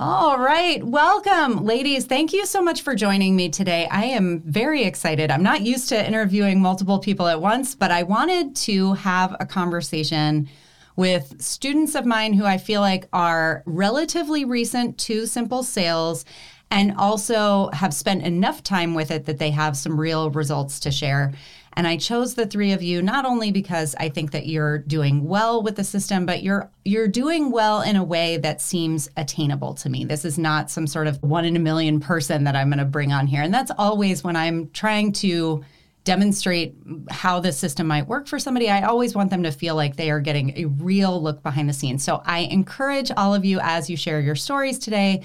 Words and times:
All 0.00 0.38
right. 0.38 0.80
Welcome, 0.84 1.64
ladies. 1.64 2.04
Thank 2.04 2.32
you 2.32 2.46
so 2.46 2.62
much 2.62 2.82
for 2.82 2.94
joining 2.94 3.34
me 3.34 3.48
today. 3.48 3.88
I 3.90 4.04
am 4.04 4.42
very 4.42 4.84
excited. 4.84 5.28
I'm 5.28 5.42
not 5.42 5.62
used 5.62 5.88
to 5.88 6.06
interviewing 6.06 6.60
multiple 6.60 7.00
people 7.00 7.26
at 7.26 7.40
once, 7.40 7.74
but 7.74 7.90
I 7.90 8.04
wanted 8.04 8.54
to 8.54 8.92
have 8.92 9.34
a 9.40 9.44
conversation 9.44 10.48
with 10.94 11.42
students 11.42 11.96
of 11.96 12.06
mine 12.06 12.32
who 12.32 12.44
I 12.44 12.58
feel 12.58 12.80
like 12.80 13.08
are 13.12 13.64
relatively 13.66 14.44
recent 14.44 14.98
to 14.98 15.26
Simple 15.26 15.64
Sales 15.64 16.24
and 16.70 16.94
also 16.96 17.68
have 17.72 17.92
spent 17.92 18.22
enough 18.22 18.62
time 18.62 18.94
with 18.94 19.10
it 19.10 19.24
that 19.26 19.38
they 19.38 19.50
have 19.50 19.76
some 19.76 19.98
real 19.98 20.30
results 20.30 20.78
to 20.80 20.92
share. 20.92 21.32
And 21.78 21.86
I 21.86 21.96
chose 21.96 22.34
the 22.34 22.44
three 22.44 22.72
of 22.72 22.82
you 22.82 23.00
not 23.00 23.24
only 23.24 23.52
because 23.52 23.94
I 24.00 24.08
think 24.08 24.32
that 24.32 24.48
you're 24.48 24.78
doing 24.78 25.28
well 25.28 25.62
with 25.62 25.76
the 25.76 25.84
system, 25.84 26.26
but 26.26 26.42
you're 26.42 26.68
you're 26.84 27.06
doing 27.06 27.52
well 27.52 27.82
in 27.82 27.94
a 27.94 28.02
way 28.02 28.36
that 28.38 28.60
seems 28.60 29.08
attainable 29.16 29.74
to 29.74 29.88
me. 29.88 30.04
This 30.04 30.24
is 30.24 30.40
not 30.40 30.72
some 30.72 30.88
sort 30.88 31.06
of 31.06 31.22
one 31.22 31.44
in 31.44 31.54
a 31.54 31.60
million 31.60 32.00
person 32.00 32.42
that 32.44 32.56
I'm 32.56 32.68
going 32.68 32.80
to 32.80 32.84
bring 32.84 33.12
on 33.12 33.28
here. 33.28 33.42
And 33.42 33.54
that's 33.54 33.70
always 33.78 34.24
when 34.24 34.34
I'm 34.34 34.70
trying 34.70 35.12
to 35.12 35.64
demonstrate 36.02 36.74
how 37.10 37.38
the 37.38 37.52
system 37.52 37.86
might 37.86 38.08
work 38.08 38.26
for 38.26 38.40
somebody, 38.40 38.68
I 38.68 38.82
always 38.82 39.14
want 39.14 39.30
them 39.30 39.44
to 39.44 39.52
feel 39.52 39.76
like 39.76 39.94
they 39.94 40.10
are 40.10 40.20
getting 40.20 40.58
a 40.58 40.64
real 40.64 41.22
look 41.22 41.44
behind 41.44 41.68
the 41.68 41.72
scenes. 41.72 42.02
So 42.02 42.22
I 42.24 42.40
encourage 42.40 43.12
all 43.16 43.36
of 43.36 43.44
you 43.44 43.60
as 43.62 43.88
you 43.88 43.96
share 43.96 44.18
your 44.20 44.34
stories 44.34 44.80
today 44.80 45.22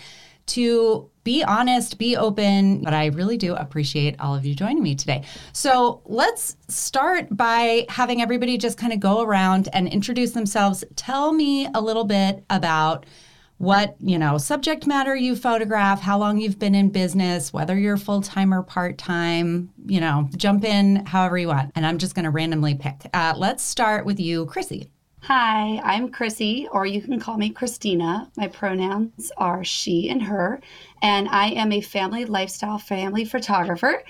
to 0.48 1.10
be 1.24 1.44
honest, 1.44 1.98
be 1.98 2.18
open, 2.18 2.82
but 2.82 2.94
I 2.94 3.08
really 3.08 3.38
do 3.38 3.56
appreciate 3.56 4.20
all 4.20 4.36
of 4.36 4.46
you 4.46 4.56
joining 4.56 4.84
me 4.84 4.96
today. 4.96 5.24
So 5.54 6.02
let's 6.06 6.58
start 6.68 7.28
by 7.32 7.86
having 7.90 8.22
everybody 8.22 8.58
just 8.58 8.78
kind 8.78 8.92
of 8.92 9.00
go 9.00 9.22
around 9.22 9.70
and 9.74 9.88
introduce 9.88 10.32
themselves. 10.32 10.84
Tell 10.96 11.32
me 11.32 11.68
a 11.74 11.82
little 11.82 12.04
bit 12.04 12.44
about 12.50 13.06
what 13.60 13.96
you 14.00 14.18
know 14.18 14.38
subject 14.38 14.88
matter 14.88 15.16
you 15.16 15.36
photograph 15.36 16.02
how 16.02 16.18
long 16.18 16.38
you've 16.38 16.58
been 16.60 16.74
in 16.74 16.90
business 16.90 17.54
whether 17.54 17.78
you're 17.78 17.98
full-time 17.98 18.54
or 18.54 18.64
part-time 18.64 19.70
you 19.86 20.02
know 20.02 20.28
jump 20.36 20.66
in 20.66 21.06
however 21.06 21.38
you 21.38 21.48
want 21.48 21.72
and 21.76 21.86
i'm 21.86 21.98
just 21.98 22.16
going 22.16 22.26
to 22.26 22.32
randomly 22.32 22.74
pick 22.76 23.08
uh, 23.14 23.34
let's 23.38 23.64
start 23.64 24.06
with 24.06 24.20
you 24.20 24.46
chrissy 24.48 24.90
Hi, 25.28 25.80
I'm 25.86 26.10
Chrissy, 26.10 26.68
or 26.70 26.86
you 26.86 27.02
can 27.02 27.18
call 27.18 27.38
me 27.38 27.50
Christina. 27.50 28.30
My 28.36 28.50
pronouns 28.50 29.32
are 29.38 29.64
she 29.64 30.10
and 30.10 30.22
her, 30.22 30.60
and 31.02 31.30
I 31.30 31.52
am 31.52 31.72
a 31.72 31.80
family 31.80 32.26
lifestyle 32.26 32.78
family 32.78 33.24
photographer. 33.24 34.04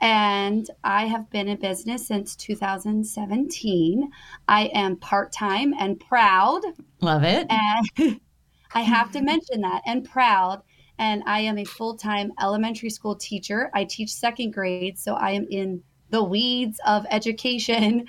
And 0.00 0.70
I 0.84 1.06
have 1.06 1.28
been 1.28 1.48
in 1.48 1.58
business 1.58 2.06
since 2.06 2.36
2017. 2.36 4.12
I 4.46 4.66
am 4.66 4.96
part 4.96 5.32
time 5.32 5.74
and 5.76 5.98
proud. 5.98 6.62
Love 7.00 7.24
it. 7.24 7.48
And 7.50 8.20
I 8.72 8.82
have 8.82 9.10
to 9.10 9.22
mention 9.22 9.62
that 9.62 9.82
and 9.86 10.08
proud. 10.08 10.62
And 11.00 11.24
I 11.26 11.40
am 11.40 11.58
a 11.58 11.64
full 11.64 11.96
time 11.96 12.30
elementary 12.40 12.90
school 12.90 13.16
teacher. 13.16 13.72
I 13.74 13.82
teach 13.82 14.12
second 14.12 14.52
grade, 14.52 15.00
so 15.00 15.14
I 15.14 15.32
am 15.32 15.48
in 15.50 15.82
the 16.10 16.22
weeds 16.22 16.78
of 16.86 17.06
education. 17.10 18.06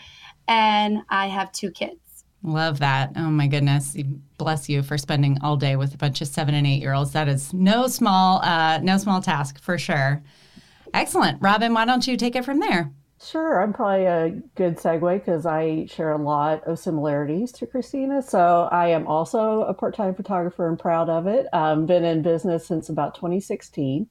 And 0.47 0.99
I 1.09 1.25
have 1.25 1.51
two 1.53 1.71
kids. 1.71 1.97
Love 2.43 2.79
that. 2.79 3.11
Oh 3.15 3.29
my 3.29 3.47
goodness. 3.47 3.95
Bless 4.37 4.67
you 4.67 4.81
for 4.81 4.97
spending 4.97 5.37
all 5.43 5.57
day 5.57 5.75
with 5.75 5.93
a 5.93 5.97
bunch 5.97 6.21
of 6.21 6.27
seven 6.27 6.55
and 6.55 6.65
eight 6.65 6.81
year 6.81 6.93
olds. 6.93 7.11
That 7.11 7.27
is 7.27 7.53
no 7.53 7.87
small, 7.87 8.41
uh, 8.41 8.79
no 8.79 8.97
small 8.97 9.21
task 9.21 9.61
for 9.61 9.77
sure. 9.77 10.23
Excellent. 10.93 11.41
Robyn, 11.41 11.73
why 11.73 11.85
don't 11.85 12.07
you 12.07 12.17
take 12.17 12.35
it 12.35 12.43
from 12.43 12.59
there? 12.59 12.91
Sure. 13.23 13.61
I'm 13.61 13.71
probably 13.71 14.05
a 14.05 14.29
good 14.55 14.77
segue 14.77 15.19
because 15.19 15.45
I 15.45 15.85
share 15.85 16.11
a 16.11 16.17
lot 16.17 16.63
of 16.63 16.79
similarities 16.79 17.51
to 17.53 17.67
Christina. 17.67 18.23
So 18.23 18.67
I 18.71 18.87
am 18.87 19.05
also 19.05 19.61
a 19.61 19.75
part 19.75 19.95
time 19.95 20.15
photographer 20.15 20.67
and 20.67 20.79
proud 20.79 21.07
of 21.07 21.27
it. 21.27 21.45
Um, 21.53 21.85
been 21.85 22.03
in 22.03 22.23
business 22.23 22.65
since 22.65 22.89
about 22.89 23.13
2016. 23.13 24.07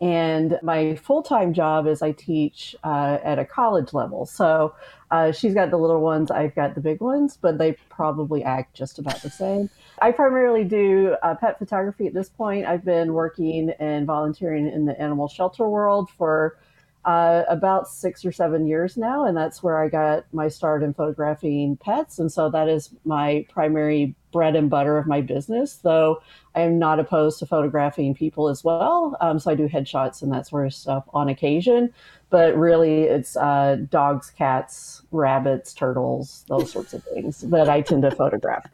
And 0.00 0.58
my 0.62 0.94
full 0.96 1.22
time 1.22 1.52
job 1.52 1.86
is 1.86 2.00
I 2.00 2.12
teach 2.12 2.74
uh, 2.82 3.18
at 3.22 3.38
a 3.38 3.44
college 3.44 3.92
level. 3.92 4.24
So 4.24 4.74
uh, 5.10 5.32
she's 5.32 5.52
got 5.52 5.70
the 5.70 5.76
little 5.76 6.00
ones, 6.00 6.30
I've 6.30 6.54
got 6.54 6.74
the 6.74 6.80
big 6.80 7.00
ones, 7.00 7.36
but 7.40 7.58
they 7.58 7.76
probably 7.90 8.42
act 8.42 8.74
just 8.74 8.98
about 8.98 9.20
the 9.22 9.30
same. 9.30 9.68
I 10.00 10.12
primarily 10.12 10.64
do 10.64 11.16
uh, 11.22 11.34
pet 11.34 11.58
photography 11.58 12.06
at 12.06 12.14
this 12.14 12.30
point. 12.30 12.64
I've 12.64 12.84
been 12.84 13.12
working 13.12 13.70
and 13.78 14.06
volunteering 14.06 14.68
in 14.68 14.86
the 14.86 14.98
animal 15.00 15.28
shelter 15.28 15.68
world 15.68 16.08
for 16.16 16.56
uh, 17.10 17.44
about 17.48 17.88
six 17.88 18.24
or 18.24 18.30
seven 18.30 18.68
years 18.68 18.96
now, 18.96 19.24
and 19.24 19.36
that's 19.36 19.64
where 19.64 19.82
I 19.82 19.88
got 19.88 20.32
my 20.32 20.46
start 20.46 20.84
in 20.84 20.94
photographing 20.94 21.76
pets. 21.78 22.20
And 22.20 22.30
so 22.30 22.48
that 22.50 22.68
is 22.68 22.90
my 23.04 23.44
primary 23.48 24.14
bread 24.30 24.54
and 24.54 24.70
butter 24.70 24.96
of 24.96 25.08
my 25.08 25.20
business, 25.20 25.76
though 25.82 26.22
I 26.54 26.60
am 26.60 26.78
not 26.78 27.00
opposed 27.00 27.40
to 27.40 27.46
photographing 27.46 28.14
people 28.14 28.48
as 28.48 28.62
well. 28.62 29.16
Um, 29.20 29.40
so 29.40 29.50
I 29.50 29.56
do 29.56 29.68
headshots 29.68 30.22
and 30.22 30.32
that 30.32 30.46
sort 30.46 30.66
of 30.66 30.72
stuff 30.72 31.04
on 31.12 31.28
occasion, 31.28 31.92
but 32.28 32.56
really 32.56 33.02
it's 33.02 33.36
uh, 33.36 33.78
dogs, 33.90 34.30
cats, 34.30 35.02
rabbits, 35.10 35.74
turtles, 35.74 36.44
those 36.46 36.70
sorts 36.70 36.94
of 36.94 37.02
things 37.02 37.40
that 37.40 37.68
I 37.68 37.80
tend 37.80 38.02
to 38.02 38.12
photograph. 38.12 38.70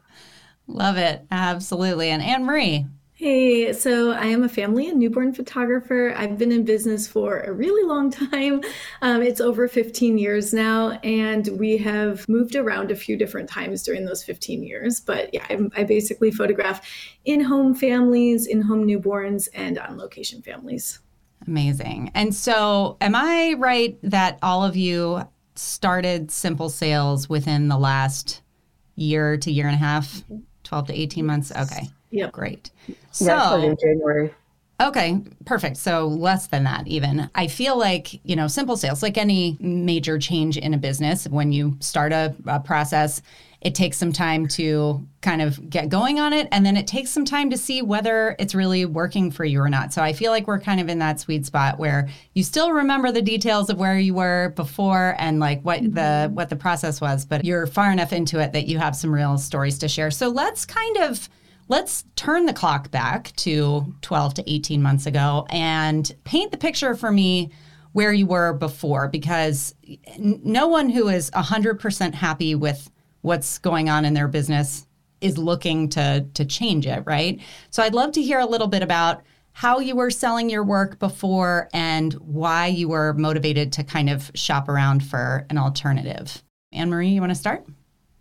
Love 0.67 0.97
it. 0.97 1.25
Absolutely. 1.31 2.09
And 2.09 2.21
Anne 2.21 2.45
Marie, 2.45 2.85
Hey, 3.19 3.73
so 3.73 4.11
I 4.11 4.27
am 4.27 4.43
a 4.43 4.47
family 4.47 4.87
and 4.89 4.99
newborn 4.99 5.33
photographer. 5.33 6.13
I've 6.15 6.37
been 6.37 6.51
in 6.51 6.63
business 6.65 7.07
for 7.07 7.39
a 7.39 7.51
really 7.51 7.83
long 7.83 8.11
time. 8.31 8.61
Um, 9.01 9.23
it's 9.23 9.41
over 9.41 9.67
15 9.67 10.19
years 10.19 10.53
now, 10.53 10.91
and 11.03 11.47
we 11.57 11.77
have 11.77 12.29
moved 12.29 12.55
around 12.55 12.91
a 12.91 12.95
few 12.95 13.17
different 13.17 13.49
times 13.49 13.81
during 13.81 14.05
those 14.05 14.23
15 14.23 14.61
years. 14.61 14.99
But 14.99 15.33
yeah, 15.33 15.47
I, 15.49 15.57
I 15.75 15.83
basically 15.83 16.29
photograph 16.29 16.87
in 17.25 17.41
home 17.41 17.73
families, 17.73 18.45
in 18.45 18.61
home 18.61 18.85
newborns, 18.85 19.47
and 19.55 19.79
on 19.79 19.97
location 19.97 20.43
families. 20.43 20.99
Amazing. 21.47 22.11
And 22.13 22.35
so, 22.35 22.97
am 23.01 23.15
I 23.15 23.55
right 23.57 23.97
that 24.03 24.37
all 24.43 24.63
of 24.63 24.75
you 24.75 25.27
started 25.55 26.29
Simple 26.29 26.69
Sales 26.69 27.27
within 27.27 27.67
the 27.67 27.79
last 27.79 28.43
year 28.93 29.37
to 29.37 29.51
year 29.51 29.65
and 29.65 29.73
a 29.73 29.79
half, 29.79 30.23
12 30.65 30.87
to 30.89 30.93
18 30.93 31.25
months? 31.25 31.51
Okay. 31.51 31.89
Yep. 32.11 32.31
Great. 32.31 32.71
So, 33.11 33.25
yeah, 33.25 33.57
in 33.57 33.77
January. 33.79 34.33
Okay, 34.79 35.19
perfect. 35.45 35.77
So 35.77 36.05
less 36.07 36.47
than 36.47 36.63
that, 36.65 36.85
even. 36.85 37.31
I 37.33 37.47
feel 37.47 37.79
like, 37.79 38.23
you 38.23 38.35
know, 38.35 38.47
simple 38.47 38.77
sales, 38.77 39.01
like 39.01 39.17
any 39.17 39.57
major 39.59 40.19
change 40.19 40.55
in 40.55 40.75
a 40.75 40.77
business, 40.77 41.27
when 41.27 41.51
you 41.51 41.77
start 41.79 42.11
a, 42.11 42.35
a, 42.45 42.59
process, 42.59 43.23
it 43.61 43.73
takes 43.73 43.97
some 43.97 44.13
time 44.13 44.47
to 44.49 45.03
kind 45.21 45.41
of 45.41 45.67
get 45.67 45.89
going 45.89 46.19
on 46.19 46.31
it. 46.31 46.47
And 46.51 46.63
then 46.63 46.77
it 46.77 46.85
takes 46.85 47.09
some 47.09 47.25
time 47.25 47.49
to 47.49 47.57
see 47.57 47.81
whether 47.81 48.35
it's 48.37 48.53
really 48.53 48.85
working 48.85 49.31
for 49.31 49.45
you 49.45 49.59
or 49.59 49.67
not. 49.67 49.93
So 49.93 50.03
I 50.03 50.13
feel 50.13 50.31
like 50.31 50.45
we're 50.45 50.59
kind 50.59 50.79
of 50.79 50.89
in 50.89 50.99
that 50.99 51.19
sweet 51.19 51.47
spot 51.47 51.79
where 51.79 52.07
you 52.35 52.43
still 52.43 52.71
remember 52.71 53.11
the 53.11 53.23
details 53.23 53.71
of 53.71 53.79
where 53.79 53.97
you 53.97 54.13
were 54.13 54.53
before 54.55 55.15
and 55.17 55.39
like 55.39 55.59
what 55.63 55.81
the 55.81 55.89
mm-hmm. 55.89 56.35
what 56.35 56.49
the 56.49 56.55
process 56.55 57.01
was, 57.01 57.25
but 57.25 57.43
you're 57.43 57.65
far 57.65 57.91
enough 57.91 58.13
into 58.13 58.39
it 58.39 58.53
that 58.53 58.67
you 58.67 58.77
have 58.77 58.95
some 58.95 59.11
real 59.11 59.39
stories 59.39 59.79
to 59.79 59.87
share. 59.87 60.11
So 60.11 60.29
let's 60.29 60.67
kind 60.67 60.97
of 60.97 61.27
Let's 61.69 62.05
turn 62.15 62.45
the 62.45 62.53
clock 62.53 62.91
back 62.91 63.33
to 63.37 63.93
12 64.01 64.33
to 64.35 64.51
18 64.51 64.81
months 64.81 65.05
ago 65.05 65.45
and 65.49 66.09
paint 66.23 66.51
the 66.51 66.57
picture 66.57 66.95
for 66.95 67.11
me 67.11 67.51
where 67.91 68.13
you 68.13 68.25
were 68.25 68.53
before 68.53 69.07
because 69.09 69.75
no 70.17 70.67
one 70.67 70.89
who 70.89 71.09
is 71.09 71.29
100% 71.31 72.13
happy 72.13 72.55
with 72.55 72.89
what's 73.21 73.57
going 73.57 73.89
on 73.89 74.05
in 74.05 74.13
their 74.13 74.27
business 74.27 74.87
is 75.19 75.37
looking 75.37 75.89
to 75.89 76.25
to 76.35 76.45
change 76.45 76.85
it, 76.85 77.03
right? 77.05 77.41
So 77.71 77.81
I'd 77.81 77.95
love 77.95 78.11
to 78.13 78.21
hear 78.21 78.39
a 78.39 78.45
little 78.45 78.67
bit 78.67 78.83
about 78.83 79.23
how 79.51 79.79
you 79.79 79.95
were 79.95 80.11
selling 80.11 80.49
your 80.49 80.63
work 80.63 80.99
before 80.99 81.67
and 81.73 82.13
why 82.13 82.67
you 82.67 82.87
were 82.87 83.13
motivated 83.13 83.73
to 83.73 83.83
kind 83.83 84.09
of 84.09 84.29
shop 84.35 84.69
around 84.69 85.03
for 85.03 85.47
an 85.49 85.57
alternative. 85.57 86.43
Anne 86.71 86.91
Marie, 86.91 87.09
you 87.09 87.19
want 87.19 87.31
to 87.31 87.35
start? 87.35 87.65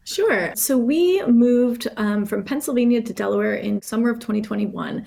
Sure. 0.06 0.54
So 0.54 0.78
we 0.78 1.20
moved 1.24 1.88
um, 1.96 2.24
from 2.24 2.44
Pennsylvania 2.44 3.02
to 3.02 3.12
Delaware 3.12 3.56
in 3.56 3.82
summer 3.82 4.08
of 4.08 4.20
2021. 4.20 5.04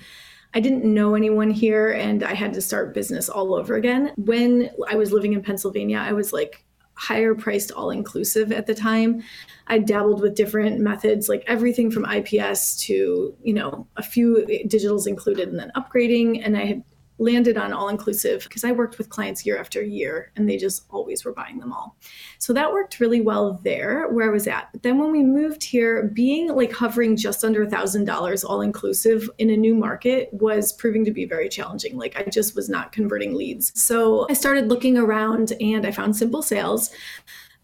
I 0.52 0.60
didn't 0.60 0.84
know 0.84 1.14
anyone 1.14 1.50
here 1.50 1.92
and 1.92 2.22
I 2.22 2.34
had 2.34 2.52
to 2.52 2.60
start 2.60 2.92
business 2.92 3.30
all 3.30 3.54
over 3.54 3.76
again. 3.76 4.12
When 4.16 4.68
I 4.90 4.96
was 4.96 5.10
living 5.10 5.32
in 5.32 5.42
Pennsylvania, 5.42 5.98
I 5.98 6.12
was 6.12 6.34
like 6.34 6.64
higher 6.92 7.34
priced 7.34 7.72
all 7.72 7.90
inclusive 7.90 8.52
at 8.52 8.66
the 8.66 8.74
time. 8.74 9.22
I 9.68 9.78
dabbled 9.78 10.20
with 10.20 10.34
different 10.34 10.80
methods 10.80 11.30
like 11.30 11.44
everything 11.46 11.90
from 11.90 12.04
IPS 12.04 12.76
to, 12.84 13.34
you 13.42 13.54
know, 13.54 13.86
a 13.96 14.02
few 14.02 14.44
digitals 14.66 15.06
included 15.06 15.48
and 15.48 15.58
then 15.58 15.72
upgrading 15.76 16.44
and 16.44 16.58
I 16.58 16.66
had 16.66 16.84
landed 17.20 17.58
on 17.58 17.72
all 17.72 17.88
inclusive 17.88 18.42
because 18.44 18.64
I 18.64 18.72
worked 18.72 18.96
with 18.98 19.10
clients 19.10 19.44
year 19.44 19.58
after 19.58 19.82
year 19.82 20.32
and 20.34 20.48
they 20.48 20.56
just 20.56 20.86
always 20.90 21.24
were 21.24 21.32
buying 21.32 21.58
them 21.58 21.72
all. 21.72 21.96
So 22.38 22.52
that 22.54 22.72
worked 22.72 22.98
really 22.98 23.20
well 23.20 23.60
there 23.62 24.08
where 24.08 24.28
I 24.28 24.32
was 24.32 24.46
at. 24.46 24.70
But 24.72 24.82
then 24.82 24.98
when 24.98 25.12
we 25.12 25.22
moved 25.22 25.62
here, 25.62 26.10
being 26.14 26.48
like 26.48 26.72
hovering 26.72 27.16
just 27.16 27.44
under 27.44 27.62
a 27.62 27.70
thousand 27.70 28.06
dollars 28.06 28.42
all 28.42 28.62
inclusive 28.62 29.28
in 29.38 29.50
a 29.50 29.56
new 29.56 29.74
market 29.74 30.30
was 30.32 30.72
proving 30.72 31.04
to 31.04 31.10
be 31.10 31.26
very 31.26 31.48
challenging. 31.48 31.98
Like 31.98 32.16
I 32.16 32.22
just 32.22 32.56
was 32.56 32.70
not 32.70 32.90
converting 32.90 33.34
leads. 33.34 33.78
So 33.80 34.26
I 34.30 34.32
started 34.32 34.68
looking 34.68 34.96
around 34.96 35.52
and 35.60 35.86
I 35.86 35.90
found 35.90 36.16
simple 36.16 36.42
sales. 36.42 36.90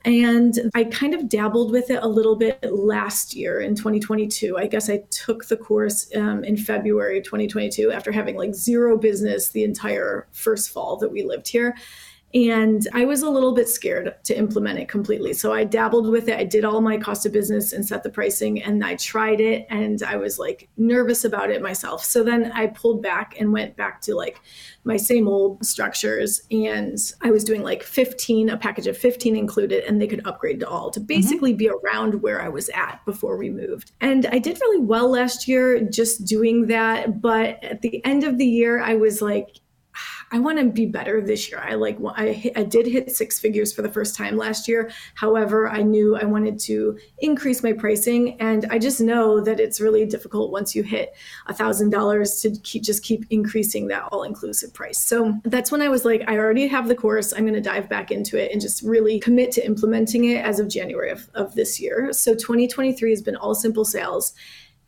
And 0.07 0.71
I 0.73 0.85
kind 0.85 1.15
of 1.15 1.29
dabbled 1.29 1.73
with 1.73 1.91
it 1.91 2.01
a 2.01 2.07
little 2.07 2.37
bit 2.37 2.63
last 2.73 3.35
year 3.35 3.61
in 3.61 3.75
2022. 3.75 4.57
I 4.57 4.69
guess 4.69 4.89
I 4.89 5.03
took 5.11 5.47
the 5.47 5.57
course 5.57 6.09
um, 6.15 6.45
in 6.45 6.57
February 6.57 7.21
2022 7.21 7.91
after 7.91 8.13
having 8.13 8.37
like 8.37 8.55
zero 8.55 8.97
business 8.97 9.49
the 9.49 9.65
entire 9.65 10.29
first 10.31 10.71
fall 10.71 10.97
that 10.99 11.11
we 11.11 11.25
lived 11.25 11.49
here. 11.49 11.77
And 12.35 12.87
I 12.93 13.05
was 13.05 13.23
a 13.23 13.31
little 13.31 13.55
bit 13.55 13.69
scared 13.69 14.15
to 14.25 14.37
implement 14.37 14.79
it 14.79 14.89
completely. 14.89 15.33
So 15.33 15.53
I 15.53 15.65
dabbled 15.65 16.09
with 16.09 16.29
it. 16.29 16.39
I 16.39 16.45
did 16.45 16.65
all 16.65 16.81
my 16.81 16.99
cost 16.99 17.25
of 17.25 17.33
business 17.33 17.73
and 17.73 17.87
set 17.87 18.03
the 18.03 18.11
pricing 18.11 18.63
and 18.63 18.85
I 18.85 18.97
tried 18.97 19.41
it 19.41 19.67
and 19.71 20.03
I 20.03 20.17
was 20.17 20.39
like 20.39 20.69
nervous 20.77 21.25
about 21.25 21.51
it 21.51 21.63
myself. 21.63 22.05
So 22.05 22.23
then 22.23 22.53
I 22.53 22.67
pulled 22.67 23.03
back 23.03 23.37
and 23.39 23.53
went 23.53 23.77
back 23.77 24.01
to 24.03 24.15
like 24.15 24.41
my 24.85 24.97
same 24.97 25.29
old 25.29 25.65
structures 25.65 26.43
and 26.51 26.99
I 27.23 27.31
was 27.31 27.45
doing 27.45 27.63
like 27.63 27.83
15, 27.83 28.51
a 28.51 28.57
package 28.57 28.87
of 28.87 28.99
15 28.99 29.37
included, 29.37 29.85
and 29.85 30.01
they 30.01 30.07
could 30.07 30.27
upgrade 30.27 30.61
to 30.61 30.69
all 30.69 30.91
to 30.91 31.01
mm-hmm. 31.01 31.07
basically 31.07 31.53
mm-hmm. 31.53 31.59
be 31.59 31.71
around 31.71 32.23
where 32.23 32.43
I 32.43 32.49
was 32.49 32.69
at 32.71 33.01
before 33.05 33.37
we 33.37 33.51
moved. 33.51 33.93
And 34.01 34.27
I 34.27 34.39
did 34.39 34.61
really 34.61 34.85
well 34.85 35.11
last 35.11 35.49
year 35.49 35.81
just 35.81 36.25
doing 36.25 36.67
that. 36.67 37.21
But 37.21 37.63
at 37.65 37.83
the 37.83 38.05
end 38.05 38.25
of 38.25 38.39
the 38.39 38.47
year, 38.47 38.81
I 38.81 38.95
was 38.95 39.23
like, 39.23 39.61
I 40.33 40.41
want 40.41 40.59
to 40.59 40.65
be 40.65 40.87
better 40.87 41.21
this 41.21 41.49
year. 41.49 41.61
I 41.61 41.75
like 41.75 41.99
I, 42.05 42.51
I 42.57 42.65
did 42.65 42.87
hit 42.87 43.15
six 43.15 43.39
figures 43.39 43.73
for 43.73 43.83
the 43.83 43.89
first 43.89 44.17
time 44.17 44.37
last 44.37 44.67
year. 44.67 44.91
However, 45.15 45.69
I 45.69 45.83
knew 45.83 46.17
I 46.17 46.25
wanted 46.25 46.59
to 46.61 46.99
increase 47.19 47.63
my 47.63 47.73
pricing, 47.73 48.41
and 48.41 48.67
I 48.71 48.79
just 48.79 49.01
know 49.01 49.41
that 49.41 49.61
it's 49.61 49.81
really 49.81 50.05
difficult 50.05 50.51
once 50.51 50.75
you 50.75 50.83
hit 50.83 51.15
a 51.47 51.55
thousand 51.55 51.91
dollars 51.91 52.41
to 52.43 52.51
keep 52.65 52.83
just 52.83 53.05
keep 53.05 53.25
increasing 53.31 53.87
that 53.89 54.09
all 54.11 54.25
inclusive 54.25 54.75
price. 54.75 54.99
So 54.99 55.35
that's 55.45 55.71
when 55.71 55.81
I 55.81 55.89
was 55.89 56.05
like, 56.05 56.23
I 56.27 56.37
already 56.39 56.67
have 56.67 56.89
the 56.89 56.97
course. 56.97 57.33
I'm 57.33 57.43
going 57.43 57.55
to 57.55 57.61
dive 57.61 57.89
back 57.89 58.11
into 58.11 58.37
it 58.37 58.51
and 58.51 58.61
just 58.61 58.83
really 58.83 59.21
commit 59.21 59.53
to 59.53 59.65
implementing 59.65 60.25
it 60.25 60.45
as 60.45 60.59
of 60.59 60.69
January 60.69 61.11
of, 61.11 61.29
of 61.35 61.55
this 61.55 61.81
year. 61.81 62.13
So 62.13 62.35
2023 62.35 63.11
has 63.11 63.23
been 63.23 63.37
all 63.37 63.55
simple 63.55 63.85
sales 63.85 64.35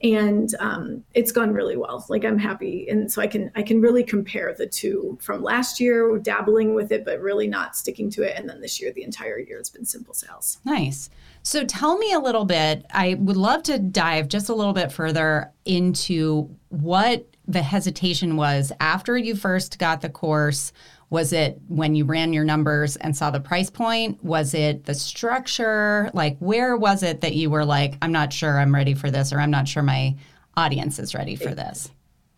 and 0.02 0.54
um, 0.60 1.02
it's 1.14 1.32
gone 1.32 1.52
really 1.52 1.76
well. 1.76 2.04
Like 2.08 2.24
i'm 2.24 2.38
happy. 2.38 2.88
And 2.88 3.10
so 3.10 3.20
i 3.20 3.26
can 3.26 3.50
i 3.56 3.62
can 3.62 3.80
really 3.80 4.04
compare 4.04 4.54
the 4.56 4.66
two 4.66 5.18
from 5.20 5.42
last 5.42 5.80
year 5.80 6.18
dabbling 6.18 6.74
with 6.74 6.92
it 6.92 7.04
but 7.04 7.20
really 7.20 7.46
not 7.46 7.76
sticking 7.76 8.10
to 8.10 8.22
it. 8.22 8.36
And 8.36 8.48
then 8.48 8.60
this 8.60 8.80
year 8.80 8.92
the 8.92 9.02
entire 9.02 9.38
year 9.38 9.58
it's 9.58 9.70
been 9.70 9.84
simple 9.84 10.14
sales. 10.14 10.58
Nice. 10.64 11.10
So 11.42 11.64
tell 11.64 11.98
me 11.98 12.12
a 12.12 12.20
little 12.20 12.44
bit. 12.44 12.86
I 12.92 13.14
would 13.14 13.36
love 13.36 13.62
to 13.64 13.78
dive 13.78 14.28
just 14.28 14.48
a 14.48 14.54
little 14.54 14.72
bit 14.72 14.92
further 14.92 15.52
into 15.64 16.54
what 16.68 17.26
the 17.46 17.62
hesitation 17.62 18.36
was 18.36 18.70
after 18.78 19.16
you 19.16 19.34
first 19.34 19.78
got 19.78 20.02
the 20.02 20.10
course 20.10 20.72
was 21.10 21.32
it 21.32 21.58
when 21.68 21.94
you 21.94 22.04
ran 22.04 22.32
your 22.32 22.44
numbers 22.44 22.96
and 22.96 23.16
saw 23.16 23.30
the 23.30 23.40
price 23.40 23.70
point? 23.70 24.22
Was 24.22 24.54
it 24.54 24.84
the 24.84 24.94
structure? 24.94 26.10
Like, 26.12 26.36
where 26.38 26.76
was 26.76 27.02
it 27.02 27.22
that 27.22 27.34
you 27.34 27.50
were 27.50 27.64
like, 27.64 27.96
I'm 28.02 28.12
not 28.12 28.32
sure 28.32 28.58
I'm 28.58 28.74
ready 28.74 28.94
for 28.94 29.10
this, 29.10 29.32
or 29.32 29.40
I'm 29.40 29.50
not 29.50 29.68
sure 29.68 29.82
my 29.82 30.16
audience 30.56 30.98
is 30.98 31.14
ready 31.14 31.36
for 31.36 31.54
this? 31.54 31.90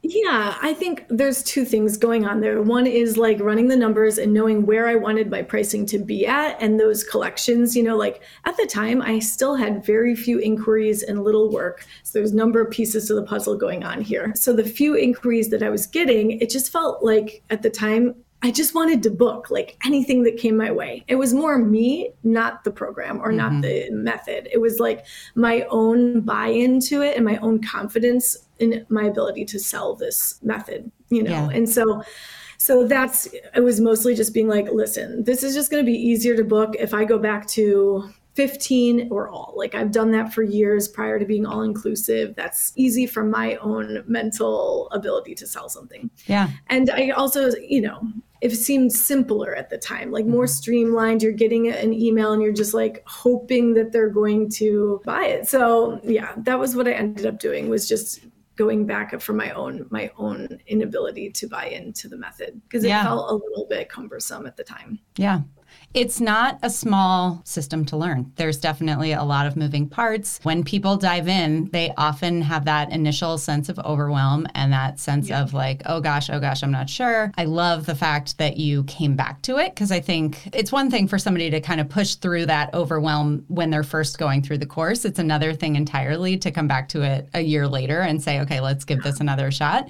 Yeah, 0.03 0.57
I 0.63 0.73
think 0.73 1.05
there's 1.11 1.43
two 1.43 1.67
things 1.67 1.99
going 1.99 2.25
on 2.25 2.41
there. 2.41 2.63
One 2.63 2.87
is 2.87 3.19
like 3.19 3.39
running 3.39 3.69
the 3.69 3.77
numbers 3.77 4.17
and 4.17 4.33
knowing 4.33 4.65
where 4.65 4.89
I 4.89 4.95
wanted 4.95 5.31
my 5.31 5.43
pricing 5.43 5.85
to 5.87 5.99
be 5.99 6.27
at 6.27 6.57
and 6.61 6.81
those 6.81 7.05
collections, 7.05 7.77
you 7.77 7.83
know, 7.83 7.97
like 7.97 8.23
at 8.47 8.57
the 8.57 8.67
time 8.67 9.03
I 9.03 9.19
still 9.19 9.57
had 9.57 9.85
very 9.85 10.17
few 10.17 10.39
inquiries 10.39 11.03
and 11.03 11.23
little 11.23 11.51
work. 11.51 11.85
So 12.03 12.19
there's 12.19 12.33
a 12.33 12.37
number 12.37 12.63
of 12.63 12.71
pieces 12.71 13.09
to 13.09 13.15
the 13.15 13.23
puzzle 13.23 13.57
going 13.57 13.85
on 13.85 14.01
here. 14.01 14.33
So 14.35 14.55
the 14.55 14.65
few 14.65 14.95
inquiries 14.95 15.51
that 15.51 15.63
I 15.63 15.69
was 15.69 15.87
getting, 15.87 16.31
it 16.41 16.49
just 16.49 16.73
felt 16.73 17.05
like 17.05 17.43
at 17.51 17.61
the 17.61 17.71
time 17.71 18.15
I 18.43 18.51
just 18.51 18.75
wanted 18.75 19.03
to 19.03 19.11
book 19.11 19.51
like 19.51 19.77
anything 19.85 20.23
that 20.23 20.39
came 20.39 20.57
my 20.57 20.71
way. 20.71 21.05
It 21.09 21.17
was 21.17 21.35
more 21.35 21.59
me, 21.59 22.13
not 22.25 22.65
the 22.65 22.71
program 22.71 23.21
or 23.21 23.29
mm-hmm. 23.29 23.37
not 23.37 23.63
the 23.63 23.91
method. 23.91 24.49
It 24.51 24.59
was 24.59 24.81
like 24.81 25.05
my 25.35 25.63
own 25.71 26.21
buy 26.21 26.47
into 26.47 27.03
it 27.03 27.17
and 27.17 27.25
my 27.25 27.37
own 27.39 27.63
confidence 27.63 28.49
in 28.59 28.87
my 28.89 29.05
ability 29.05 29.45
to 29.47 29.59
sell 29.59 29.95
this 29.95 30.39
method, 30.43 30.91
you 31.11 31.23
know? 31.23 31.31
Yeah. 31.31 31.49
And 31.51 31.69
so, 31.69 32.03
so 32.57 32.87
that's, 32.87 33.27
it 33.55 33.61
was 33.63 33.81
mostly 33.81 34.15
just 34.15 34.33
being 34.33 34.49
like, 34.49 34.71
listen, 34.71 35.23
this 35.25 35.43
is 35.43 35.55
just 35.55 35.71
going 35.71 35.85
to 35.85 35.91
be 35.91 35.99
easier 35.99 36.35
to 36.37 36.45
book 36.45 36.75
if 36.79 36.95
I 36.95 37.05
go 37.05 37.19
back 37.19 37.47
to 37.49 38.11
15 38.35 39.09
or 39.11 39.29
all. 39.29 39.53
Like 39.55 39.75
I've 39.75 39.93
done 39.93 40.13
that 40.13 40.33
for 40.33 40.43
years 40.43 40.89
prior 40.89 41.19
to 41.19 41.27
being 41.27 41.45
all 41.45 41.63
inclusive. 41.63 42.35
That's 42.37 42.73
easy 42.77 43.07
from 43.07 43.31
my 43.31 43.57
own 43.57 44.03
mental 44.07 44.89
ability 44.93 45.35
to 45.37 45.47
sell 45.47 45.69
something. 45.69 46.11
Yeah. 46.27 46.49
And 46.69 46.89
I 46.91 47.11
also, 47.11 47.51
you 47.57 47.83
know, 47.83 48.01
it 48.41 48.51
seemed 48.51 48.93
simpler 48.93 49.55
at 49.55 49.69
the 49.71 49.79
time, 49.79 50.11
like 50.11 50.27
more 50.27 50.45
mm-hmm. 50.45 50.53
streamlined. 50.53 51.23
You're 51.23 51.33
getting 51.33 51.69
an 51.69 51.93
email 51.93 52.33
and 52.33 52.43
you're 52.43 52.53
just 52.53 52.75
like 52.75 53.03
hoping 53.07 53.75
that 53.75 53.93
they're 53.93 54.09
going 54.09 54.51
to 54.53 55.01
buy 55.05 55.27
it. 55.27 55.49
So 55.49 56.01
yeah, 56.03 56.33
that 56.39 56.59
was 56.59 56.75
what 56.75 56.89
I 56.89 56.93
ended 56.93 57.27
up 57.27 57.39
doing 57.39 57.69
was 57.69 57.89
just 57.89 58.21
going 58.57 58.85
back 58.87 59.15
up 59.15 59.23
for 59.23 59.33
my 59.33 59.51
own 59.53 59.87
my 59.91 60.11
own 60.19 60.61
inability 60.67 61.31
to 61.31 61.47
buy 61.47 61.67
into 61.67 62.09
the 62.09 62.17
method 62.17 62.61
because 62.65 62.85
it 62.85 62.89
yeah. 62.89 63.03
felt 63.03 63.31
a 63.31 63.35
little 63.35 63.67
bit 63.69 63.89
cumbersome 63.89 64.47
at 64.47 64.57
the 64.57 64.65
time. 64.65 64.99
Yeah. 65.17 65.41
It's 65.93 66.21
not 66.21 66.57
a 66.63 66.71
small 66.71 67.43
system 67.45 67.85
to 67.87 67.97
learn. 67.97 68.33
There's 68.37 68.59
definitely 68.59 69.11
a 69.11 69.25
lot 69.25 69.49
of 69.49 69.57
moving 69.57 69.89
parts. 69.89 70.39
When 70.45 70.63
people 70.63 70.97
dive 70.97 71.27
in, 71.27 71.69
they 71.73 71.93
often 71.97 72.43
have 72.43 72.65
that 72.67 72.93
initial 72.93 73.39
sense 73.39 73.69
of 73.69 73.77
overwhelm 73.81 74.47
and 74.55 74.73
that 74.73 75.01
sense 75.01 75.31
yeah. 75.31 75.43
of 75.43 75.53
like, 75.53 75.83
oh 75.87 76.01
gosh, 76.01 76.31
oh 76.31 76.39
gosh, 76.39 76.63
I'm 76.63 76.71
not 76.71 76.89
sure. 76.89 77.33
I 77.37 77.45
love 77.45 77.87
the 77.87 77.97
fact 77.97 78.39
that 78.39 78.57
you 78.57 78.85
came 78.85 79.17
back 79.17 79.43
to 79.43 79.59
it 79.59 79.75
because 79.75 79.91
I 79.91 79.99
think 79.99 80.49
it's 80.55 80.71
one 80.71 80.93
thing 80.93 81.09
for 81.09 81.19
somebody 81.19 81.51
to 81.51 81.61
kind 81.61 81.81
of 81.81 81.89
push 81.89 82.15
through 82.15 82.47
that 82.47 82.73
overwhelm 82.73 83.45
when 83.49 83.71
they're 83.71 83.83
first 83.83 84.17
going 84.17 84.43
through 84.43 84.59
the 84.59 84.67
course. 84.67 85.05
It's 85.05 85.19
another 85.19 85.53
thing 85.55 85.75
entirely 85.75 86.39
to 86.39 86.53
come 86.53 86.69
back 86.69 86.89
to 86.91 87.03
it 87.03 87.29
a 87.35 87.41
year 87.41 87.67
later 87.67 88.01
and 88.01 88.23
say, 88.23 88.39
okay, 88.43 88.61
let's 88.61 88.85
give 88.85 89.03
this 89.03 89.19
another 89.19 89.51
shot. 89.51 89.89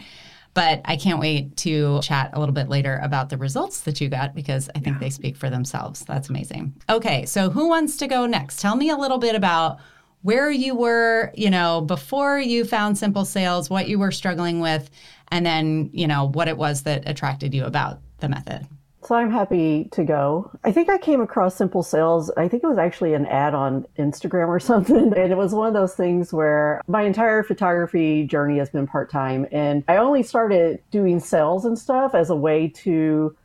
But 0.53 0.81
I 0.85 0.97
can't 0.97 1.21
wait 1.21 1.57
to 1.59 2.01
chat 2.03 2.31
a 2.33 2.41
little 2.41 2.55
bit 2.55 2.69
later 2.69 3.01
about 3.03 3.29
the 3.29 3.39
results 3.39 3.83
that 3.83 4.01
you 4.01 4.09
got 4.09 4.35
because 4.35 4.69
I 4.75 4.81
think 4.81 4.97
yeah. 4.97 5.01
they 5.01 5.11
speak 5.11 5.37
for 5.37 5.49
themselves. 5.49 6.05
That's 6.05 6.29
amazing. 6.29 6.75
Okay, 6.89 7.25
so 7.25 7.51
who 7.51 7.69
wants 7.69 7.97
to 7.99 8.09
go 8.09 8.27
next? 8.27 8.61
Tell 8.61 8.75
me 8.75 8.91
a 8.91 8.97
little 8.97 9.19
bit 9.19 9.37
about 9.37 9.79
where 10.23 10.51
you 10.51 10.75
were, 10.75 11.33
you 11.35 11.51
know, 11.51 11.81
before 11.81 12.39
you 12.39 12.65
found 12.65 12.99
Simple 12.99 13.25
Sales, 13.25 13.71
what 13.71 13.89
you 13.89 13.99
were 13.99 14.11
struggling 14.11 14.61
with, 14.61 14.91
and 15.29 15.47
then, 15.47 15.89
you 15.93 16.07
know, 16.07 16.29
what 16.29 16.49
it 16.49 16.57
was 16.57 16.83
that 16.83 17.09
attracted 17.09 17.55
you 17.55 17.65
about 17.65 18.01
the 18.19 18.29
method. 18.29 18.67
So 19.11 19.17
I'm 19.17 19.33
happy 19.33 19.89
to 19.91 20.05
go. 20.05 20.53
I 20.63 20.71
think 20.71 20.89
I 20.89 20.97
came 20.97 21.21
across 21.21 21.57
Simple 21.57 21.83
Sales. 21.83 22.31
I 22.37 22.47
think 22.47 22.63
it 22.63 22.69
was 22.69 22.79
actually 22.79 23.15
an 23.15 23.27
ad 23.27 23.55
on 23.55 23.85
Instagram 23.99 24.47
or 24.47 24.61
something. 24.71 25.13
And 25.13 25.33
it 25.33 25.37
was 25.37 25.53
one 25.53 25.67
of 25.67 25.75
those 25.75 25.97
things 25.97 26.33
where 26.33 26.81
my 26.87 27.03
entire 27.03 27.43
photography 27.43 28.25
journey 28.25 28.59
has 28.59 28.71
been 28.71 28.87
part 28.87 29.11
time. 29.11 29.49
And 29.51 29.83
I 29.89 29.97
only 29.97 30.23
started 30.23 30.81
doing 30.93 31.19
sales 31.19 31.65
and 31.65 31.77
stuff 31.77 32.15
as 32.15 32.31
a 32.31 32.37
way 32.37 32.69
to 32.85 33.37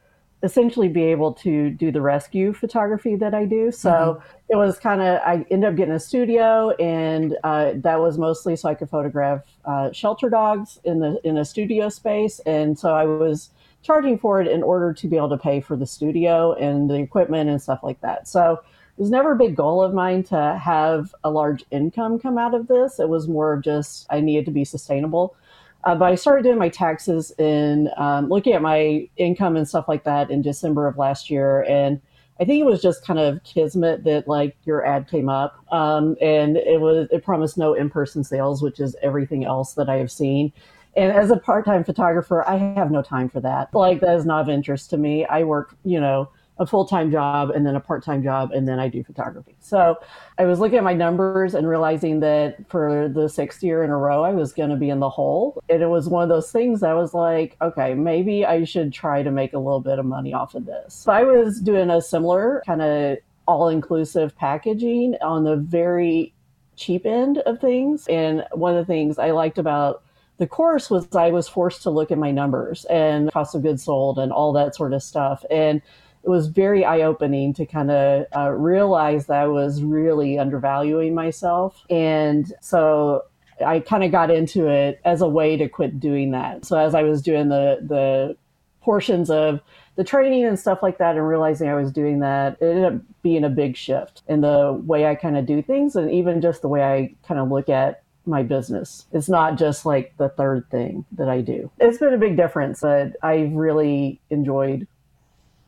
essentially 0.44 0.88
be 0.88 1.02
able 1.06 1.34
to 1.34 1.72
do 1.72 1.92
the 1.92 2.00
rescue 2.00 2.54
photography 2.54 3.16
that 3.16 3.34
I 3.34 3.46
do. 3.46 3.72
So 3.72 3.90
mm-hmm. 3.90 4.28
it 4.50 4.58
was 4.58 4.78
kind 4.78 5.02
of, 5.02 5.20
I 5.26 5.48
ended 5.50 5.72
up 5.72 5.76
getting 5.76 5.96
a 5.96 6.00
studio 6.00 6.76
and 6.76 7.36
uh, 7.44 7.72
that 7.78 8.00
was 8.00 8.20
mostly 8.20 8.56
so 8.56 8.70
I 8.70 8.76
could 8.76 8.92
photograph 8.92 9.42
uh, 9.66 9.92
shelter 9.94 10.30
dogs 10.30 10.80
in 10.84 11.00
the, 11.00 11.20
in 11.24 11.40
a 11.40 11.44
studio 11.44 11.90
space. 11.90 12.40
And 12.46 12.78
so 12.78 12.94
I 12.94 13.06
was, 13.06 13.50
charging 13.86 14.18
for 14.18 14.42
it 14.42 14.48
in 14.48 14.64
order 14.64 14.94
to 14.94 15.08
be 15.08 15.16
able 15.16 15.30
to 15.30 15.38
pay 15.38 15.62
for 15.62 15.76
the 15.76 15.86
studio 15.86 16.54
and 16.54 16.90
the 16.90 16.96
equipment 16.96 17.50
and 17.50 17.62
stuff 17.62 17.82
like 17.84 18.02
that. 18.02 18.28
So 18.28 18.54
it 18.54 19.02
was 19.02 19.12
never 19.12 19.34
a 19.34 19.38
big 19.38 19.56
goal 19.56 19.84
of 19.84 19.94
mine 19.94 20.24
to 20.24 20.60
have 20.62 21.14
a 21.24 21.30
large 21.30 21.64
income 21.70 22.18
come 22.18 22.38
out 22.38 22.56
of 22.56 22.68
this. 22.68 23.00
It 23.00 23.10
was 23.10 23.28
more 23.28 23.54
of 23.54 23.64
just 23.64 24.08
I 24.10 24.22
needed 24.22 24.46
to 24.46 24.52
be 24.52 24.66
sustainable. 24.66 25.36
Uh, 25.84 25.94
but 25.94 26.06
I 26.06 26.16
started 26.16 26.42
doing 26.42 26.58
my 26.58 26.70
taxes 26.70 27.32
and 27.38 27.90
um, 27.96 28.28
looking 28.28 28.54
at 28.54 28.62
my 28.64 29.08
income 29.18 29.56
and 29.56 29.68
stuff 29.68 29.88
like 29.88 30.04
that 30.06 30.32
in 30.32 30.42
December 30.42 30.88
of 30.88 30.98
last 30.98 31.30
year. 31.30 31.64
And 31.70 32.02
I 32.40 32.46
think 32.46 32.60
it 32.60 32.66
was 32.66 32.82
just 32.82 33.06
kind 33.06 33.20
of 33.20 33.44
kismet 33.44 34.04
that 34.04 34.28
like 34.28 34.58
your 34.66 34.86
ad 34.86 35.08
came 35.08 35.30
up, 35.30 35.64
um, 35.72 36.18
and 36.20 36.58
it 36.58 36.82
was 36.82 37.08
it 37.12 37.24
promised 37.24 37.58
no 37.58 37.74
in 37.74 37.90
person 37.90 38.26
sales, 38.26 38.62
which 38.62 38.80
is 38.80 38.96
everything 39.02 39.46
else 39.46 39.74
that 39.76 39.88
I 39.88 39.96
have 39.98 40.12
seen. 40.12 40.52
And 40.96 41.12
as 41.12 41.32
a 41.32 41.38
part 41.38 41.66
time 41.66 41.84
photographer, 41.84 42.48
I 42.48 42.58
have 42.58 42.92
no 42.92 43.02
time 43.02 43.30
for 43.30 43.40
that. 43.42 43.74
Like, 43.74 44.00
that 44.02 44.16
is 44.16 44.26
not 44.26 44.42
of 44.42 44.50
interest 44.50 44.90
to 44.92 44.98
me. 44.98 45.26
I 45.26 45.44
work, 45.44 45.76
you 45.84 46.00
know, 46.00 46.30
a 46.58 46.66
full 46.66 46.86
time 46.86 47.12
job 47.12 47.50
and 47.50 47.66
then 47.66 47.76
a 47.76 47.80
part 47.80 48.04
time 48.04 48.24
job, 48.24 48.52
and 48.52 48.68
then 48.68 48.80
I 48.80 48.88
do 48.88 49.04
photography. 49.04 49.56
So 49.60 49.98
I 50.38 50.46
was 50.46 50.60
looking 50.60 50.78
at 50.78 50.84
my 50.84 50.94
numbers 50.94 51.54
and 51.54 51.68
realizing 51.68 52.22
that 52.22 52.70
for 52.70 53.10
the 53.10 53.28
sixth 53.28 53.62
year 53.62 53.84
in 53.84 53.90
a 53.90 53.98
row, 53.98 54.24
I 54.24 54.32
was 54.32 54.54
going 54.54 54.70
to 54.70 54.78
be 54.78 54.90
in 54.90 55.00
the 55.00 55.10
hole. 55.10 55.62
And 55.70 55.82
it 55.82 55.88
was 55.88 56.08
one 56.08 56.24
of 56.24 56.30
those 56.30 56.52
things 56.52 56.82
I 56.82 56.94
was 56.94 57.14
like, 57.14 57.58
okay, 57.62 57.94
maybe 57.94 58.46
I 58.46 58.64
should 58.64 58.94
try 58.94 59.22
to 59.22 59.32
make 59.32 59.54
a 59.54 59.60
little 59.60 59.82
bit 59.82 60.00
of 60.00 60.06
money 60.06 60.34
off 60.34 60.56
of 60.56 60.66
this. 60.66 60.94
So 60.94 61.12
I 61.12 61.24
was 61.24 61.60
doing 61.60 61.90
a 61.90 62.02
similar 62.02 62.64
kind 62.66 62.82
of 62.82 63.18
all 63.48 63.68
inclusive 63.68 64.36
packaging 64.38 65.16
on 65.22 65.44
the 65.44 65.58
very 65.58 66.34
cheap 66.78 67.06
end 67.06 67.40
of 67.40 67.60
things. 67.60 68.08
And 68.08 68.46
one 68.54 68.76
of 68.76 68.86
the 68.86 68.92
things 68.92 69.20
I 69.20 69.32
liked 69.32 69.58
about 69.58 70.04
the 70.38 70.48
course 70.48 70.90
was 70.90 71.08
I 71.16 71.32
was 71.32 71.48
forced 71.48 71.84
to 71.84 71.90
look 71.90 72.12
at 72.12 72.18
my 72.18 72.32
numbers 72.32 72.86
and 72.86 73.32
cost 73.32 73.56
of 73.56 73.62
goods 73.62 73.84
sold 73.84 74.20
and 74.20 74.32
all 74.32 74.54
that 74.54 74.76
sort 74.76 74.94
of 74.94 75.02
stuff. 75.02 75.46
And 75.50 75.82
it 76.24 76.30
was 76.30 76.48
very 76.48 76.84
eye 76.84 77.02
opening 77.02 77.54
to 77.54 77.66
kind 77.66 77.92
of 77.92 78.26
uh, 78.36 78.50
realize 78.50 79.28
that 79.28 79.44
I 79.44 79.48
was 79.48 79.84
really 79.84 80.40
undervaluing 80.40 81.14
myself. 81.14 81.86
And 81.90 82.52
so 82.62 83.24
I 83.66 83.80
kind 83.80 84.04
of 84.04 84.12
got 84.12 84.32
into 84.32 84.68
it 84.68 85.00
as 85.06 85.22
a 85.22 85.28
way 85.30 85.56
to 85.56 85.70
quit 85.70 86.00
doing 86.00 86.32
that. 86.32 86.66
So 86.66 86.78
as 86.78 86.96
I 86.96 87.04
was 87.04 87.22
doing 87.22 87.50
the, 87.50 87.78
the 87.82 88.36
portions 88.82 89.30
of 89.30 89.62
the 89.96 90.04
training 90.04 90.46
and 90.46 90.60
stuff 90.60 90.80
like 90.84 90.98
that 90.98 91.16
and 91.16 91.28
realizing 91.28 91.70
I 91.70 91.76
was 91.76 91.92
doing 91.92 92.20
that, 92.20 92.58
it 92.60 92.66
ended 92.66 92.86
up 92.86 93.02
being 93.22 93.44
a 93.44 93.50
big 93.50 93.78
shift 93.78 94.24
in 94.28 94.42
the 94.42 94.74
way 94.86 95.06
I 95.06 95.16
kind 95.16 95.38
of 95.38 95.46
do 95.46 95.62
things 95.62 95.96
and 95.96 96.12
even 96.12 96.42
just 96.42 96.62
the 96.62 96.68
way 96.68 96.84
I 96.84 97.16
kind 97.26 97.40
of 97.40 97.50
look 97.50 97.70
at 97.70 98.02
my 98.26 98.44
business. 98.44 99.06
It's 99.12 99.30
not 99.30 99.58
just 99.58 99.86
like 99.86 100.16
the 100.18 100.30
third 100.30 100.70
thing 100.70 101.06
that 101.14 101.30
I 101.30 101.42
do. 101.42 101.72
It's 101.80 101.98
been 101.98 102.14
a 102.14 102.18
big 102.18 102.38
difference, 102.38 102.82
but 102.82 103.14
I've 103.22 103.52
really 103.54 104.20
enjoyed 104.30 104.88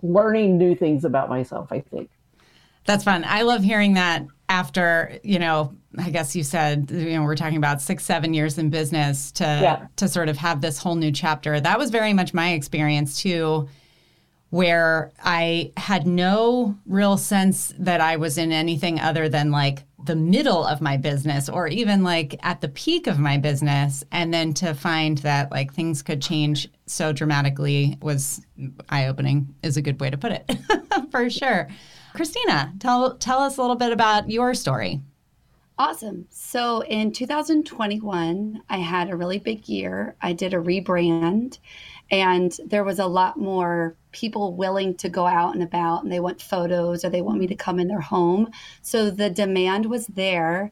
learning 0.02 0.58
new 0.58 0.76
things 0.76 1.06
about 1.06 1.30
myself, 1.30 1.72
I 1.72 1.82
think. 1.82 2.10
That's 2.86 3.04
fun. 3.04 3.26
I 3.28 3.42
love 3.42 3.64
hearing 3.64 3.96
that 3.96 4.26
after, 4.50 5.20
you 5.24 5.40
know, 5.40 5.76
I 5.98 6.10
guess 6.10 6.36
you 6.36 6.44
said, 6.44 6.90
you 6.90 7.16
know, 7.16 7.24
we're 7.24 7.36
talking 7.36 7.58
about 7.58 7.82
six, 7.82 8.06
seven 8.06 8.34
years 8.34 8.58
in 8.58 8.70
business 8.70 9.32
to 9.34 9.44
yeah. 9.44 9.88
to 9.98 10.08
sort 10.08 10.30
of 10.30 10.38
have 10.38 10.62
this 10.62 10.78
whole 10.78 10.96
new 10.96 11.12
chapter. 11.12 11.60
That 11.60 11.78
was 11.78 11.90
very 11.90 12.14
much 12.14 12.34
my 12.34 12.54
experience 12.54 13.22
too, 13.22 13.68
where 14.52 15.12
I 15.22 15.74
had 15.76 16.08
no 16.08 16.78
real 16.86 17.18
sense 17.18 17.74
that 17.80 18.00
I 18.00 18.16
was 18.16 18.38
in 18.38 18.52
anything 18.52 19.00
other 19.00 19.28
than 19.28 19.52
like 19.52 19.84
the 20.08 20.16
middle 20.16 20.66
of 20.66 20.82
my 20.82 20.98
business 20.98 21.48
or 21.48 21.68
even 21.68 22.04
like 22.04 22.40
at 22.44 22.62
the 22.62 22.70
peak 22.70 23.08
of 23.08 23.20
my 23.20 23.38
business. 23.38 24.04
And 24.12 24.34
then 24.34 24.54
to 24.56 24.74
find 24.74 25.20
that 25.20 25.52
like 25.52 25.74
things 25.74 26.02
could 26.02 26.22
change 26.22 26.70
so 26.86 27.14
dramatically 27.14 27.98
was 28.02 28.46
eye-opening 28.90 29.54
is 29.64 29.78
a 29.78 29.82
good 29.82 30.00
way 30.00 30.10
to 30.10 30.18
put 30.18 30.32
it 30.32 30.52
for 31.12 31.30
sure. 31.30 31.68
Christina 32.14 32.74
tell 32.80 33.16
tell 33.18 33.40
us 33.40 33.58
a 33.58 33.62
little 33.62 33.76
bit 33.76 33.92
about 33.92 34.30
your 34.30 34.54
story. 34.54 35.02
Awesome. 35.80 36.26
So 36.32 36.82
in 36.82 37.12
2021 37.12 38.64
i 38.68 38.78
had 38.78 39.12
a 39.12 39.16
really 39.16 39.38
big 39.38 39.70
year. 39.70 40.16
I 40.22 40.34
did 40.34 40.54
a 40.54 40.58
rebrand 40.58 41.60
and 42.10 42.58
there 42.66 42.84
was 42.84 43.00
a 43.00 43.08
lot 43.08 43.38
more 43.38 43.96
people 44.12 44.56
willing 44.56 44.96
to 44.96 45.10
go 45.10 45.28
out 45.28 45.54
and 45.54 45.64
about 45.64 46.04
and 46.04 46.12
they 46.12 46.20
want 46.20 46.42
photos 46.42 47.04
or 47.04 47.10
they 47.10 47.22
want 47.22 47.40
me 47.40 47.48
to 47.48 47.56
come 47.56 47.80
in 47.80 47.88
their 47.88 48.02
home. 48.02 48.50
So 48.82 49.10
the 49.10 49.30
demand 49.30 49.86
was 49.88 50.08
there. 50.08 50.72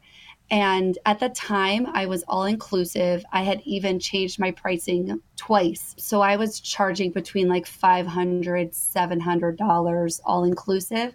And 0.50 0.96
at 1.04 1.18
the 1.18 1.28
time 1.30 1.86
i 1.92 2.06
was 2.06 2.24
all 2.28 2.44
inclusive. 2.44 3.24
I 3.32 3.42
had 3.42 3.60
even 3.64 3.98
changed 3.98 4.38
my 4.38 4.52
pricing 4.52 5.20
twice. 5.36 5.94
So 5.98 6.20
i 6.22 6.36
was 6.36 6.60
charging 6.60 7.10
between 7.10 7.48
like 7.48 7.66
500 7.66 8.74
700 8.74 9.56
dollars 9.56 10.20
all 10.24 10.44
inclusive. 10.44 11.14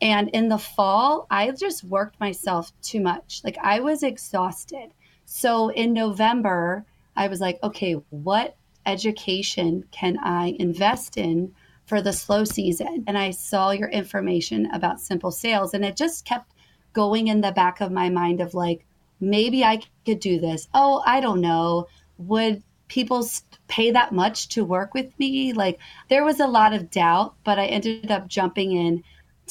And 0.00 0.28
in 0.30 0.48
the 0.48 0.58
fall 0.58 1.26
i 1.30 1.50
just 1.52 1.84
worked 1.84 2.18
myself 2.18 2.72
too 2.82 3.00
much. 3.00 3.42
Like 3.44 3.58
i 3.62 3.78
was 3.78 4.02
exhausted. 4.02 4.90
So 5.26 5.68
in 5.68 5.92
november 5.92 6.84
i 7.14 7.28
was 7.28 7.40
like 7.40 7.58
okay 7.62 7.92
what 8.10 8.56
education 8.86 9.84
can 9.90 10.18
I 10.18 10.56
invest 10.58 11.16
in 11.16 11.54
for 11.86 12.00
the 12.00 12.12
slow 12.12 12.44
season? 12.44 13.04
And 13.06 13.18
I 13.18 13.30
saw 13.30 13.70
your 13.70 13.88
information 13.88 14.70
about 14.72 15.00
simple 15.00 15.30
sales, 15.30 15.74
and 15.74 15.84
it 15.84 15.96
just 15.96 16.24
kept 16.24 16.52
going 16.92 17.28
in 17.28 17.40
the 17.40 17.52
back 17.52 17.80
of 17.80 17.90
my 17.90 18.08
mind 18.08 18.40
of 18.40 18.54
like, 18.54 18.84
maybe 19.20 19.64
I 19.64 19.80
could 20.04 20.20
do 20.20 20.40
this. 20.40 20.68
Oh, 20.74 21.02
I 21.06 21.20
don't 21.20 21.40
know. 21.40 21.86
Would 22.18 22.62
people 22.88 23.26
pay 23.68 23.90
that 23.90 24.12
much 24.12 24.48
to 24.48 24.64
work 24.64 24.92
with 24.94 25.18
me? 25.18 25.52
Like, 25.52 25.78
there 26.10 26.24
was 26.24 26.40
a 26.40 26.46
lot 26.46 26.74
of 26.74 26.90
doubt, 26.90 27.34
but 27.44 27.58
I 27.58 27.66
ended 27.66 28.10
up 28.10 28.28
jumping 28.28 28.72
in 28.72 29.02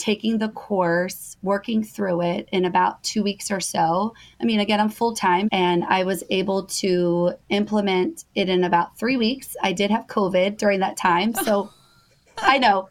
taking 0.02 0.40
the 0.40 0.50
course, 0.50 1.38
working 1.44 1.84
through 1.84 2.22
it 2.22 2.50
in 2.52 2.66
about 2.66 3.04
two 3.04 3.22
weeks 3.22 3.52
or 3.52 3.60
so. 3.60 4.16
I 4.42 4.46
mean, 4.46 4.60
again, 4.60 4.80
I'm 4.80 4.90
full 4.90 5.14
time 5.14 5.48
and 5.52 5.84
I 5.84 6.04
was 6.04 6.24
able 6.32 6.64
to 6.82 7.34
implement 7.50 8.26
it 8.34 8.50
in 8.50 8.64
about 8.64 8.98
three 8.98 9.16
weeks. 9.16 9.56
I 9.62 9.74
did 9.74 9.92
have 9.92 10.08
COVID 10.08 10.58
during 10.58 10.80
that 10.80 10.98
time. 10.98 11.36
So 11.36 11.70
I 12.40 12.58
know 12.58 12.90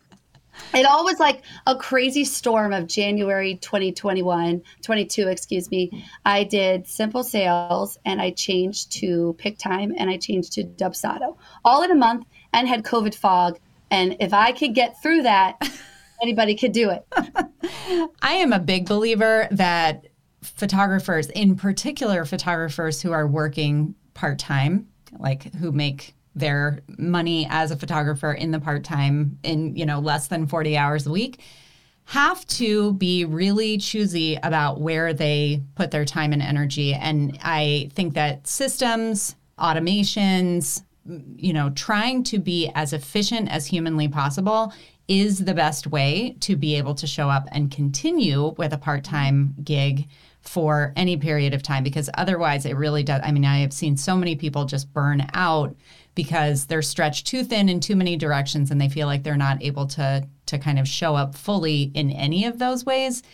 it 0.73 0.87
all 0.87 1.05
was 1.05 1.19
like 1.19 1.43
a 1.67 1.75
crazy 1.75 2.25
storm 2.25 2.73
of 2.73 2.87
January 2.87 3.57
2021, 3.57 4.63
22, 4.83 5.29
excuse 5.29 5.69
me. 5.69 6.07
I 6.25 6.45
did 6.45 6.87
simple 6.87 7.25
sales 7.25 7.99
and 8.05 8.21
I 8.21 8.31
changed 8.31 8.93
to 9.01 9.35
Pic-Time 9.39 9.95
and 9.99 10.09
I 10.09 10.17
changed 10.17 10.53
to 10.53 10.65
Dubsado 10.65 11.37
all 11.65 11.83
in 11.83 11.91
a 11.91 11.97
month 11.97 12.25
and 12.53 12.69
had 12.69 12.85
COVID 12.85 13.17
fog. 13.17 13.59
And 13.91 14.17
if 14.21 14.33
I 14.33 14.53
could 14.53 14.77
get 14.77 15.03
through 15.03 15.23
that, 15.23 15.59
anybody 16.23 16.55
could 16.55 16.73
do 16.73 16.91
it. 16.91 17.07
I 18.23 18.35
am 18.35 18.53
a 18.53 18.59
big 18.59 18.87
believer 18.87 19.49
that 19.51 20.07
photographers, 20.43 21.29
in 21.29 21.57
particular 21.57 22.25
photographers 22.25 23.03
who 23.03 23.13
are 23.13 23.27
working 23.27 23.95
part 24.15 24.39
time, 24.39 24.89
like 25.19 25.55
who 25.55 25.73
make 25.73 26.15
their 26.35 26.81
money 26.99 27.47
as 27.51 27.71
a 27.71 27.77
photographer 27.77 28.33
in 28.33 28.51
the 28.51 28.61
part 28.61 28.85
time 28.85 29.39
in, 29.43 29.77
you 29.77 29.85
know, 29.85 29.99
less 29.99 30.29
than 30.29 30.47
40 30.47 30.77
hours 30.77 31.07
a 31.07 31.11
week, 31.11 31.41
have 32.05 32.47
to 32.47 32.95
be 32.95 33.25
really 33.25 33.79
choosy 33.79 34.39
about 34.43 34.81
where 34.81 35.13
they 35.13 35.63
put 35.75 35.91
their 35.91 36.05
time 36.05 36.33
and 36.33 36.43
energy. 36.43 36.95
And 36.95 37.39
I 37.43 37.91
think 37.93 38.15
that 38.15 38.47
systems, 38.47 39.37
automations, 39.59 40.83
you 41.37 41.53
know, 41.53 41.71
trying 41.71 42.25
to 42.25 42.39
be 42.39 42.71
as 42.75 42.93
efficient 42.93 43.49
as 43.51 43.67
humanly 43.67 44.09
possible 44.09 44.73
is 45.11 45.41
the 45.41 45.55
best 45.55 45.89
way 45.89 46.37
to 46.39 46.55
be 46.55 46.77
able 46.77 46.95
to 46.95 47.05
show 47.05 47.29
up 47.29 47.49
and 47.51 47.73
continue 47.73 48.55
with 48.57 48.73
a 48.73 48.79
part 48.79 49.03
time 49.03 49.53
gig 49.65 50.09
for 50.41 50.93
any 50.95 51.17
period 51.17 51.53
of 51.53 51.65
time 51.65 51.83
because 51.83 52.09
otherwise 52.15 52.65
it 52.65 52.77
really 52.77 53.03
does. 53.03 53.21
I 53.25 53.33
mean, 53.33 53.45
I 53.45 53.59
have 53.59 53.73
seen 53.73 53.97
so 53.97 54.17
many 54.17 54.37
people 54.37 54.67
just 54.67 54.93
burn 54.93 55.27
out 55.35 55.75
because 56.15 56.67
they're 56.67 56.81
stretched 56.81 57.27
too 57.27 57.43
thin 57.43 57.69
in 57.69 57.81
too 57.81 57.97
many 57.97 58.17
directions 58.17 58.71
and 58.71 58.81
they 58.81 58.89
feel 58.89 59.09
like 59.09 59.25
they're 59.25 59.37
not 59.37 59.61
able 59.61 59.87
to 59.89 60.27
to 60.47 60.59
kind 60.59 60.79
of 60.79 60.87
show 60.87 61.17
up 61.17 61.35
fully 61.35 61.91
in 61.95 62.13
any 62.13 62.45
of 62.45 62.61
those 62.61 62.87
ways. 62.87 63.25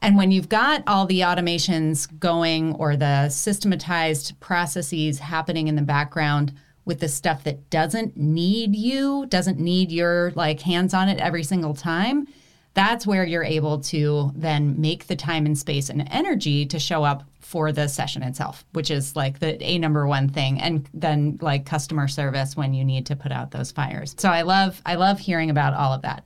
And 0.00 0.16
when 0.16 0.30
you've 0.30 0.48
got 0.48 0.84
all 0.86 1.06
the 1.06 1.20
automations 1.20 2.06
going 2.20 2.74
or 2.74 2.96
the 2.96 3.28
systematized 3.28 4.38
processes 4.38 5.18
happening 5.18 5.66
in 5.66 5.74
the 5.74 5.82
background, 5.82 6.52
with 6.84 7.00
the 7.00 7.08
stuff 7.08 7.44
that 7.44 7.70
doesn't 7.70 8.16
need 8.16 8.76
you, 8.76 9.26
doesn't 9.26 9.58
need 9.58 9.90
your 9.90 10.32
like 10.34 10.60
hands 10.60 10.94
on 10.94 11.08
it 11.08 11.18
every 11.18 11.42
single 11.42 11.74
time, 11.74 12.26
that's 12.74 13.06
where 13.06 13.24
you're 13.24 13.44
able 13.44 13.80
to 13.80 14.32
then 14.34 14.80
make 14.80 15.06
the 15.06 15.16
time 15.16 15.46
and 15.46 15.56
space 15.56 15.88
and 15.88 16.06
energy 16.10 16.66
to 16.66 16.78
show 16.78 17.04
up 17.04 17.22
for 17.40 17.70
the 17.70 17.88
session 17.88 18.22
itself, 18.22 18.64
which 18.72 18.90
is 18.90 19.14
like 19.14 19.38
the 19.38 19.62
a 19.62 19.78
number 19.78 20.06
one 20.06 20.28
thing 20.28 20.60
and 20.60 20.88
then 20.92 21.38
like 21.40 21.64
customer 21.64 22.08
service 22.08 22.56
when 22.56 22.74
you 22.74 22.84
need 22.84 23.06
to 23.06 23.16
put 23.16 23.30
out 23.30 23.52
those 23.52 23.70
fires. 23.70 24.14
So 24.18 24.28
I 24.28 24.42
love 24.42 24.82
I 24.84 24.96
love 24.96 25.20
hearing 25.20 25.50
about 25.50 25.74
all 25.74 25.92
of 25.92 26.02
that. 26.02 26.24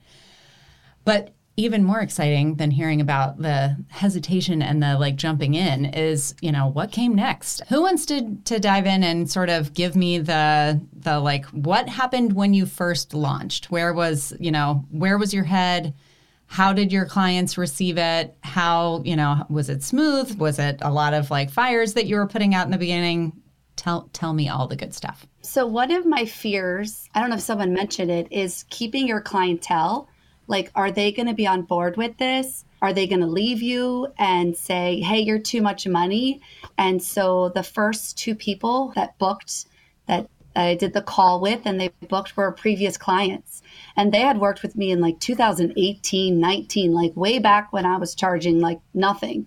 But 1.05 1.33
even 1.59 1.83
more 1.83 1.99
exciting 1.99 2.55
than 2.55 2.71
hearing 2.71 3.01
about 3.01 3.41
the 3.41 3.75
hesitation 3.89 4.61
and 4.61 4.81
the 4.81 4.97
like 4.97 5.15
jumping 5.15 5.53
in 5.53 5.85
is 5.85 6.33
you 6.41 6.51
know 6.51 6.67
what 6.67 6.91
came 6.91 7.13
next? 7.13 7.61
Who 7.69 7.81
wants 7.81 8.05
to 8.07 8.37
to 8.45 8.59
dive 8.59 8.85
in 8.85 9.03
and 9.03 9.29
sort 9.29 9.49
of 9.49 9.73
give 9.73 9.95
me 9.95 10.19
the 10.19 10.81
the 10.93 11.19
like 11.19 11.45
what 11.47 11.89
happened 11.89 12.33
when 12.33 12.53
you 12.53 12.65
first 12.65 13.13
launched? 13.13 13.69
Where 13.69 13.93
was 13.93 14.33
you 14.39 14.51
know 14.51 14.85
where 14.91 15.17
was 15.17 15.33
your 15.33 15.43
head? 15.43 15.93
How 16.47 16.73
did 16.73 16.91
your 16.91 17.05
clients 17.05 17.57
receive 17.57 17.97
it? 17.97 18.35
How 18.41 19.01
you 19.03 19.15
know 19.15 19.45
was 19.49 19.69
it 19.69 19.83
smooth? 19.83 20.37
Was 20.39 20.59
it 20.59 20.79
a 20.81 20.91
lot 20.91 21.13
of 21.13 21.29
like 21.29 21.51
fires 21.51 21.93
that 21.93 22.05
you 22.05 22.15
were 22.15 22.27
putting 22.27 22.55
out 22.55 22.65
in 22.65 22.71
the 22.71 22.77
beginning? 22.77 23.33
Tell 23.75 24.09
tell 24.13 24.33
me 24.33 24.49
all 24.49 24.67
the 24.67 24.75
good 24.75 24.93
stuff. 24.93 25.25
So 25.41 25.65
one 25.65 25.91
of 25.91 26.05
my 26.05 26.25
fears 26.25 27.09
i 27.15 27.19
don't 27.19 27.29
know 27.29 27.37
if 27.37 27.41
someone 27.41 27.73
mentioned 27.73 28.11
it 28.11 28.27
is 28.31 28.65
keeping 28.69 29.07
your 29.07 29.21
clientele 29.21 30.08
like, 30.49 30.71
are 30.75 30.91
they 30.91 31.11
going 31.11 31.27
to 31.27 31.33
be 31.33 31.47
on 31.47 31.61
board 31.61 31.95
with 31.95 32.17
this? 32.17 32.65
Are 32.81 32.91
they 32.91 33.07
going 33.07 33.21
to 33.21 33.27
leave 33.27 33.61
you 33.61 34.07
and 34.17 34.57
say, 34.57 34.99
hey, 34.99 35.19
you're 35.19 35.39
too 35.39 35.61
much 35.61 35.87
money? 35.87 36.41
And 36.77 37.01
so 37.01 37.49
the 37.49 37.63
first 37.63 38.17
two 38.17 38.35
people 38.35 38.91
that 38.95 39.17
booked 39.19 39.65
that 40.07 40.27
I 40.55 40.73
did 40.75 40.93
the 40.93 41.01
call 41.01 41.39
with 41.39 41.61
and 41.65 41.79
they 41.79 41.89
booked 42.07 42.35
were 42.35 42.51
previous 42.51 42.97
clients. 42.97 43.61
And 43.95 44.11
they 44.11 44.21
had 44.21 44.39
worked 44.39 44.63
with 44.63 44.75
me 44.75 44.91
in 44.91 44.99
like 45.01 45.19
2018, 45.19 46.39
19, 46.39 46.93
like 46.93 47.15
way 47.15 47.37
back 47.37 47.71
when 47.71 47.85
I 47.85 47.97
was 47.97 48.15
charging 48.15 48.59
like 48.59 48.79
nothing. 48.93 49.45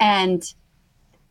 And 0.00 0.42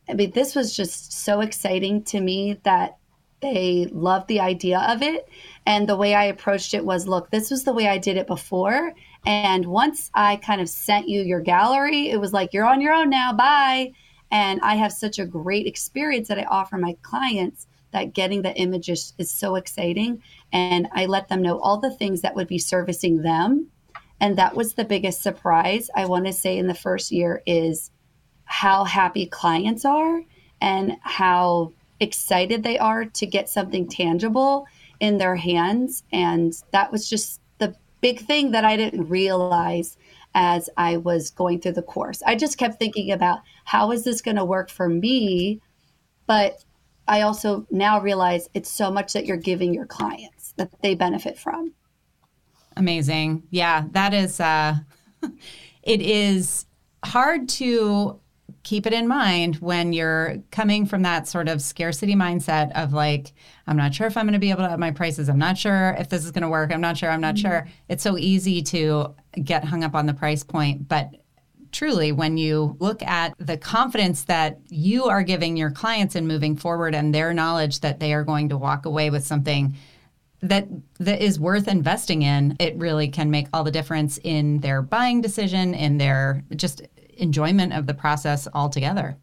I 0.08 0.14
mean, 0.14 0.30
this 0.30 0.54
was 0.54 0.74
just 0.74 1.12
so 1.12 1.40
exciting 1.40 2.02
to 2.04 2.20
me 2.20 2.58
that 2.64 2.96
they 3.42 3.88
loved 3.90 4.28
the 4.28 4.40
idea 4.40 4.78
of 4.88 5.02
it. 5.02 5.28
And 5.66 5.88
the 5.88 5.96
way 5.96 6.14
I 6.14 6.24
approached 6.24 6.74
it 6.74 6.84
was 6.84 7.06
look, 7.06 7.30
this 7.30 7.50
was 7.50 7.64
the 7.64 7.72
way 7.72 7.88
I 7.88 7.98
did 7.98 8.16
it 8.16 8.26
before. 8.26 8.94
And 9.24 9.66
once 9.66 10.10
I 10.14 10.36
kind 10.36 10.60
of 10.60 10.68
sent 10.68 11.08
you 11.08 11.22
your 11.22 11.40
gallery, 11.40 12.10
it 12.10 12.20
was 12.20 12.32
like, 12.32 12.52
you're 12.52 12.66
on 12.66 12.80
your 12.80 12.94
own 12.94 13.10
now. 13.10 13.32
Bye. 13.32 13.92
And 14.30 14.60
I 14.62 14.74
have 14.76 14.92
such 14.92 15.18
a 15.18 15.26
great 15.26 15.66
experience 15.66 16.28
that 16.28 16.38
I 16.38 16.44
offer 16.44 16.78
my 16.78 16.96
clients 17.02 17.66
that 17.92 18.14
getting 18.14 18.42
the 18.42 18.56
images 18.56 19.12
is 19.18 19.30
so 19.30 19.54
exciting. 19.54 20.22
And 20.52 20.88
I 20.92 21.06
let 21.06 21.28
them 21.28 21.42
know 21.42 21.58
all 21.60 21.78
the 21.78 21.94
things 21.94 22.22
that 22.22 22.34
would 22.34 22.48
be 22.48 22.58
servicing 22.58 23.22
them 23.22 23.70
And 24.22 24.38
that 24.38 24.54
was 24.54 24.74
the 24.74 24.84
biggest 24.84 25.20
surprise, 25.20 25.90
I 25.96 26.04
want 26.06 26.26
to 26.26 26.32
say, 26.32 26.56
in 26.56 26.68
the 26.68 26.74
first 26.74 27.10
year 27.10 27.42
is 27.44 27.90
how 28.44 28.84
happy 28.84 29.26
clients 29.26 29.84
are 29.84 30.22
and 30.60 30.96
how 31.00 31.72
excited 31.98 32.62
they 32.62 32.78
are 32.78 33.04
to 33.04 33.26
get 33.26 33.48
something 33.48 33.88
tangible 33.88 34.68
in 35.02 35.18
their 35.18 35.34
hands. 35.34 36.04
And 36.12 36.54
that 36.70 36.92
was 36.92 37.10
just 37.10 37.40
the 37.58 37.74
big 38.00 38.20
thing 38.20 38.52
that 38.52 38.64
I 38.64 38.76
didn't 38.76 39.08
realize 39.08 39.98
as 40.34 40.70
I 40.76 40.96
was 40.96 41.28
going 41.28 41.60
through 41.60 41.72
the 41.72 41.82
course. 41.82 42.22
I 42.24 42.36
just 42.36 42.56
kept 42.56 42.78
thinking 42.78 43.10
about 43.10 43.40
how 43.64 43.90
is 43.90 44.04
this 44.04 44.22
going 44.22 44.36
to 44.36 44.44
work 44.44 44.70
for 44.70 44.88
me? 44.88 45.60
But 46.28 46.64
I 47.08 47.22
also 47.22 47.66
now 47.68 48.00
realize 48.00 48.48
it's 48.54 48.70
so 48.70 48.92
much 48.92 49.12
that 49.12 49.26
you're 49.26 49.36
giving 49.36 49.74
your 49.74 49.86
clients 49.86 50.54
that 50.56 50.70
they 50.82 50.94
benefit 50.94 51.36
from. 51.36 51.72
Amazing. 52.76 53.42
Yeah, 53.50 53.84
that 53.90 54.14
is 54.14 54.38
uh 54.38 54.76
it 55.82 56.00
is 56.00 56.64
hard 57.04 57.48
to 57.48 58.20
keep 58.62 58.86
it 58.86 58.92
in 58.92 59.08
mind 59.08 59.56
when 59.56 59.92
you're 59.92 60.36
coming 60.50 60.86
from 60.86 61.02
that 61.02 61.26
sort 61.26 61.48
of 61.48 61.60
scarcity 61.60 62.14
mindset 62.14 62.70
of 62.72 62.92
like 62.92 63.32
i'm 63.66 63.76
not 63.76 63.92
sure 63.92 64.06
if 64.06 64.16
i'm 64.16 64.24
going 64.24 64.32
to 64.32 64.38
be 64.38 64.50
able 64.50 64.62
to 64.62 64.68
have 64.68 64.78
my 64.78 64.90
prices. 64.90 65.28
I'm 65.28 65.38
not 65.38 65.56
sure 65.56 65.96
if 65.98 66.08
this 66.08 66.24
is 66.24 66.30
going 66.30 66.42
to 66.42 66.48
work. 66.48 66.72
I'm 66.72 66.80
not 66.80 66.96
sure. 66.96 67.10
I'm 67.10 67.20
not 67.20 67.36
mm-hmm. 67.36 67.48
sure 67.48 67.68
it's 67.88 68.02
so 68.02 68.18
easy 68.18 68.62
to 68.62 69.14
get 69.42 69.64
hung 69.64 69.84
up 69.84 69.94
on 69.94 70.06
the 70.06 70.14
price 70.14 70.42
point. 70.42 70.88
But 70.88 71.10
truly 71.70 72.12
when 72.12 72.36
you 72.36 72.76
look 72.80 73.02
at 73.02 73.34
the 73.38 73.56
confidence 73.56 74.24
that 74.24 74.58
you 74.68 75.06
are 75.06 75.22
giving 75.22 75.56
your 75.56 75.70
clients 75.70 76.14
in 76.14 76.26
moving 76.26 76.54
forward 76.56 76.94
and 76.94 77.14
their 77.14 77.32
knowledge 77.32 77.80
that 77.80 77.98
they 77.98 78.12
are 78.12 78.24
going 78.24 78.50
to 78.50 78.58
walk 78.58 78.84
away 78.84 79.08
with 79.08 79.26
something 79.26 79.74
that 80.42 80.68
that 80.98 81.22
is 81.22 81.40
worth 81.40 81.68
investing 81.68 82.22
in 82.22 82.54
it 82.60 82.76
really 82.76 83.08
can 83.08 83.30
make 83.30 83.46
all 83.54 83.64
the 83.64 83.70
difference 83.70 84.18
in 84.22 84.58
their 84.60 84.82
buying 84.82 85.22
decision 85.22 85.72
in 85.72 85.96
their 85.96 86.44
just 86.56 86.82
enjoyment 87.16 87.72
of 87.72 87.86
the 87.86 87.94
process 87.94 88.48
altogether. 88.54 89.16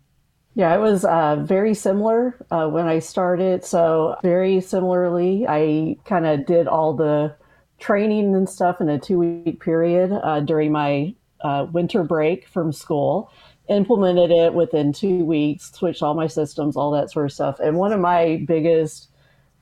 Yeah, 0.56 0.76
it 0.76 0.80
was 0.80 1.06
uh, 1.06 1.38
very 1.38 1.74
similar 1.74 2.36
uh, 2.52 2.68
when 2.68 2.88
I 2.88 3.00
started. 3.00 3.64
So, 3.64 4.18
very 4.24 4.60
similarly, 4.62 5.46
I 5.48 5.98
kind 6.06 6.26
of 6.26 6.46
did 6.46 6.68
all 6.68 6.94
the 6.94 7.36
training 7.80 8.36
and 8.36 8.50
stuff 8.50 8.82
in 8.82 8.90
a 8.90 9.00
two 9.00 9.20
week 9.20 9.62
period 9.62 10.12
uh, 10.12 10.42
during 10.42 10.72
my 10.72 11.16
uh, 11.42 11.68
winter 11.72 12.04
break 12.04 12.48
from 12.48 12.74
school, 12.74 13.32
implemented 13.70 14.32
it 14.32 14.54
within 14.54 14.92
two 14.92 15.24
weeks, 15.24 15.72
switched 15.72 16.04
all 16.04 16.14
my 16.14 16.28
systems, 16.28 16.76
all 16.76 16.92
that 16.92 17.12
sort 17.12 17.28
of 17.28 17.32
stuff. 17.32 17.60
And 17.60 17.78
one 17.78 17.94
of 17.94 18.00
my 18.00 18.44
biggest 18.46 19.09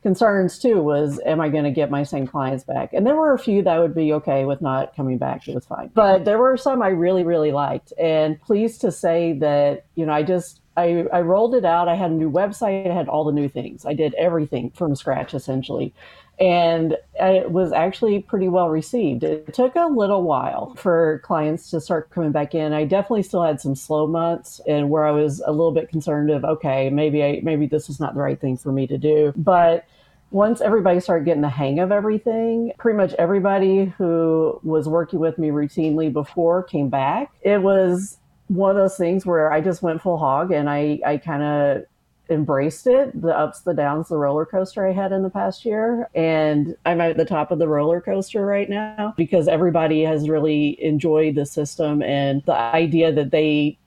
concerns 0.07 0.57
too 0.57 0.81
was 0.81 1.19
am 1.25 1.41
i 1.41 1.49
going 1.49 1.65
to 1.65 1.71
get 1.71 1.91
my 1.91 2.01
same 2.01 2.25
clients 2.25 2.63
back? 2.63 2.93
And 2.93 3.05
there 3.05 3.17
were 3.17 3.33
a 3.33 3.39
few 3.39 3.61
that 3.63 3.77
would 3.77 3.93
be 3.93 4.13
okay 4.13 4.45
with 4.45 4.61
not 4.61 4.95
coming 4.95 5.17
back. 5.17 5.45
It 5.49 5.53
was 5.53 5.65
fine. 5.65 5.91
But 5.93 6.23
there 6.23 6.37
were 6.37 6.55
some 6.55 6.81
i 6.81 6.87
really 6.87 7.25
really 7.25 7.51
liked. 7.51 7.91
And 7.99 8.39
pleased 8.39 8.79
to 8.81 8.91
say 8.91 9.33
that 9.39 9.83
you 9.95 10.05
know 10.05 10.13
i 10.13 10.23
just 10.23 10.61
I, 10.77 11.07
I 11.11 11.21
rolled 11.21 11.55
it 11.55 11.65
out. 11.65 11.89
I 11.89 11.95
had 11.95 12.11
a 12.11 12.13
new 12.13 12.31
website. 12.31 12.89
I 12.89 12.93
had 12.93 13.09
all 13.09 13.25
the 13.25 13.31
new 13.31 13.49
things. 13.49 13.83
I 13.83 13.93
did 13.93 14.13
everything 14.13 14.69
from 14.69 14.95
scratch 14.95 15.33
essentially. 15.33 15.91
And 16.39 16.95
it 17.19 17.51
was 17.51 17.73
actually 17.73 18.21
pretty 18.21 18.47
well 18.47 18.69
received. 18.69 19.23
It 19.23 19.55
took 19.55 19.75
a 19.75 19.87
little 19.87 20.21
while 20.21 20.75
for 20.75 21.19
clients 21.25 21.71
to 21.71 21.81
start 21.81 22.11
coming 22.11 22.31
back 22.31 22.53
in. 22.53 22.73
I 22.73 22.85
definitely 22.85 23.23
still 23.23 23.43
had 23.43 23.59
some 23.59 23.75
slow 23.75 24.05
months 24.05 24.61
and 24.67 24.91
where 24.91 25.05
I 25.05 25.11
was 25.11 25.41
a 25.45 25.51
little 25.51 25.71
bit 25.71 25.89
concerned 25.89 26.29
of 26.29 26.45
okay, 26.45 26.91
maybe 26.91 27.23
I 27.23 27.41
maybe 27.43 27.65
this 27.65 27.89
is 27.89 27.99
not 27.99 28.13
the 28.13 28.21
right 28.21 28.39
thing 28.39 28.55
for 28.55 28.71
me 28.71 28.85
to 28.85 28.99
do. 28.99 29.33
But 29.35 29.87
once 30.31 30.61
everybody 30.61 30.99
started 30.99 31.25
getting 31.25 31.41
the 31.41 31.49
hang 31.49 31.79
of 31.79 31.91
everything, 31.91 32.71
pretty 32.77 32.97
much 32.97 33.13
everybody 33.13 33.85
who 33.97 34.59
was 34.63 34.87
working 34.87 35.19
with 35.19 35.37
me 35.37 35.49
routinely 35.49 36.11
before 36.11 36.63
came 36.63 36.89
back. 36.89 37.31
It 37.41 37.61
was 37.61 38.17
one 38.47 38.71
of 38.71 38.77
those 38.77 38.97
things 38.97 39.25
where 39.25 39.51
I 39.51 39.61
just 39.61 39.81
went 39.81 40.01
full 40.01 40.17
hog 40.17 40.51
and 40.51 40.69
I, 40.69 40.99
I 41.05 41.17
kind 41.17 41.43
of 41.43 41.83
embraced 42.29 42.87
it 42.87 43.21
the 43.21 43.35
ups, 43.37 43.61
the 43.61 43.73
downs, 43.73 44.09
the 44.09 44.17
roller 44.17 44.45
coaster 44.45 44.85
I 44.85 44.91
had 44.91 45.11
in 45.11 45.23
the 45.23 45.29
past 45.29 45.65
year. 45.65 46.09
And 46.13 46.75
I'm 46.85 46.99
at 46.99 47.17
the 47.17 47.25
top 47.25 47.51
of 47.51 47.59
the 47.59 47.67
roller 47.67 48.01
coaster 48.01 48.45
right 48.45 48.69
now 48.69 49.13
because 49.17 49.47
everybody 49.47 50.03
has 50.03 50.29
really 50.29 50.81
enjoyed 50.83 51.35
the 51.35 51.45
system 51.45 52.01
and 52.01 52.43
the 52.45 52.53
idea 52.53 53.11
that 53.13 53.31
they 53.31 53.77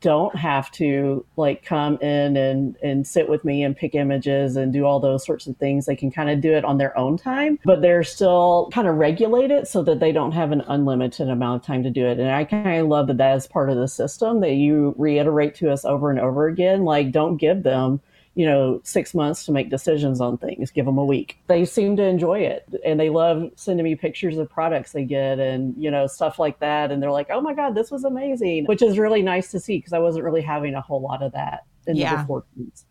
don't 0.00 0.36
have 0.36 0.70
to 0.72 1.24
like 1.36 1.64
come 1.64 1.96
in 2.00 2.36
and 2.36 2.76
and 2.82 3.06
sit 3.06 3.28
with 3.28 3.44
me 3.44 3.62
and 3.62 3.76
pick 3.76 3.94
images 3.94 4.56
and 4.56 4.72
do 4.72 4.84
all 4.84 5.00
those 5.00 5.24
sorts 5.24 5.46
of 5.46 5.56
things. 5.56 5.86
They 5.86 5.96
can 5.96 6.10
kind 6.10 6.30
of 6.30 6.40
do 6.40 6.52
it 6.52 6.64
on 6.64 6.78
their 6.78 6.96
own 6.96 7.16
time 7.16 7.58
but 7.64 7.82
they're 7.82 8.04
still 8.04 8.68
kind 8.72 8.88
of 8.88 8.96
regulated 8.96 9.66
so 9.66 9.82
that 9.82 10.00
they 10.00 10.12
don't 10.12 10.32
have 10.32 10.52
an 10.52 10.62
unlimited 10.68 11.28
amount 11.28 11.62
of 11.62 11.66
time 11.66 11.82
to 11.82 11.90
do 11.90 12.06
it. 12.06 12.18
And 12.18 12.30
i 12.30 12.44
kind 12.44 12.80
of 12.80 12.88
love 12.88 13.06
that 13.08 13.18
that 13.18 13.36
is 13.36 13.46
part 13.46 13.70
of 13.70 13.76
the 13.76 13.88
system 13.88 14.40
that 14.40 14.54
you 14.54 14.94
reiterate 14.98 15.54
to 15.56 15.70
us 15.70 15.84
over 15.84 16.10
and 16.10 16.20
over 16.20 16.46
again 16.46 16.84
like 16.84 17.12
don't 17.12 17.36
give 17.36 17.62
them 17.62 18.00
you 18.34 18.46
know, 18.46 18.80
six 18.84 19.12
months 19.12 19.44
to 19.44 19.52
make 19.52 19.70
decisions 19.70 20.20
on 20.20 20.38
things. 20.38 20.70
Give 20.70 20.86
them 20.86 20.98
a 20.98 21.04
week. 21.04 21.38
They 21.48 21.64
seem 21.64 21.96
to 21.96 22.04
enjoy 22.04 22.40
it 22.40 22.66
and 22.84 22.98
they 22.98 23.10
love 23.10 23.50
sending 23.56 23.84
me 23.84 23.96
pictures 23.96 24.38
of 24.38 24.48
products 24.48 24.92
they 24.92 25.04
get 25.04 25.38
and, 25.40 25.74
you 25.76 25.90
know, 25.90 26.06
stuff 26.06 26.38
like 26.38 26.60
that. 26.60 26.92
And 26.92 27.02
they're 27.02 27.10
like, 27.10 27.28
oh 27.30 27.40
my 27.40 27.54
God, 27.54 27.74
this 27.74 27.90
was 27.90 28.04
amazing, 28.04 28.66
which 28.66 28.82
is 28.82 28.98
really 28.98 29.22
nice 29.22 29.50
to 29.50 29.60
see 29.60 29.78
because 29.78 29.92
I 29.92 29.98
wasn't 29.98 30.24
really 30.24 30.42
having 30.42 30.74
a 30.74 30.80
whole 30.80 31.00
lot 31.00 31.22
of 31.22 31.32
that. 31.32 31.64
In 31.86 31.96
yeah. 31.96 32.24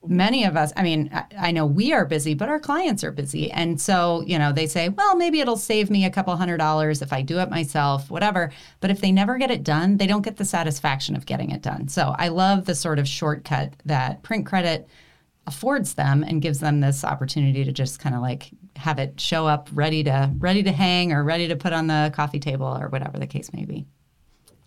Many 0.06 0.44
of 0.46 0.58
us, 0.58 0.74
I 0.76 0.84
mean, 0.84 1.10
I 1.40 1.52
know 1.52 1.66
we 1.66 1.94
are 1.94 2.06
busy, 2.06 2.34
but 2.34 2.50
our 2.50 2.60
clients 2.60 3.04
are 3.04 3.12
busy. 3.12 3.50
And 3.52 3.80
so, 3.80 4.24
you 4.26 4.38
know, 4.38 4.52
they 4.52 4.66
say, 4.66 4.90
well, 4.90 5.16
maybe 5.16 5.40
it'll 5.40 5.58
save 5.58 5.90
me 5.90 6.06
a 6.06 6.10
couple 6.10 6.36
hundred 6.36 6.58
dollars 6.58 7.02
if 7.02 7.14
I 7.14 7.22
do 7.22 7.40
it 7.40 7.50
myself, 7.50 8.10
whatever. 8.10 8.52
But 8.82 8.90
if 8.90 9.00
they 9.00 9.12
never 9.12 9.38
get 9.38 9.52
it 9.52 9.64
done, 9.64 9.98
they 9.98 10.08
don't 10.08 10.24
get 10.24 10.38
the 10.38 10.44
satisfaction 10.44 11.16
of 11.16 11.28
getting 11.28 11.52
it 11.52 11.62
done. 11.62 11.88
So 11.88 12.16
I 12.18 12.30
love 12.30 12.66
the 12.66 12.76
sort 12.76 13.00
of 13.00 13.08
shortcut 13.08 13.74
that 13.86 14.24
print 14.24 14.46
credit 14.46 14.90
affords 15.50 15.96
them 15.96 16.24
and 16.24 16.42
gives 16.44 16.60
them 16.60 16.80
this 16.80 17.04
opportunity 17.04 17.64
to 17.64 17.72
just 17.72 18.00
kind 18.00 18.14
of 18.14 18.22
like 18.22 18.52
have 18.76 19.00
it 19.00 19.20
show 19.20 19.48
up 19.48 19.68
ready 19.74 20.04
to 20.04 20.32
ready 20.38 20.62
to 20.62 20.72
hang 20.72 21.12
or 21.12 21.24
ready 21.24 21.48
to 21.48 21.56
put 21.56 21.74
on 21.74 21.88
the 21.88 22.12
coffee 22.16 22.40
table 22.40 22.68
or 22.68 22.88
whatever 22.88 23.18
the 23.18 23.28
case 23.28 23.52
may 23.52 23.66
be. 23.66 23.88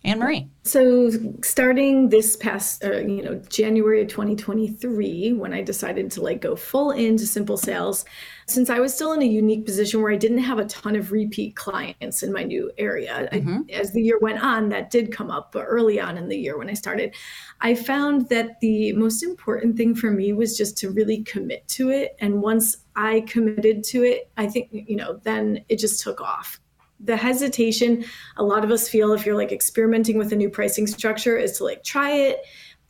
Anne 0.05 0.19
Marie. 0.19 0.49
So, 0.63 1.09
starting 1.41 2.09
this 2.09 2.35
past, 2.35 2.83
uh, 2.83 2.97
you 2.97 3.23
know, 3.23 3.35
January 3.47 4.01
of 4.01 4.09
2023, 4.09 5.31
when 5.31 5.53
I 5.53 5.61
decided 5.61 6.11
to 6.11 6.21
like 6.21 6.41
go 6.41 6.57
full 6.57 6.91
into 6.91 7.25
simple 7.25 7.55
sales, 7.55 8.03
since 8.45 8.69
I 8.69 8.79
was 8.79 8.93
still 8.93 9.13
in 9.13 9.21
a 9.21 9.25
unique 9.25 9.65
position 9.65 10.01
where 10.01 10.11
I 10.11 10.17
didn't 10.17 10.39
have 10.39 10.59
a 10.59 10.65
ton 10.65 10.97
of 10.97 11.13
repeat 11.13 11.55
clients 11.55 12.21
in 12.21 12.33
my 12.33 12.43
new 12.43 12.69
area, 12.77 13.29
mm-hmm. 13.31 13.61
I, 13.69 13.73
as 13.73 13.93
the 13.93 14.01
year 14.01 14.19
went 14.19 14.43
on, 14.43 14.67
that 14.69 14.89
did 14.89 15.13
come 15.13 15.31
up. 15.31 15.53
But 15.53 15.63
early 15.63 16.01
on 16.01 16.17
in 16.17 16.27
the 16.27 16.37
year 16.37 16.57
when 16.57 16.69
I 16.69 16.73
started, 16.73 17.15
I 17.61 17.73
found 17.73 18.27
that 18.27 18.59
the 18.59 18.91
most 18.93 19.23
important 19.23 19.77
thing 19.77 19.95
for 19.95 20.11
me 20.11 20.33
was 20.33 20.57
just 20.57 20.77
to 20.79 20.91
really 20.91 21.23
commit 21.23 21.65
to 21.69 21.91
it. 21.91 22.17
And 22.19 22.41
once 22.41 22.77
I 22.97 23.21
committed 23.21 23.85
to 23.85 24.03
it, 24.03 24.29
I 24.35 24.47
think, 24.47 24.67
you 24.71 24.97
know, 24.97 25.21
then 25.23 25.63
it 25.69 25.79
just 25.79 26.03
took 26.03 26.19
off 26.19 26.59
the 27.03 27.17
hesitation 27.17 28.03
a 28.37 28.43
lot 28.43 28.63
of 28.63 28.71
us 28.71 28.87
feel 28.87 29.13
if 29.13 29.25
you're 29.25 29.35
like 29.35 29.51
experimenting 29.51 30.17
with 30.17 30.31
a 30.31 30.35
new 30.35 30.49
pricing 30.49 30.87
structure 30.87 31.37
is 31.37 31.57
to 31.57 31.63
like 31.63 31.83
try 31.83 32.11
it 32.11 32.39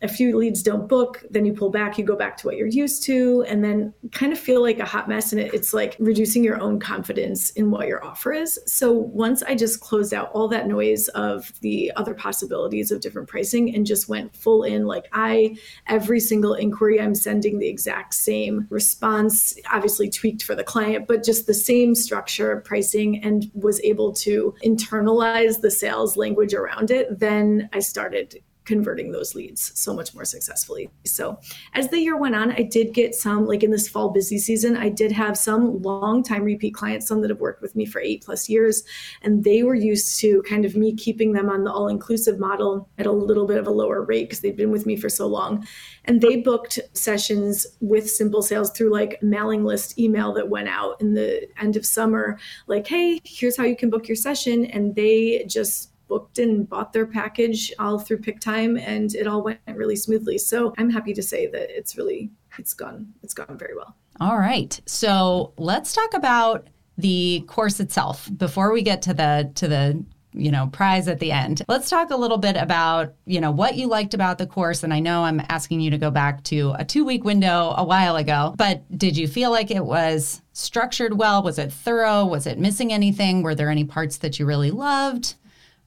a 0.03 0.07
few 0.07 0.37
leads 0.37 0.61
don't 0.61 0.87
book, 0.87 1.23
then 1.29 1.45
you 1.45 1.53
pull 1.53 1.69
back, 1.69 1.97
you 1.97 2.03
go 2.03 2.15
back 2.15 2.35
to 2.37 2.47
what 2.47 2.57
you're 2.57 2.67
used 2.67 3.03
to, 3.03 3.43
and 3.47 3.63
then 3.63 3.93
kind 4.11 4.33
of 4.33 4.37
feel 4.37 4.61
like 4.61 4.79
a 4.79 4.85
hot 4.85 5.07
mess. 5.07 5.31
And 5.31 5.41
it, 5.41 5.53
it's 5.53 5.73
like 5.73 5.95
reducing 5.97 6.43
your 6.43 6.61
own 6.61 6.79
confidence 6.79 7.51
in 7.51 7.71
what 7.71 7.87
your 7.87 8.03
offer 8.03 8.33
is. 8.33 8.59
So 8.65 8.91
once 8.91 9.41
I 9.43 9.55
just 9.55 9.79
closed 9.79 10.13
out 10.13 10.29
all 10.33 10.49
that 10.49 10.67
noise 10.67 11.07
of 11.09 11.53
the 11.61 11.91
other 11.95 12.13
possibilities 12.13 12.91
of 12.91 12.99
different 12.99 13.29
pricing 13.29 13.73
and 13.73 13.85
just 13.85 14.09
went 14.09 14.35
full 14.35 14.63
in, 14.63 14.85
like 14.85 15.07
I, 15.13 15.55
every 15.87 16.19
single 16.19 16.53
inquiry, 16.53 16.99
I'm 16.99 17.15
sending 17.15 17.59
the 17.59 17.67
exact 17.67 18.13
same 18.13 18.67
response, 18.69 19.55
obviously 19.71 20.09
tweaked 20.09 20.43
for 20.43 20.53
the 20.53 20.63
client, 20.63 21.07
but 21.07 21.23
just 21.23 21.47
the 21.47 21.53
same 21.53 21.95
structure 21.95 22.51
of 22.51 22.65
pricing 22.65 23.23
and 23.23 23.49
was 23.53 23.79
able 23.81 24.11
to 24.13 24.53
internalize 24.65 25.61
the 25.61 25.71
sales 25.71 26.17
language 26.17 26.53
around 26.53 26.91
it, 26.91 27.19
then 27.19 27.69
I 27.71 27.79
started 27.79 28.41
converting 28.65 29.11
those 29.11 29.35
leads 29.35 29.77
so 29.79 29.93
much 29.93 30.13
more 30.13 30.25
successfully. 30.25 30.89
So 31.05 31.39
as 31.73 31.89
the 31.89 31.99
year 31.99 32.17
went 32.17 32.35
on, 32.35 32.51
I 32.51 32.63
did 32.63 32.93
get 32.93 33.15
some, 33.15 33.45
like 33.45 33.63
in 33.63 33.71
this 33.71 33.87
fall 33.87 34.09
busy 34.09 34.37
season, 34.37 34.77
I 34.77 34.89
did 34.89 35.11
have 35.11 35.37
some 35.37 35.81
long 35.81 36.23
time 36.23 36.43
repeat 36.43 36.73
clients, 36.73 37.07
some 37.07 37.21
that 37.21 37.29
have 37.29 37.39
worked 37.39 37.61
with 37.61 37.75
me 37.75 37.85
for 37.85 37.99
eight 37.99 38.23
plus 38.23 38.49
years. 38.49 38.83
And 39.21 39.43
they 39.43 39.63
were 39.63 39.75
used 39.75 40.19
to 40.19 40.41
kind 40.43 40.65
of 40.65 40.75
me 40.75 40.95
keeping 40.95 41.33
them 41.33 41.49
on 41.49 41.63
the 41.63 41.71
all 41.71 41.87
inclusive 41.87 42.39
model 42.39 42.89
at 42.97 43.05
a 43.05 43.11
little 43.11 43.47
bit 43.47 43.57
of 43.57 43.67
a 43.67 43.71
lower 43.71 44.01
rate 44.01 44.25
because 44.29 44.41
they've 44.41 44.55
been 44.55 44.71
with 44.71 44.85
me 44.85 44.95
for 44.95 45.09
so 45.09 45.27
long. 45.27 45.67
And 46.05 46.21
they 46.21 46.37
booked 46.37 46.79
sessions 46.93 47.65
with 47.79 48.09
Simple 48.09 48.41
Sales 48.41 48.71
through 48.71 48.91
like 48.91 49.21
mailing 49.21 49.63
list 49.63 49.97
email 49.97 50.33
that 50.33 50.49
went 50.49 50.67
out 50.67 50.99
in 51.01 51.13
the 51.13 51.47
end 51.59 51.75
of 51.75 51.85
summer, 51.85 52.37
like, 52.67 52.87
hey, 52.87 53.19
here's 53.23 53.57
how 53.57 53.63
you 53.63 53.75
can 53.75 53.89
book 53.89 54.07
your 54.07 54.15
session. 54.15 54.65
And 54.65 54.95
they 54.95 55.45
just 55.47 55.92
booked 56.13 56.37
and 56.37 56.69
bought 56.69 56.93
their 56.93 57.07
package 57.07 57.73
all 57.79 57.97
through 57.97 58.19
Pic-Time, 58.19 58.77
and 58.77 59.15
it 59.15 59.25
all 59.25 59.41
went 59.41 59.59
really 59.73 59.95
smoothly. 59.95 60.37
So 60.37 60.71
I'm 60.77 60.91
happy 60.91 61.11
to 61.13 61.23
say 61.23 61.47
that 61.47 61.75
it's 61.75 61.97
really 61.97 62.29
it's 62.59 62.75
gone 62.75 63.11
it's 63.23 63.33
gone 63.33 63.57
very 63.57 63.75
well. 63.75 63.95
All 64.19 64.37
right, 64.37 64.79
so 64.85 65.53
let's 65.57 65.91
talk 65.91 66.13
about 66.13 66.67
the 66.99 67.43
course 67.47 67.79
itself 67.79 68.29
before 68.37 68.71
we 68.71 68.83
get 68.83 69.01
to 69.03 69.13
the 69.15 69.51
to 69.55 69.67
the 69.67 70.05
you 70.35 70.49
know, 70.49 70.67
prize 70.67 71.07
at 71.07 71.19
the 71.19 71.31
end. 71.31 71.61
Let's 71.67 71.91
talk 71.91 72.09
a 72.09 72.15
little 72.15 72.39
bit 72.39 72.57
about, 72.57 73.13
you 73.27 73.39
know, 73.39 73.51
what 73.51 73.75
you 73.75 73.87
liked 73.87 74.15
about 74.15 74.39
the 74.39 74.47
course. 74.47 74.83
And 74.83 74.91
I 74.91 74.99
know 74.99 75.23
I'm 75.23 75.39
asking 75.47 75.79
you 75.79 75.91
to 75.91 75.97
go 75.99 76.09
back 76.09 76.43
to 76.45 76.73
a 76.79 76.83
two 76.83 77.05
week 77.05 77.23
window 77.23 77.75
a 77.77 77.83
while 77.83 78.15
ago, 78.15 78.55
but 78.57 78.81
did 78.97 79.15
you 79.15 79.27
feel 79.27 79.51
like 79.51 79.69
it 79.69 79.85
was 79.85 80.41
structured 80.53 81.19
well? 81.19 81.43
Was 81.43 81.59
it 81.59 81.71
thorough? 81.71 82.25
Was 82.25 82.47
it 82.47 82.57
missing 82.57 82.91
anything? 82.91 83.43
Were 83.43 83.53
there 83.53 83.69
any 83.69 83.83
parts 83.83 84.17
that 84.17 84.39
you 84.39 84.47
really 84.47 84.71
loved? 84.71 85.35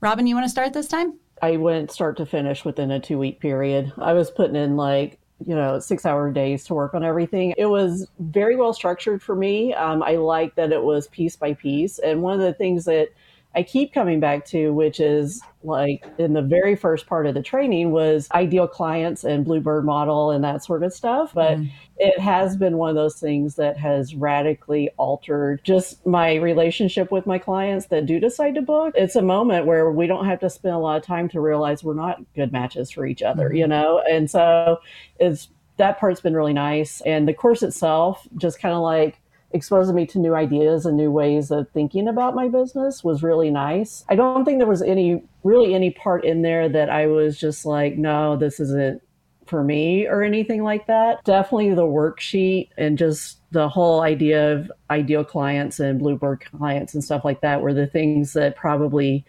Robyn, 0.06 0.28
you 0.28 0.36
want 0.36 0.44
to 0.44 0.50
start 0.50 0.72
this 0.72 0.86
time? 0.86 1.18
I 1.42 1.56
went 1.56 1.90
start 1.90 2.16
to 2.18 2.26
finish 2.26 2.64
within 2.64 2.92
a 2.92 3.00
two 3.00 3.18
week 3.18 3.40
period. 3.40 3.92
I 3.98 4.12
was 4.12 4.30
putting 4.30 4.54
in 4.54 4.76
like 4.76 5.18
you 5.44 5.52
know 5.56 5.80
six 5.80 6.06
hour 6.06 6.30
days 6.30 6.62
to 6.66 6.74
work 6.74 6.94
on 6.94 7.02
everything 7.02 7.52
it 7.58 7.66
was 7.66 8.08
very 8.20 8.56
well 8.56 8.72
structured 8.72 9.22
for 9.22 9.36
me 9.36 9.74
um, 9.74 10.02
i 10.02 10.12
like 10.16 10.54
that 10.54 10.72
it 10.72 10.82
was 10.82 11.08
piece 11.08 11.36
by 11.36 11.52
piece 11.52 11.98
and 11.98 12.22
one 12.22 12.32
of 12.32 12.40
the 12.40 12.54
things 12.54 12.86
that 12.86 13.08
I 13.56 13.62
keep 13.62 13.94
coming 13.94 14.20
back 14.20 14.44
to, 14.46 14.74
which 14.74 15.00
is 15.00 15.40
like 15.64 16.04
in 16.18 16.34
the 16.34 16.42
very 16.42 16.76
first 16.76 17.06
part 17.06 17.26
of 17.26 17.34
the 17.34 17.42
training 17.42 17.90
was 17.90 18.28
ideal 18.32 18.68
clients 18.68 19.24
and 19.24 19.46
Bluebird 19.46 19.84
model 19.84 20.30
and 20.30 20.44
that 20.44 20.62
sort 20.62 20.82
of 20.82 20.92
stuff. 20.92 21.32
But 21.34 21.58
mm. 21.58 21.70
it 21.96 22.20
has 22.20 22.54
been 22.56 22.76
one 22.76 22.90
of 22.90 22.96
those 22.96 23.18
things 23.18 23.56
that 23.56 23.78
has 23.78 24.14
radically 24.14 24.90
altered 24.98 25.64
just 25.64 26.04
my 26.06 26.34
relationship 26.34 27.10
with 27.10 27.26
my 27.26 27.38
clients 27.38 27.86
that 27.86 28.04
do 28.04 28.20
decide 28.20 28.54
to 28.56 28.62
book. 28.62 28.92
It's 28.94 29.16
a 29.16 29.22
moment 29.22 29.64
where 29.64 29.90
we 29.90 30.06
don't 30.06 30.26
have 30.26 30.40
to 30.40 30.50
spend 30.50 30.74
a 30.74 30.78
lot 30.78 30.98
of 30.98 31.02
time 31.02 31.28
to 31.30 31.40
realize 31.40 31.82
we're 31.82 31.94
not 31.94 32.20
good 32.34 32.52
matches 32.52 32.90
for 32.90 33.06
each 33.06 33.22
other, 33.22 33.48
mm. 33.48 33.56
you 33.56 33.66
know? 33.66 34.02
And 34.08 34.30
so 34.30 34.80
it's 35.18 35.48
that 35.78 35.98
part's 35.98 36.20
been 36.20 36.34
really 36.34 36.52
nice. 36.52 37.00
And 37.02 37.26
the 37.26 37.34
course 37.34 37.62
itself 37.62 38.26
just 38.36 38.60
kind 38.60 38.74
of 38.74 38.82
like 38.82 39.18
exposing 39.52 39.94
me 39.94 40.06
to 40.06 40.18
new 40.18 40.34
ideas 40.34 40.86
and 40.86 40.96
new 40.96 41.10
ways 41.10 41.50
of 41.50 41.68
thinking 41.70 42.08
about 42.08 42.34
my 42.34 42.48
business 42.48 43.02
was 43.04 43.22
really 43.22 43.50
nice. 43.50 44.04
I 44.08 44.16
don't 44.16 44.44
think 44.44 44.58
there 44.58 44.66
was 44.66 44.82
any 44.82 45.22
really 45.44 45.74
any 45.74 45.90
part 45.90 46.24
in 46.24 46.42
there 46.42 46.68
that 46.68 46.90
I 46.90 47.06
was 47.06 47.38
just 47.38 47.64
like, 47.64 47.96
no, 47.96 48.36
this 48.36 48.60
isn't 48.60 49.02
for 49.46 49.62
me 49.62 50.06
or 50.06 50.22
anything 50.22 50.62
like 50.62 50.86
that. 50.86 51.24
Definitely 51.24 51.74
the 51.74 51.82
worksheet 51.82 52.70
and 52.76 52.98
just 52.98 53.38
the 53.52 53.68
whole 53.68 54.02
idea 54.02 54.52
of 54.52 54.70
ideal 54.90 55.24
clients 55.24 55.80
and 55.80 55.98
Bluebird 55.98 56.44
clients 56.44 56.94
and 56.94 57.02
stuff 57.02 57.24
like 57.24 57.40
that 57.40 57.62
were 57.62 57.72
the 57.72 57.86
things 57.86 58.32
that 58.32 58.56
probably 58.56 59.24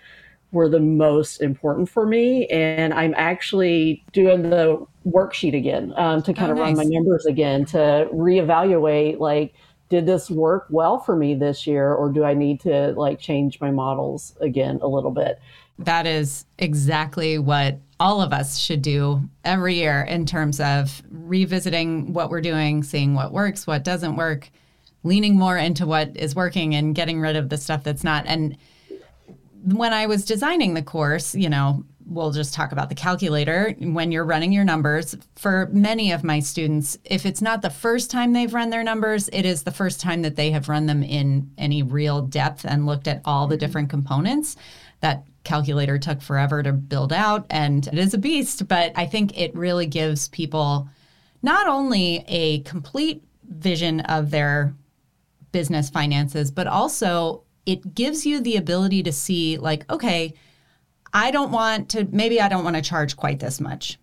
were 0.51 0.69
the 0.69 0.79
most 0.79 1.41
important 1.41 1.89
for 1.89 2.05
me. 2.05 2.47
And 2.47 2.93
I'm 2.93 3.13
actually 3.15 4.03
doing 4.11 4.49
the 4.49 4.85
worksheet 5.07 5.55
again 5.55 5.93
um, 5.97 6.23
to 6.23 6.33
kind 6.33 6.49
oh, 6.49 6.53
of 6.53 6.57
nice. 6.57 6.75
run 6.75 6.77
my 6.77 6.83
numbers 6.83 7.25
again 7.25 7.65
to 7.65 8.09
reevaluate 8.11 9.19
like 9.19 9.53
did 9.89 10.05
this 10.05 10.29
work 10.29 10.67
well 10.69 10.99
for 10.99 11.15
me 11.15 11.33
this 11.33 11.65
year 11.65 11.93
or 11.93 12.11
do 12.11 12.23
I 12.23 12.33
need 12.33 12.59
to 12.61 12.93
like 12.93 13.19
change 13.19 13.59
my 13.61 13.71
models 13.71 14.35
again 14.41 14.79
a 14.81 14.87
little 14.87 15.11
bit? 15.11 15.39
That 15.79 16.07
is 16.07 16.45
exactly 16.57 17.37
what 17.37 17.79
all 17.99 18.21
of 18.21 18.33
us 18.33 18.57
should 18.57 18.81
do 18.81 19.21
every 19.43 19.75
year 19.75 20.01
in 20.01 20.25
terms 20.25 20.59
of 20.59 21.01
revisiting 21.09 22.13
what 22.13 22.29
we're 22.29 22.41
doing, 22.41 22.83
seeing 22.83 23.13
what 23.13 23.31
works, 23.31 23.65
what 23.65 23.83
doesn't 23.83 24.15
work, 24.15 24.49
leaning 25.03 25.35
more 25.35 25.57
into 25.57 25.85
what 25.85 26.15
is 26.17 26.35
working 26.35 26.75
and 26.75 26.95
getting 26.95 27.19
rid 27.19 27.35
of 27.35 27.49
the 27.49 27.57
stuff 27.57 27.83
that's 27.83 28.03
not. 28.03 28.25
And 28.27 28.57
when 29.63 29.93
I 29.93 30.05
was 30.07 30.25
designing 30.25 30.73
the 30.73 30.81
course, 30.81 31.35
you 31.35 31.49
know, 31.49 31.83
we'll 32.07 32.31
just 32.31 32.53
talk 32.53 32.71
about 32.71 32.89
the 32.89 32.95
calculator 32.95 33.75
when 33.79 34.11
you're 34.11 34.23
running 34.23 34.53
your 34.53 34.63
numbers. 34.63 35.15
For 35.35 35.69
many 35.71 36.11
of 36.11 36.23
my 36.23 36.39
students, 36.39 36.97
if 37.03 37.25
it's 37.25 37.41
not 37.41 37.61
the 37.61 37.69
first 37.69 38.09
time 38.09 38.33
they've 38.33 38.53
run 38.53 38.69
their 38.69 38.83
numbers, 38.83 39.29
it 39.33 39.45
is 39.45 39.63
the 39.63 39.71
first 39.71 39.99
time 39.99 40.21
that 40.21 40.35
they 40.35 40.51
have 40.51 40.69
run 40.69 40.85
them 40.85 41.03
in 41.03 41.51
any 41.57 41.83
real 41.83 42.21
depth 42.21 42.65
and 42.65 42.85
looked 42.85 43.07
at 43.07 43.21
all 43.25 43.47
the 43.47 43.55
mm-hmm. 43.55 43.59
different 43.59 43.89
components. 43.89 44.55
That 45.01 45.25
calculator 45.43 45.97
took 45.97 46.21
forever 46.21 46.63
to 46.63 46.73
build 46.73 47.13
out 47.13 47.45
and 47.49 47.85
it 47.87 47.97
is 47.97 48.13
a 48.13 48.17
beast, 48.17 48.67
but 48.67 48.91
I 48.95 49.05
think 49.05 49.37
it 49.37 49.55
really 49.55 49.85
gives 49.85 50.27
people 50.29 50.89
not 51.41 51.67
only 51.67 52.23
a 52.27 52.61
complete 52.61 53.23
vision 53.47 54.01
of 54.01 54.31
their 54.31 54.73
business 55.51 55.89
finances, 55.89 56.51
but 56.51 56.67
also 56.67 57.43
it 57.65 57.93
gives 57.95 58.25
you 58.25 58.39
the 58.39 58.57
ability 58.57 59.03
to 59.03 59.11
see, 59.11 59.57
like, 59.57 59.89
okay, 59.91 60.33
I 61.13 61.31
don't 61.31 61.51
want 61.51 61.89
to, 61.89 62.07
maybe 62.11 62.41
I 62.41 62.49
don't 62.49 62.63
want 62.63 62.75
to 62.75 62.81
charge 62.81 63.15
quite 63.15 63.39
this 63.39 63.59
much, 63.59 63.97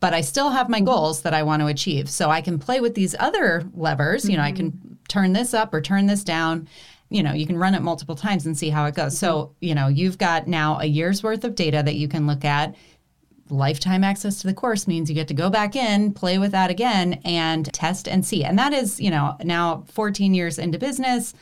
but 0.00 0.14
I 0.14 0.20
still 0.20 0.50
have 0.50 0.68
my 0.68 0.80
goals 0.80 1.22
that 1.22 1.34
I 1.34 1.42
want 1.42 1.60
to 1.60 1.66
achieve. 1.66 2.10
So 2.10 2.30
I 2.30 2.40
can 2.40 2.58
play 2.58 2.80
with 2.80 2.94
these 2.94 3.14
other 3.18 3.64
levers. 3.74 4.22
Mm-hmm. 4.22 4.30
You 4.30 4.36
know, 4.38 4.42
I 4.42 4.52
can 4.52 4.72
mm-hmm. 4.72 4.94
turn 5.08 5.32
this 5.32 5.54
up 5.54 5.72
or 5.72 5.80
turn 5.80 6.06
this 6.06 6.24
down. 6.24 6.68
You 7.08 7.22
know, 7.22 7.32
you 7.32 7.46
can 7.46 7.58
run 7.58 7.74
it 7.74 7.82
multiple 7.82 8.16
times 8.16 8.46
and 8.46 8.56
see 8.56 8.70
how 8.70 8.86
it 8.86 8.94
goes. 8.94 9.14
Mm-hmm. 9.14 9.26
So, 9.26 9.54
you 9.60 9.74
know, 9.74 9.88
you've 9.88 10.18
got 10.18 10.48
now 10.48 10.78
a 10.80 10.86
year's 10.86 11.22
worth 11.22 11.44
of 11.44 11.54
data 11.54 11.82
that 11.84 11.94
you 11.94 12.08
can 12.08 12.26
look 12.26 12.44
at. 12.44 12.74
Lifetime 13.50 14.02
access 14.02 14.40
to 14.40 14.46
the 14.46 14.54
course 14.54 14.88
means 14.88 15.10
you 15.10 15.14
get 15.14 15.28
to 15.28 15.34
go 15.34 15.50
back 15.50 15.76
in, 15.76 16.14
play 16.14 16.38
with 16.38 16.52
that 16.52 16.70
again, 16.70 17.20
and 17.24 17.70
test 17.72 18.08
and 18.08 18.24
see. 18.24 18.44
And 18.44 18.58
that 18.58 18.72
is, 18.72 18.98
you 18.98 19.10
know, 19.10 19.36
now 19.44 19.84
14 19.88 20.32
years 20.32 20.58
into 20.58 20.78
business. 20.78 21.34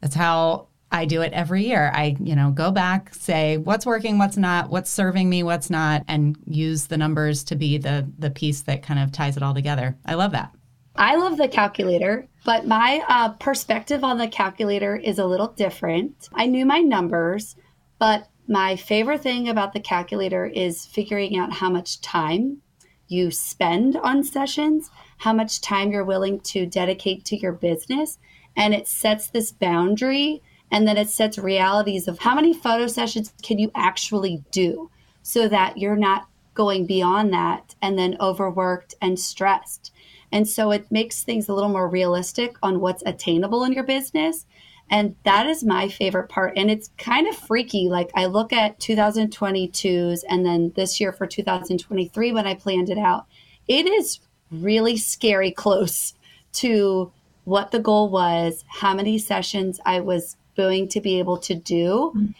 That's 0.00 0.14
how 0.14 0.68
I 0.94 1.06
do 1.06 1.22
it 1.22 1.32
every 1.32 1.66
year. 1.66 1.90
I, 1.92 2.16
you 2.20 2.36
know, 2.36 2.52
go 2.52 2.70
back, 2.70 3.12
say 3.12 3.56
what's 3.56 3.84
working, 3.84 4.16
what's 4.16 4.36
not, 4.36 4.70
what's 4.70 4.88
serving 4.88 5.28
me, 5.28 5.42
what's 5.42 5.68
not, 5.68 6.04
and 6.06 6.38
use 6.46 6.86
the 6.86 6.96
numbers 6.96 7.42
to 7.44 7.56
be 7.56 7.78
the 7.78 8.08
the 8.16 8.30
piece 8.30 8.62
that 8.62 8.84
kind 8.84 9.00
of 9.00 9.10
ties 9.10 9.36
it 9.36 9.42
all 9.42 9.54
together. 9.54 9.96
I 10.06 10.14
love 10.14 10.30
that. 10.32 10.54
I 10.94 11.16
love 11.16 11.36
the 11.36 11.48
calculator, 11.48 12.28
but 12.44 12.68
my 12.68 13.04
uh, 13.08 13.30
perspective 13.30 14.04
on 14.04 14.18
the 14.18 14.28
calculator 14.28 14.94
is 14.94 15.18
a 15.18 15.26
little 15.26 15.48
different. 15.48 16.28
I 16.32 16.46
knew 16.46 16.64
my 16.64 16.78
numbers, 16.78 17.56
but 17.98 18.28
my 18.46 18.76
favorite 18.76 19.20
thing 19.22 19.48
about 19.48 19.72
the 19.72 19.80
calculator 19.80 20.46
is 20.46 20.86
figuring 20.86 21.36
out 21.36 21.54
how 21.54 21.70
much 21.70 22.02
time 22.02 22.58
you 23.08 23.32
spend 23.32 23.96
on 23.96 24.22
sessions, 24.22 24.90
how 25.18 25.32
much 25.32 25.60
time 25.60 25.90
you're 25.90 26.04
willing 26.04 26.38
to 26.40 26.66
dedicate 26.66 27.24
to 27.24 27.36
your 27.36 27.52
business. 27.52 28.18
And 28.56 28.72
it 28.72 28.86
sets 28.86 29.26
this 29.26 29.50
boundary 29.50 30.40
and 30.74 30.88
then 30.88 30.96
it 30.96 31.08
sets 31.08 31.38
realities 31.38 32.08
of 32.08 32.18
how 32.18 32.34
many 32.34 32.52
photo 32.52 32.88
sessions 32.88 33.32
can 33.42 33.60
you 33.60 33.70
actually 33.76 34.42
do 34.50 34.90
so 35.22 35.46
that 35.46 35.78
you're 35.78 35.94
not 35.94 36.26
going 36.54 36.84
beyond 36.84 37.32
that 37.32 37.76
and 37.80 37.96
then 37.96 38.16
overworked 38.18 38.92
and 39.00 39.16
stressed. 39.16 39.92
And 40.32 40.48
so 40.48 40.72
it 40.72 40.90
makes 40.90 41.22
things 41.22 41.48
a 41.48 41.54
little 41.54 41.70
more 41.70 41.88
realistic 41.88 42.56
on 42.60 42.80
what's 42.80 43.04
attainable 43.06 43.62
in 43.62 43.72
your 43.72 43.84
business. 43.84 44.46
And 44.90 45.14
that 45.22 45.46
is 45.46 45.62
my 45.62 45.88
favorite 45.88 46.28
part. 46.28 46.54
And 46.56 46.68
it's 46.72 46.90
kind 46.98 47.28
of 47.28 47.36
freaky. 47.36 47.88
Like 47.88 48.10
I 48.16 48.26
look 48.26 48.52
at 48.52 48.80
2022's 48.80 50.24
and 50.24 50.44
then 50.44 50.72
this 50.74 51.00
year 51.00 51.12
for 51.12 51.28
2023 51.28 52.32
when 52.32 52.48
I 52.48 52.54
planned 52.56 52.90
it 52.90 52.98
out, 52.98 53.26
it 53.68 53.86
is 53.86 54.18
really 54.50 54.96
scary 54.96 55.52
close 55.52 56.14
to 56.54 57.12
what 57.44 57.70
the 57.70 57.78
goal 57.78 58.08
was, 58.08 58.64
how 58.66 58.92
many 58.92 59.18
sessions 59.18 59.78
I 59.86 60.00
was 60.00 60.36
going 60.56 60.88
to 60.88 61.00
be 61.00 61.18
able 61.18 61.38
to 61.38 61.54
do. 61.54 62.12
Mm-hmm. 62.16 62.32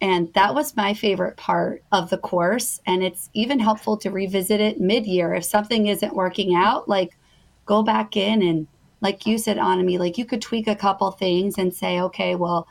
And 0.00 0.32
that 0.34 0.54
was 0.54 0.76
my 0.76 0.92
favorite 0.92 1.36
part 1.36 1.82
of 1.90 2.10
the 2.10 2.18
course. 2.18 2.80
And 2.86 3.02
it's 3.02 3.30
even 3.32 3.58
helpful 3.58 3.96
to 3.98 4.10
revisit 4.10 4.60
it 4.60 4.80
mid 4.80 5.06
year. 5.06 5.34
If 5.34 5.44
something 5.44 5.86
isn't 5.86 6.14
working 6.14 6.54
out, 6.54 6.88
like 6.88 7.16
go 7.64 7.82
back 7.82 8.16
in 8.16 8.42
and, 8.42 8.66
like 9.00 9.26
you 9.26 9.38
said, 9.38 9.58
Anne 9.58 9.82
Marie, 9.82 9.98
like 9.98 10.18
you 10.18 10.24
could 10.24 10.42
tweak 10.42 10.66
a 10.66 10.76
couple 10.76 11.10
things 11.10 11.58
and 11.58 11.72
say, 11.74 12.00
okay, 12.00 12.34
well, 12.34 12.68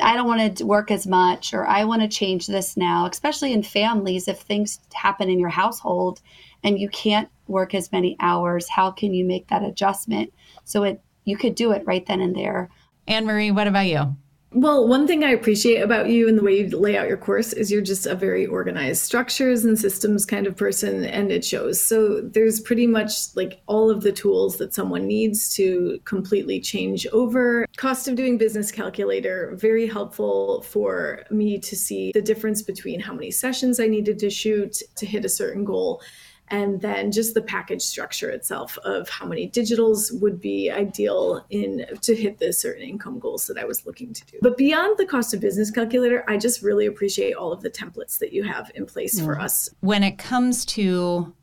I 0.00 0.14
don't 0.14 0.26
want 0.26 0.56
to 0.56 0.64
work 0.64 0.90
as 0.90 1.06
much, 1.06 1.54
or 1.54 1.66
I 1.66 1.84
want 1.84 2.02
to 2.02 2.08
change 2.08 2.46
this 2.46 2.76
now, 2.76 3.06
especially 3.06 3.52
in 3.52 3.62
families. 3.62 4.28
If 4.28 4.40
things 4.40 4.80
happen 4.92 5.30
in 5.30 5.38
your 5.38 5.50
household 5.50 6.20
and 6.62 6.78
you 6.78 6.88
can't 6.88 7.28
work 7.46 7.74
as 7.74 7.92
many 7.92 8.16
hours, 8.20 8.68
how 8.68 8.90
can 8.90 9.14
you 9.14 9.24
make 9.24 9.48
that 9.48 9.62
adjustment? 9.62 10.32
So 10.64 10.82
it 10.82 11.00
you 11.24 11.36
could 11.36 11.54
do 11.54 11.72
it 11.72 11.86
right 11.86 12.04
then 12.06 12.20
and 12.20 12.34
there. 12.34 12.70
Anne 13.06 13.26
Marie, 13.26 13.50
what 13.50 13.66
about 13.66 13.86
you? 13.86 14.16
Well, 14.56 14.86
one 14.86 15.08
thing 15.08 15.24
I 15.24 15.30
appreciate 15.30 15.80
about 15.80 16.08
you 16.08 16.28
and 16.28 16.38
the 16.38 16.42
way 16.44 16.60
you 16.60 16.68
lay 16.78 16.96
out 16.96 17.08
your 17.08 17.16
course 17.16 17.52
is 17.52 17.72
you're 17.72 17.82
just 17.82 18.06
a 18.06 18.14
very 18.14 18.46
organized 18.46 19.02
structures 19.02 19.64
and 19.64 19.76
systems 19.76 20.24
kind 20.24 20.46
of 20.46 20.56
person, 20.56 21.04
and 21.04 21.32
it 21.32 21.44
shows. 21.44 21.82
So 21.82 22.20
there's 22.20 22.60
pretty 22.60 22.86
much 22.86 23.34
like 23.34 23.62
all 23.66 23.90
of 23.90 24.02
the 24.02 24.12
tools 24.12 24.58
that 24.58 24.72
someone 24.72 25.08
needs 25.08 25.48
to 25.56 25.98
completely 26.04 26.60
change 26.60 27.04
over. 27.08 27.66
Cost 27.76 28.06
of 28.06 28.14
doing 28.14 28.38
business 28.38 28.70
calculator, 28.70 29.56
very 29.56 29.88
helpful 29.88 30.62
for 30.62 31.24
me 31.30 31.58
to 31.58 31.74
see 31.74 32.12
the 32.12 32.22
difference 32.22 32.62
between 32.62 33.00
how 33.00 33.12
many 33.12 33.32
sessions 33.32 33.80
I 33.80 33.88
needed 33.88 34.20
to 34.20 34.30
shoot 34.30 34.76
to 34.94 35.04
hit 35.04 35.24
a 35.24 35.28
certain 35.28 35.64
goal 35.64 36.00
and 36.48 36.80
then 36.80 37.10
just 37.10 37.34
the 37.34 37.42
package 37.42 37.82
structure 37.82 38.30
itself 38.30 38.76
of 38.84 39.08
how 39.08 39.26
many 39.26 39.48
digitals 39.48 40.18
would 40.20 40.40
be 40.40 40.70
ideal 40.70 41.44
in 41.50 41.86
to 42.02 42.14
hit 42.14 42.38
the 42.38 42.52
certain 42.52 42.82
income 42.82 43.18
goals 43.18 43.46
that 43.46 43.58
I 43.58 43.64
was 43.64 43.86
looking 43.86 44.12
to 44.12 44.26
do. 44.26 44.38
But 44.42 44.56
beyond 44.56 44.98
the 44.98 45.06
cost 45.06 45.32
of 45.32 45.40
business 45.40 45.70
calculator, 45.70 46.24
I 46.28 46.36
just 46.36 46.62
really 46.62 46.86
appreciate 46.86 47.32
all 47.32 47.52
of 47.52 47.62
the 47.62 47.70
templates 47.70 48.18
that 48.18 48.32
you 48.32 48.42
have 48.42 48.70
in 48.74 48.84
place 48.86 49.18
mm. 49.18 49.24
for 49.24 49.40
us. 49.40 49.70
When 49.80 50.02
it 50.02 50.18
comes 50.18 50.64
to 50.66 51.34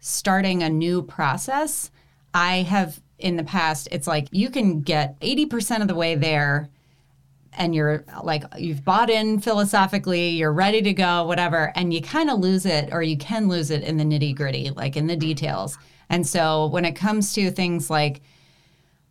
starting 0.00 0.62
a 0.62 0.68
new 0.68 1.02
process, 1.02 1.90
I 2.34 2.58
have 2.58 3.00
in 3.18 3.36
the 3.36 3.44
past 3.44 3.88
it's 3.92 4.06
like 4.06 4.28
you 4.30 4.50
can 4.50 4.80
get 4.80 5.18
80% 5.20 5.82
of 5.82 5.88
the 5.88 5.94
way 5.94 6.14
there 6.14 6.70
and 7.60 7.74
you're 7.74 8.04
like 8.24 8.42
you've 8.56 8.84
bought 8.84 9.10
in 9.10 9.38
philosophically, 9.38 10.30
you're 10.30 10.52
ready 10.52 10.80
to 10.80 10.94
go, 10.94 11.24
whatever, 11.24 11.72
and 11.76 11.92
you 11.92 12.00
kind 12.00 12.30
of 12.30 12.40
lose 12.40 12.64
it 12.64 12.88
or 12.90 13.02
you 13.02 13.18
can 13.18 13.48
lose 13.48 13.70
it 13.70 13.84
in 13.84 13.98
the 13.98 14.04
nitty 14.04 14.34
gritty, 14.34 14.70
like 14.70 14.96
in 14.96 15.06
the 15.06 15.14
details. 15.14 15.76
And 16.08 16.26
so 16.26 16.66
when 16.68 16.86
it 16.86 16.96
comes 16.96 17.34
to 17.34 17.50
things 17.50 17.90
like 17.90 18.22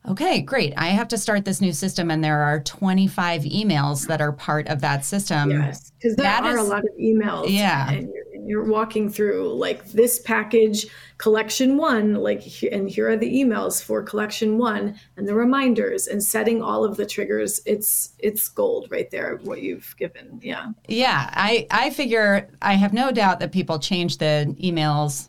okay, 0.07 0.41
great. 0.41 0.73
I 0.77 0.87
have 0.87 1.07
to 1.09 1.17
start 1.17 1.45
this 1.45 1.61
new 1.61 1.73
system, 1.73 2.11
and 2.11 2.23
there 2.23 2.41
are 2.41 2.59
25 2.61 3.43
emails 3.43 4.07
that 4.07 4.21
are 4.21 4.31
part 4.31 4.67
of 4.67 4.81
that 4.81 5.05
system. 5.05 5.51
Yes, 5.51 5.91
because 5.91 6.15
there 6.15 6.25
That 6.25 6.43
are 6.43 6.57
is- 6.57 6.65
a 6.67 6.69
lot 6.69 6.83
of 6.83 6.91
emails. 6.99 7.49
Yeah. 7.49 7.91
and 7.91 8.07
you're, 8.13 8.23
and 8.33 8.47
you're 8.49 8.65
walking 8.65 9.09
through 9.09 9.53
like 9.53 9.85
this 9.91 10.19
package, 10.19 10.87
collection 11.17 11.75
one, 11.77 12.15
like, 12.15 12.43
and 12.71 12.89
here 12.89 13.09
are 13.09 13.17
the 13.17 13.29
emails 13.31 13.83
for 13.83 14.01
collection 14.01 14.57
one, 14.57 14.95
and 15.17 15.27
the 15.27 15.35
reminders, 15.35 16.07
and 16.07 16.23
setting 16.23 16.61
all 16.61 16.83
of 16.85 16.95
the 16.97 17.05
triggers. 17.05 17.59
It's 17.65 18.13
it's 18.19 18.47
gold 18.49 18.87
right 18.91 19.09
there. 19.11 19.39
What 19.43 19.61
you've 19.61 19.93
given, 19.97 20.39
yeah. 20.41 20.67
Yeah, 20.87 21.29
I, 21.33 21.67
I 21.71 21.89
figure 21.91 22.49
I 22.61 22.73
have 22.75 22.93
no 22.93 23.11
doubt 23.11 23.39
that 23.41 23.51
people 23.51 23.79
change 23.79 24.17
the 24.17 24.55
emails 24.63 25.28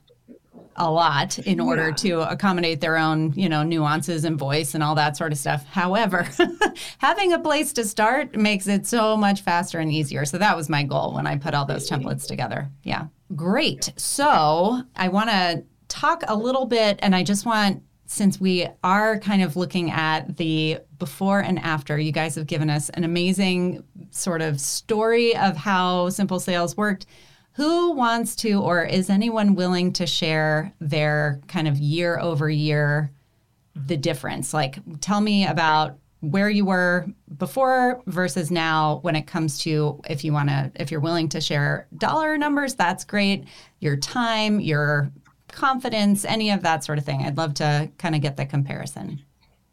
a 0.80 0.90
lot 0.90 1.38
in 1.40 1.60
order 1.60 1.88
Yeah. 1.90 1.94
to 1.94 2.20
accommodate 2.32 2.80
their 2.80 2.96
own, 2.96 3.32
you 3.36 3.48
know, 3.48 3.62
nuances 3.62 4.24
and 4.24 4.38
voice 4.38 4.74
and 4.74 4.82
all 4.82 4.94
that 4.96 5.16
sort 5.16 5.30
of 5.32 5.38
stuff. 5.38 5.64
However, 5.66 6.26
having 6.98 7.32
a 7.32 7.38
place 7.38 7.72
to 7.74 7.84
start 7.84 8.34
makes 8.36 8.66
it 8.66 8.86
so 8.86 9.16
much 9.16 9.42
faster 9.42 9.78
and 9.78 9.92
easier. 9.92 10.24
So 10.24 10.38
that 10.38 10.56
was 10.56 10.68
my 10.68 10.82
goal 10.82 11.14
when 11.14 11.26
I 11.26 11.36
put 11.36 11.54
all 11.54 11.66
those 11.66 11.88
templates 11.88 12.26
together. 12.26 12.68
Yeah. 12.82 13.06
Great. 13.36 13.92
So 13.96 14.82
I 14.96 15.08
want 15.08 15.30
to 15.30 15.62
talk 15.88 16.24
a 16.26 16.34
little 16.36 16.66
bit, 16.66 16.98
and 17.02 17.14
I 17.14 17.22
just 17.22 17.44
want 17.46 17.82
since 18.06 18.40
we 18.40 18.66
are 18.82 19.20
kind 19.20 19.40
of 19.40 19.54
looking 19.54 19.90
at 19.92 20.36
the 20.36 20.78
before 20.98 21.38
and 21.40 21.60
after, 21.60 21.96
you 21.96 22.10
guys 22.10 22.34
have 22.34 22.46
given 22.48 22.68
us 22.68 22.88
an 22.90 23.04
amazing 23.04 23.84
sort 24.10 24.42
of 24.42 24.60
story 24.60 25.36
of 25.36 25.56
how 25.56 26.08
Simple 26.08 26.40
Sales 26.40 26.76
worked. 26.76 27.06
Who 27.54 27.92
wants 27.92 28.36
to, 28.36 28.60
or 28.60 28.84
is 28.84 29.10
anyone 29.10 29.54
willing 29.54 29.92
to 29.94 30.06
share 30.06 30.72
their 30.80 31.40
kind 31.48 31.66
of 31.66 31.78
year 31.78 32.18
over 32.18 32.48
year, 32.48 33.10
the 33.74 33.96
difference? 33.96 34.54
Like, 34.54 34.78
tell 35.00 35.20
me 35.20 35.46
about 35.46 35.98
where 36.20 36.50
you 36.50 36.64
were 36.64 37.06
before 37.38 38.02
versus 38.06 38.50
now 38.50 38.98
when 39.02 39.16
it 39.16 39.26
comes 39.26 39.58
to 39.60 40.00
if 40.08 40.22
you 40.22 40.32
want 40.32 40.48
to, 40.48 40.70
if 40.76 40.90
you're 40.90 41.00
willing 41.00 41.28
to 41.30 41.40
share 41.40 41.86
dollar 41.96 42.36
numbers, 42.38 42.74
that's 42.74 43.04
great. 43.04 43.44
Your 43.80 43.96
time, 43.96 44.60
your 44.60 45.10
confidence, 45.48 46.24
any 46.24 46.50
of 46.50 46.62
that 46.62 46.84
sort 46.84 46.98
of 46.98 47.04
thing. 47.04 47.22
I'd 47.22 47.36
love 47.36 47.54
to 47.54 47.90
kind 47.98 48.14
of 48.14 48.20
get 48.20 48.36
the 48.36 48.46
comparison. 48.46 49.22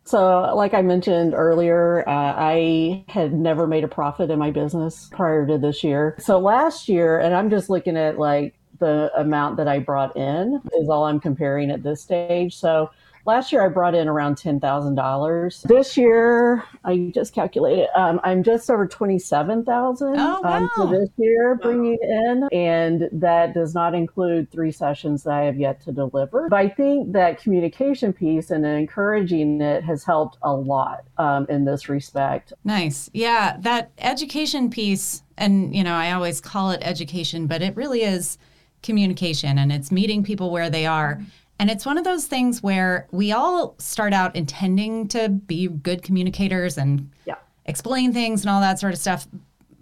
So, 0.07 0.55
like 0.55 0.73
I 0.73 0.81
mentioned 0.81 1.33
earlier, 1.33 2.07
uh, 2.07 2.33
I 2.37 3.03
had 3.09 3.33
never 3.33 3.67
made 3.67 3.83
a 3.83 3.89
profit 3.89 4.31
in 4.31 4.39
my 4.39 4.51
business 4.51 5.09
prior 5.11 5.45
to 5.45 5.57
this 5.57 5.83
year. 5.83 6.15
So, 6.17 6.39
last 6.39 6.87
year, 6.87 7.19
and 7.19 7.35
I'm 7.35 7.49
just 7.49 7.69
looking 7.69 7.97
at 7.97 8.17
like 8.17 8.55
the 8.79 9.11
amount 9.17 9.57
that 9.57 9.67
I 9.67 9.79
brought 9.79 10.15
in, 10.15 10.61
is 10.79 10.87
all 10.87 11.03
I'm 11.03 11.19
comparing 11.19 11.71
at 11.71 11.83
this 11.83 12.01
stage. 12.01 12.55
So, 12.55 12.89
last 13.27 13.51
year 13.51 13.63
I 13.63 13.67
brought 13.67 13.93
in 13.93 14.07
around 14.07 14.37
$10,000. 14.37 15.61
This 15.63 15.97
year, 15.97 16.63
I 16.85 17.11
just 17.13 17.33
calculated, 17.33 17.89
um, 17.93 18.21
I'm 18.23 18.41
just 18.41 18.69
over 18.71 18.87
27,000 18.87 20.15
Oh, 20.17 20.41
um, 20.43 20.69
for 20.75 20.87
this 20.87 21.09
year 21.17 21.55
bringing 21.55 21.99
in. 22.01 22.47
And 22.53 23.09
that 23.11 23.53
does 23.53 23.75
not 23.75 23.93
include 23.93 24.49
three 24.49 24.71
sessions 24.71 25.23
that 25.23 25.33
I 25.33 25.43
have 25.43 25.57
yet 25.57 25.81
to 25.81 25.91
deliver. 25.91 26.47
But 26.49 26.57
I 26.57 26.69
think 26.69 27.11
that 27.11 27.41
communication 27.41 28.13
piece 28.13 28.49
and 28.49 28.65
encouraging 28.65 29.61
it 29.61 29.83
has 29.83 30.05
helped 30.05 30.37
a 30.41 30.53
lot 30.53 31.03
um, 31.17 31.45
in 31.49 31.65
this 31.65 31.89
respect. 31.89 32.53
Nice. 32.63 33.09
Yeah, 33.13 33.57
that 33.59 33.91
education 33.97 34.69
piece, 34.69 35.21
and 35.37 35.75
you 35.75 35.83
know, 35.83 35.93
I 35.93 36.13
always 36.13 36.39
call 36.39 36.71
it 36.71 36.79
education, 36.81 37.45
but 37.45 37.61
it 37.61 37.75
really 37.75 38.03
is 38.03 38.37
communication 38.83 39.57
and 39.57 39.71
it's 39.71 39.91
meeting 39.91 40.23
people 40.23 40.49
where 40.49 40.69
they 40.69 40.85
are. 40.85 41.19
And 41.59 41.69
it's 41.71 41.85
one 41.85 41.97
of 41.97 42.03
those 42.03 42.25
things 42.25 42.61
where 42.61 43.07
we 43.11 43.31
all 43.31 43.75
start 43.79 44.13
out 44.13 44.35
intending 44.35 45.07
to 45.09 45.29
be 45.29 45.67
good 45.67 46.03
communicators 46.03 46.77
and 46.77 47.09
Yeah. 47.25 47.35
explain 47.65 48.13
things 48.13 48.41
and 48.41 48.49
all 48.49 48.61
that 48.61 48.79
sort 48.79 48.93
of 48.93 48.99
stuff. 48.99 49.27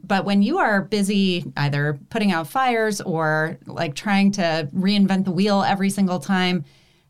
But 0.04 0.24
when 0.24 0.42
you 0.42 0.58
are 0.60 0.82
busy 0.84 1.52
either 1.58 2.00
putting 2.10 2.32
out 2.32 2.48
fires 2.48 3.02
or 3.02 3.58
like 3.66 3.96
trying 3.96 4.32
to 4.34 4.70
reinvent 4.76 5.26
the 5.26 5.32
wheel 5.32 5.64
every 5.64 5.90
single 5.90 6.20
time, 6.20 6.64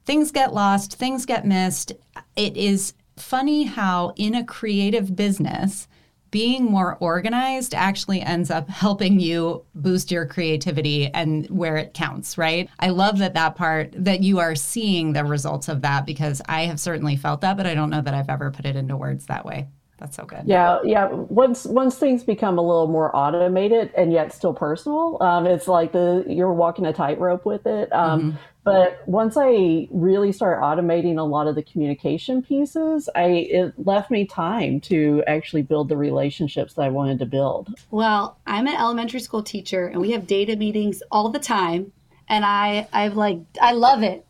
things 0.05 0.31
get 0.31 0.53
lost, 0.53 0.95
things 0.95 1.25
get 1.25 1.45
missed. 1.45 1.91
It 2.35 2.55
is 2.57 2.93
funny 3.17 3.63
how, 3.63 4.13
in 4.15 4.33
a 4.35 4.43
creative 4.43 5.15
business, 5.15 5.87
being 6.31 6.65
more 6.65 6.97
organized 6.99 7.73
actually 7.73 8.21
ends 8.21 8.51
up 8.51 8.69
helping 8.85 9.19
you 9.19 9.63
boost 9.73 10.11
your 10.11 10.25
creativity 10.25 11.07
and 11.07 11.47
where 11.47 11.77
it 11.77 11.93
counts, 11.93 12.37
right? 12.37 12.69
I 12.79 12.89
love 12.89 13.19
that 13.19 13.33
that 13.33 13.55
part 13.55 13.93
that 13.95 14.21
you 14.21 14.39
are 14.39 14.55
seeing 14.55 15.13
the 15.13 15.23
results 15.23 15.67
of 15.67 15.81
that 15.81 16.05
because 16.05 16.41
I 16.45 16.63
have 16.63 16.79
certainly 16.79 17.15
felt 17.15 17.41
that, 17.41 17.57
but 17.57 17.65
I 17.65 17.73
don't 17.73 17.89
know 17.89 18.01
that 18.01 18.13
I've 18.13 18.29
ever 18.29 18.51
put 18.51 18.65
it 18.65 18.75
into 18.75 18.97
words 18.97 19.25
that 19.27 19.45
way. 19.45 19.67
That's 19.97 20.17
so 20.17 20.25
good. 20.25 20.41
Yeah, 20.45 20.79
yeah. 20.83 21.07
Once 21.07 21.65
once 21.65 21.97
things 21.97 22.23
become 22.23 22.57
a 22.57 22.61
little 22.61 22.87
more 22.87 23.15
automated 23.15 23.91
and 23.95 24.11
yet 24.11 24.33
still 24.33 24.53
personal, 24.53 25.17
um, 25.21 25.45
it's 25.45 25.67
like 25.67 25.93
the 25.93 26.25
you're 26.27 26.53
walking 26.53 26.85
a 26.85 26.93
tightrope 26.93 27.45
with 27.45 27.65
it. 27.65 27.91
Um, 27.93 28.37
But 28.65 29.07
once 29.07 29.37
I 29.37 29.87
really 29.91 30.31
started 30.31 30.63
automating 30.63 31.19
a 31.19 31.23
lot 31.23 31.45
of 31.45 31.53
the 31.53 31.61
communication 31.61 32.41
pieces, 32.41 33.07
I 33.13 33.25
it 33.25 33.73
left 33.85 34.09
me 34.09 34.25
time 34.25 34.81
to 34.81 35.23
actually 35.27 35.61
build 35.61 35.87
the 35.87 35.95
relationships 35.95 36.73
that 36.73 36.81
I 36.81 36.89
wanted 36.89 37.19
to 37.19 37.27
build. 37.27 37.79
Well, 37.91 38.39
I'm 38.47 38.65
an 38.65 38.73
elementary 38.73 39.19
school 39.19 39.43
teacher 39.43 39.85
and 39.85 40.01
we 40.01 40.11
have 40.11 40.25
data 40.25 40.55
meetings 40.55 41.03
all 41.11 41.29
the 41.29 41.39
time. 41.39 41.91
And 42.27 42.43
I, 42.43 42.87
I've 42.91 43.15
like, 43.15 43.37
I 43.61 43.73
love 43.73 44.01
it. 44.01 44.25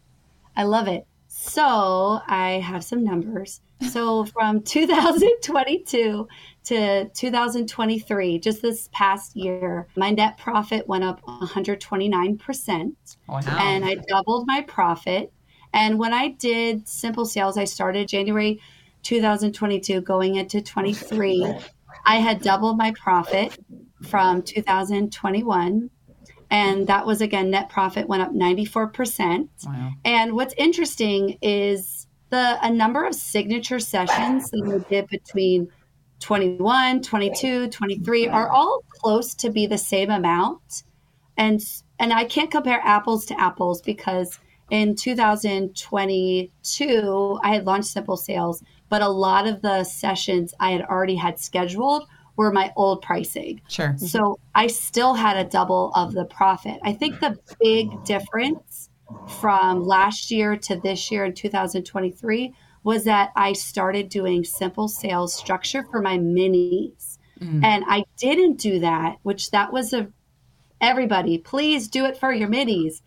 I 0.58 0.63
love 0.63 0.89
it. 0.89 1.08
So 1.30 2.19
I 2.28 2.62
have 2.62 2.84
some 2.84 3.06
numbers. 3.06 3.62
So 3.89 4.25
from 4.25 4.61
2022 4.61 6.27
to 6.65 7.09
2023, 7.09 8.39
just 8.39 8.61
this 8.61 8.89
past 8.91 9.35
year, 9.35 9.88
my 9.95 10.11
net 10.11 10.38
profit 10.38 10.88
went 10.88 11.03
up 11.03 11.21
129%. 11.25 12.95
Wow. 13.27 13.41
and 13.45 13.85
I 13.85 13.95
doubled 14.07 14.47
my 14.47 14.61
profit. 14.61 15.31
And 15.73 15.99
when 15.99 16.13
I 16.13 16.29
did 16.29 16.88
simple 16.88 17.25
sales, 17.25 17.57
I 17.57 17.65
started 17.65 18.07
January 18.07 18.61
2022 19.03 20.01
going 20.01 20.35
into 20.35 20.61
23. 20.61 21.53
I 22.05 22.15
had 22.15 22.41
doubled 22.41 22.77
my 22.77 22.91
profit 22.91 23.57
from 24.03 24.41
2021. 24.41 25.89
And 26.51 26.88
that 26.88 27.05
was 27.05 27.21
again, 27.21 27.49
net 27.49 27.69
profit 27.69 28.07
went 28.07 28.21
up 28.21 28.31
94%. 28.31 29.49
wow. 29.65 29.91
And 30.05 30.33
what's 30.33 30.53
interesting 30.57 31.38
is 31.41 32.04
the 32.29 32.57
a 32.61 32.71
number 32.71 33.05
of 33.05 33.15
signature 33.15 33.79
sessions 33.79 34.51
that 34.51 34.63
we 34.65 34.79
did 34.89 35.07
between 35.07 35.69
21, 36.19 37.01
22, 37.01 37.69
23 37.69 38.27
are 38.27 38.49
all 38.49 38.81
close 38.89 39.33
to 39.35 39.49
be 39.49 39.65
the 39.67 39.77
same 39.77 40.09
amount. 40.09 40.83
And 41.38 41.61
and 41.99 42.13
I 42.13 42.25
can't 42.25 42.51
compare 42.51 42.81
apples 42.83 43.25
to 43.27 43.39
apples 43.39 43.81
because 43.81 44.38
in 44.71 44.95
2022 44.95 47.39
I 47.43 47.53
had 47.53 47.65
launched 47.65 47.89
Simple 47.89 48.17
Sales, 48.17 48.63
but 48.89 49.01
a 49.01 49.09
lot 49.09 49.47
of 49.47 49.61
the 49.61 49.83
sessions 49.83 50.53
I 50.59 50.71
had 50.71 50.81
already 50.81 51.15
had 51.15 51.39
scheduled 51.39 52.07
were 52.38 52.51
my 52.51 52.71
old 52.75 53.01
pricing. 53.01 53.61
Sure. 53.69 53.95
So 53.97 54.38
I 54.53 54.67
still 54.67 55.13
had 55.13 55.38
a 55.38 55.49
double 55.49 55.91
of 55.95 56.13
the 56.13 56.25
profit. 56.25 56.79
I 56.83 56.93
think 56.93 57.19
the 57.19 57.38
big 57.61 58.03
difference 58.03 58.64
from 59.39 59.83
last 59.83 60.31
year 60.31 60.55
to 60.55 60.75
this 60.77 61.11
year 61.11 61.25
in 61.25 61.33
2023 61.33 62.53
was 62.83 63.03
that 63.05 63.31
I 63.35 63.53
started 63.53 64.09
doing 64.09 64.43
simple 64.43 64.87
sales 64.87 65.33
structure 65.33 65.83
for 65.89 66.01
my 66.01 66.17
minis. 66.17 67.17
Mm. 67.39 67.63
And 67.63 67.83
I 67.87 68.05
didn't 68.17 68.57
do 68.57 68.79
that, 68.79 69.17
which 69.23 69.51
that 69.51 69.73
was 69.73 69.93
a 69.93 70.07
everybody, 70.81 71.37
please 71.37 71.87
do 71.87 72.05
it 72.05 72.17
for 72.17 72.31
your 72.31 72.49
minis 72.49 73.01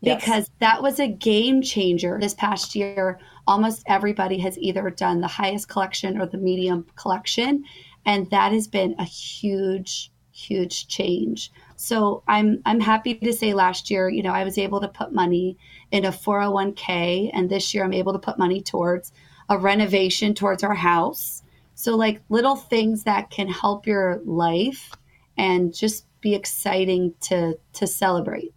Yes. 0.00 0.20
because 0.22 0.50
that 0.60 0.82
was 0.82 1.00
a 1.00 1.08
game 1.08 1.62
changer 1.62 2.18
this 2.20 2.34
past 2.34 2.74
year. 2.74 3.18
Almost 3.46 3.82
everybody 3.86 4.38
has 4.38 4.58
either 4.58 4.90
done 4.90 5.20
the 5.20 5.26
highest 5.26 5.68
collection 5.68 6.20
or 6.20 6.26
the 6.26 6.38
medium 6.38 6.86
collection, 6.96 7.64
and 8.04 8.30
that 8.30 8.52
has 8.52 8.68
been 8.68 8.94
a 8.98 9.04
huge, 9.04 10.12
huge 10.32 10.86
change. 10.88 11.50
So 11.76 12.22
I'm 12.26 12.62
I'm 12.64 12.80
happy 12.80 13.14
to 13.14 13.32
say 13.32 13.54
last 13.54 13.90
year, 13.90 14.08
you 14.08 14.22
know, 14.22 14.32
I 14.32 14.44
was 14.44 14.58
able 14.58 14.80
to 14.80 14.88
put 14.88 15.12
money 15.12 15.56
in 15.90 16.04
a 16.04 16.10
401k, 16.10 17.30
and 17.32 17.48
this 17.48 17.74
year 17.74 17.84
I'm 17.84 17.92
able 17.92 18.12
to 18.12 18.18
put 18.18 18.38
money 18.38 18.60
towards 18.60 19.12
a 19.48 19.58
renovation 19.58 20.34
towards 20.34 20.64
our 20.64 20.74
house. 20.74 21.42
So 21.74 21.94
like 21.94 22.22
little 22.28 22.56
things 22.56 23.04
that 23.04 23.30
can 23.30 23.48
help 23.48 23.86
your 23.86 24.20
life 24.24 24.92
and 25.36 25.74
just 25.74 26.06
be 26.20 26.34
exciting 26.34 27.14
to 27.20 27.58
to 27.74 27.86
celebrate. 27.86 28.52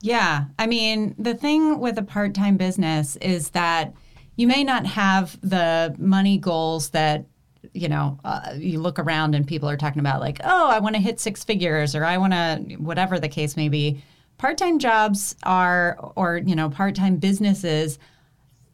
Yeah. 0.00 0.46
I 0.58 0.66
mean, 0.66 1.14
the 1.18 1.34
thing 1.34 1.78
with 1.78 1.96
a 1.98 2.02
part 2.02 2.34
time 2.34 2.56
business 2.56 3.16
is 3.16 3.50
that 3.50 3.94
you 4.36 4.46
may 4.46 4.64
not 4.64 4.84
have 4.86 5.38
the 5.40 5.94
money 5.98 6.38
goals 6.38 6.90
that 6.90 7.26
you 7.74 7.88
know, 7.88 8.18
uh, 8.24 8.54
you 8.56 8.80
look 8.80 8.98
around 8.98 9.34
and 9.34 9.46
people 9.46 9.68
are 9.68 9.76
talking 9.76 10.00
about 10.00 10.20
like, 10.20 10.40
oh, 10.44 10.68
I 10.68 10.78
want 10.78 10.94
to 10.94 11.02
hit 11.02 11.20
six 11.20 11.42
figures 11.42 11.94
or 11.94 12.04
I 12.04 12.16
want 12.16 12.32
to, 12.32 12.76
whatever 12.76 13.18
the 13.18 13.28
case 13.28 13.56
may 13.56 13.68
be. 13.68 14.02
Part 14.38 14.58
time 14.58 14.78
jobs 14.78 15.34
are, 15.42 15.98
or, 16.16 16.38
you 16.38 16.54
know, 16.54 16.70
part 16.70 16.94
time 16.94 17.16
businesses 17.16 17.98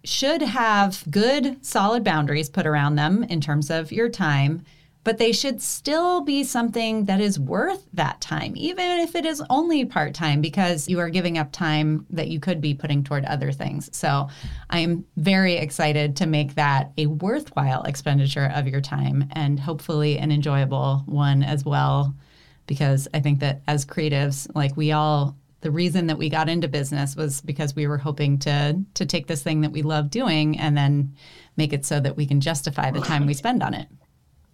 should 0.04 0.42
have 0.42 1.02
good, 1.10 1.64
solid 1.64 2.04
boundaries 2.04 2.48
put 2.48 2.66
around 2.66 2.96
them 2.96 3.24
in 3.24 3.40
terms 3.40 3.70
of 3.70 3.90
your 3.90 4.08
time 4.08 4.64
but 5.02 5.18
they 5.18 5.32
should 5.32 5.62
still 5.62 6.20
be 6.20 6.44
something 6.44 7.06
that 7.06 7.20
is 7.20 7.40
worth 7.40 7.86
that 7.94 8.20
time, 8.20 8.52
even 8.56 9.00
if 9.00 9.14
it 9.14 9.24
is 9.24 9.42
only 9.48 9.84
part 9.84 10.14
time, 10.14 10.40
because 10.40 10.88
you 10.88 10.98
are 10.98 11.08
giving 11.08 11.38
up 11.38 11.52
time 11.52 12.06
that 12.10 12.28
you 12.28 12.38
could 12.38 12.60
be 12.60 12.74
putting 12.74 13.02
toward 13.02 13.24
other 13.24 13.50
things. 13.50 13.88
So 13.96 14.28
I'm 14.68 15.04
very 15.16 15.54
excited 15.54 16.16
to 16.16 16.26
make 16.26 16.54
that 16.54 16.92
a 16.98 17.06
worthwhile 17.06 17.82
expenditure 17.84 18.52
of 18.54 18.68
your 18.68 18.82
time 18.82 19.28
and 19.32 19.58
hopefully 19.58 20.18
an 20.18 20.30
enjoyable 20.30 21.02
one 21.06 21.42
as 21.42 21.64
well. 21.64 22.14
Because 22.66 23.08
I 23.14 23.20
think 23.20 23.40
that 23.40 23.62
as 23.66 23.86
creatives, 23.86 24.46
like 24.54 24.76
we 24.76 24.92
all, 24.92 25.36
the 25.62 25.70
reason 25.70 26.06
that 26.06 26.18
we 26.18 26.28
got 26.28 26.48
into 26.48 26.68
business 26.68 27.16
was 27.16 27.40
because 27.40 27.74
we 27.74 27.86
were 27.86 27.98
hoping 27.98 28.38
to 28.40 28.80
to 28.94 29.06
take 29.06 29.26
this 29.26 29.42
thing 29.42 29.62
that 29.62 29.72
we 29.72 29.82
love 29.82 30.08
doing 30.08 30.58
and 30.58 30.76
then 30.76 31.14
make 31.56 31.72
it 31.72 31.84
so 31.84 32.00
that 32.00 32.16
we 32.16 32.26
can 32.26 32.40
justify 32.40 32.90
the 32.90 33.00
time 33.00 33.26
we 33.26 33.34
spend 33.34 33.62
on 33.62 33.74
it. 33.74 33.88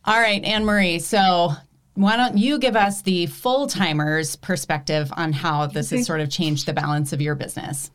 All 0.06 0.20
right, 0.20 0.42
Anne 0.44 0.64
Marie. 0.64 1.00
So 1.00 1.52
why 1.94 2.16
don't 2.16 2.38
you 2.38 2.58
give 2.58 2.76
us 2.76 3.02
the 3.02 3.26
full 3.26 3.66
timers 3.66 4.36
perspective 4.36 5.12
on 5.16 5.32
how 5.32 5.66
this 5.66 5.88
okay. 5.88 5.96
has 5.96 6.06
sort 6.06 6.20
of 6.20 6.30
changed 6.30 6.66
the 6.66 6.72
balance 6.72 7.12
of 7.12 7.20
your 7.20 7.34
business? 7.34 7.90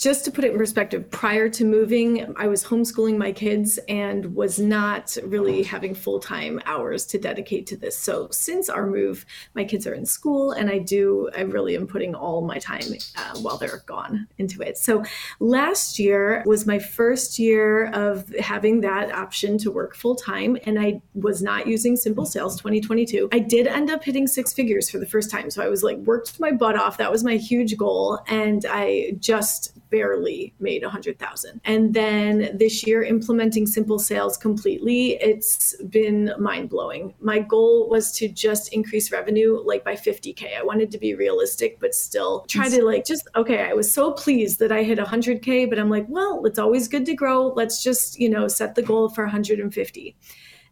Just 0.00 0.24
to 0.24 0.30
put 0.30 0.44
it 0.44 0.52
in 0.52 0.56
perspective, 0.56 1.10
prior 1.10 1.50
to 1.50 1.62
moving, 1.62 2.34
I 2.38 2.46
was 2.46 2.64
homeschooling 2.64 3.18
my 3.18 3.32
kids 3.32 3.78
and 3.86 4.34
was 4.34 4.58
not 4.58 5.14
really 5.24 5.62
having 5.62 5.94
full 5.94 6.18
time 6.18 6.58
hours 6.64 7.04
to 7.06 7.18
dedicate 7.18 7.66
to 7.66 7.76
this. 7.76 7.98
So 7.98 8.26
since 8.30 8.70
our 8.70 8.86
move, 8.86 9.26
my 9.54 9.62
kids 9.62 9.86
are 9.86 9.92
in 9.92 10.06
school, 10.06 10.52
and 10.52 10.70
I 10.70 10.78
do, 10.78 11.28
I 11.36 11.42
really 11.42 11.76
am 11.76 11.86
putting 11.86 12.14
all 12.14 12.40
my 12.40 12.58
time 12.58 12.80
uh, 13.14 13.38
while 13.40 13.58
they're 13.58 13.82
gone 13.84 14.26
into 14.38 14.62
it. 14.62 14.78
So 14.78 15.04
last 15.38 15.98
year 15.98 16.42
was 16.46 16.66
my 16.66 16.78
first 16.78 17.38
year 17.38 17.90
of 17.90 18.26
having 18.36 18.80
that 18.80 19.12
option 19.12 19.58
to 19.58 19.70
work 19.70 19.94
full 19.94 20.16
time, 20.16 20.56
and 20.64 20.80
I 20.80 21.02
was 21.12 21.42
not 21.42 21.66
using 21.66 21.94
Simple 21.94 22.24
Sales 22.24 22.56
2022. 22.56 23.28
I 23.32 23.38
did 23.38 23.66
end 23.66 23.90
up 23.90 24.02
hitting 24.02 24.26
six 24.26 24.54
figures 24.54 24.88
for 24.88 24.98
the 24.98 25.04
first 25.06 25.30
time. 25.30 25.50
So 25.50 25.62
I 25.62 25.68
was 25.68 25.82
like, 25.82 25.98
worked 25.98 26.40
my 26.40 26.52
butt 26.52 26.76
off. 26.76 26.96
That 26.96 27.12
was 27.12 27.22
my 27.22 27.36
huge 27.36 27.76
goal. 27.76 28.18
And 28.28 28.64
I 28.66 29.12
just 29.18 29.74
barely 29.90 30.54
made 30.60 30.82
a 30.82 30.88
hundred 30.88 31.18
thousand. 31.18 31.60
And 31.64 31.92
then 31.94 32.56
this 32.56 32.86
year, 32.86 33.02
implementing 33.02 33.66
simple 33.66 33.98
sales 33.98 34.36
completely, 34.36 35.12
it's 35.20 35.74
been 35.88 36.32
mind 36.38 36.70
blowing. 36.70 37.14
My 37.20 37.40
goal 37.40 37.88
was 37.88 38.12
to 38.12 38.28
just 38.28 38.72
increase 38.72 39.12
revenue 39.12 39.60
like 39.64 39.84
by 39.84 39.94
50K. 39.94 40.56
I 40.56 40.62
wanted 40.62 40.90
to 40.92 40.98
be 40.98 41.14
realistic, 41.14 41.78
but 41.80 41.94
still 41.94 42.44
try 42.48 42.68
to 42.68 42.84
like 42.84 43.04
just, 43.04 43.28
okay, 43.36 43.62
I 43.62 43.72
was 43.72 43.92
so 43.92 44.12
pleased 44.12 44.58
that 44.60 44.72
I 44.72 44.82
hit 44.82 44.98
100K, 44.98 45.68
but 45.68 45.78
I'm 45.78 45.90
like, 45.90 46.06
well, 46.08 46.44
it's 46.46 46.58
always 46.58 46.88
good 46.88 47.06
to 47.06 47.14
grow. 47.14 47.48
Let's 47.48 47.82
just, 47.82 48.18
you 48.18 48.28
know, 48.28 48.48
set 48.48 48.74
the 48.74 48.82
goal 48.82 49.08
for 49.08 49.24
150. 49.24 50.16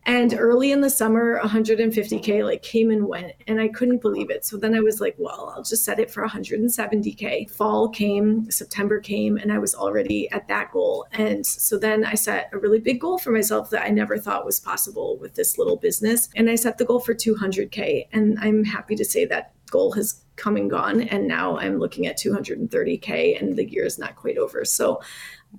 And 0.07 0.35
early 0.39 0.73
in 0.73 0.81
the 0.81 0.89
summer, 0.89 1.39
150K 1.41 2.43
like 2.43 2.63
came 2.63 2.91
and 2.91 3.07
went, 3.07 3.35
and 3.47 3.61
I 3.61 3.69
couldn't 3.69 4.01
believe 4.01 4.31
it. 4.31 4.43
So 4.45 4.57
then 4.57 4.75
I 4.75 4.81
was 4.81 5.03
like, 5.03 5.15
well, 5.19 5.53
I'll 5.55 5.63
just 5.63 5.85
set 5.85 6.01
it 6.01 6.11
for 6.11 6.27
170K. 6.27 7.51
Fall 7.51 7.91
came, 7.91 8.51
September 8.51 9.01
came, 9.01 9.37
and 9.37 9.53
I 9.53 9.59
was 9.59 9.75
already 9.75 10.31
at 10.31 10.49
that 10.49 10.73
goal. 10.73 11.07
And 11.13 11.45
so 11.45 11.79
then 11.79 12.07
I 12.07 12.15
set 12.15 12.49
a 12.55 12.59
really 12.59 12.79
big 12.81 13.01
goal 13.01 13.19
for 13.19 13.33
myself 13.33 13.69
that 13.71 13.85
I 13.85 13.91
never 13.91 14.17
thought 14.17 14.47
was 14.47 14.61
possible 14.61 15.19
with 15.19 15.35
this 15.35 15.59
little 15.59 15.77
business. 15.77 16.31
And 16.35 16.49
I 16.49 16.55
set 16.55 16.79
the 16.79 16.87
goal 16.87 17.01
for 17.01 17.15
200K. 17.15 18.09
And 18.11 18.39
I'm 18.41 18.65
happy 18.65 18.97
to 18.97 19.05
say 19.05 19.27
that 19.27 19.53
goal 19.71 19.93
has 19.93 20.23
come 20.37 20.57
and 20.57 20.71
gone. 20.71 21.03
And 21.03 21.29
now 21.29 21.59
I'm 21.59 21.79
looking 21.79 22.07
at 22.07 22.19
230K, 22.19 23.39
and 23.39 23.57
the 23.57 23.69
year 23.69 23.85
is 23.85 23.99
not 23.99 24.17
quite 24.17 24.39
over. 24.39 24.65
So 24.65 25.03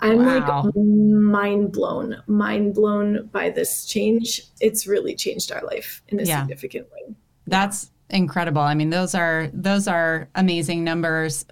I'm 0.02 0.26
wow. 0.26 0.64
like 0.64 0.76
mind 0.76 1.72
blown, 1.72 2.22
mind 2.28 2.74
blown 2.76 3.28
by 3.28 3.50
this 3.50 3.86
change. 3.86 4.44
It's 4.62 4.88
really 4.88 5.16
changed 5.16 5.52
our 5.52 5.64
life 5.64 6.02
in 6.10 6.20
a 6.20 6.24
yeah. 6.24 6.42
significant 6.42 6.88
way. 6.92 7.16
That's 7.48 7.92
incredible. 8.10 8.62
I 8.62 8.76
mean, 8.76 8.90
those 8.90 9.16
are 9.16 9.50
those 9.54 9.88
are 9.88 10.30
amazing 10.36 10.84
numbers. 10.84 11.46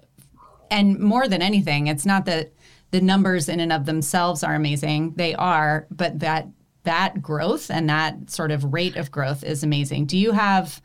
And 0.70 0.98
more 0.98 1.28
than 1.28 1.42
anything, 1.42 1.86
it's 1.86 2.06
not 2.06 2.24
that 2.26 2.52
the 2.90 3.00
numbers 3.00 3.48
in 3.48 3.60
and 3.60 3.72
of 3.72 3.86
themselves 3.86 4.42
are 4.42 4.54
amazing. 4.54 5.14
They 5.16 5.34
are, 5.34 5.86
but 5.90 6.20
that 6.20 6.48
that 6.84 7.20
growth 7.20 7.70
and 7.70 7.88
that 7.90 8.30
sort 8.30 8.50
of 8.50 8.72
rate 8.72 8.96
of 8.96 9.10
growth 9.10 9.44
is 9.44 9.62
amazing. 9.62 10.06
Do 10.06 10.16
you 10.16 10.32
have 10.32 10.80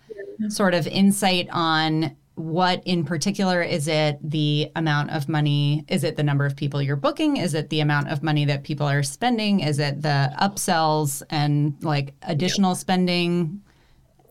sort 0.49 0.73
of 0.73 0.87
insight 0.87 1.47
on 1.51 2.15
what 2.35 2.81
in 2.85 3.05
particular 3.05 3.61
is 3.61 3.87
it 3.87 4.17
the 4.23 4.71
amount 4.75 5.11
of 5.11 5.29
money? 5.29 5.85
Is 5.87 6.03
it 6.03 6.15
the 6.15 6.23
number 6.23 6.45
of 6.45 6.55
people 6.55 6.81
you're 6.81 6.95
booking? 6.95 7.37
Is 7.37 7.53
it 7.53 7.69
the 7.69 7.79
amount 7.79 8.09
of 8.09 8.23
money 8.23 8.45
that 8.45 8.63
people 8.63 8.87
are 8.87 9.03
spending? 9.03 9.59
Is 9.59 9.79
it 9.79 10.01
the 10.01 10.33
upsells 10.41 11.21
and 11.29 11.75
like 11.81 12.13
additional 12.23 12.75
spending 12.75 13.61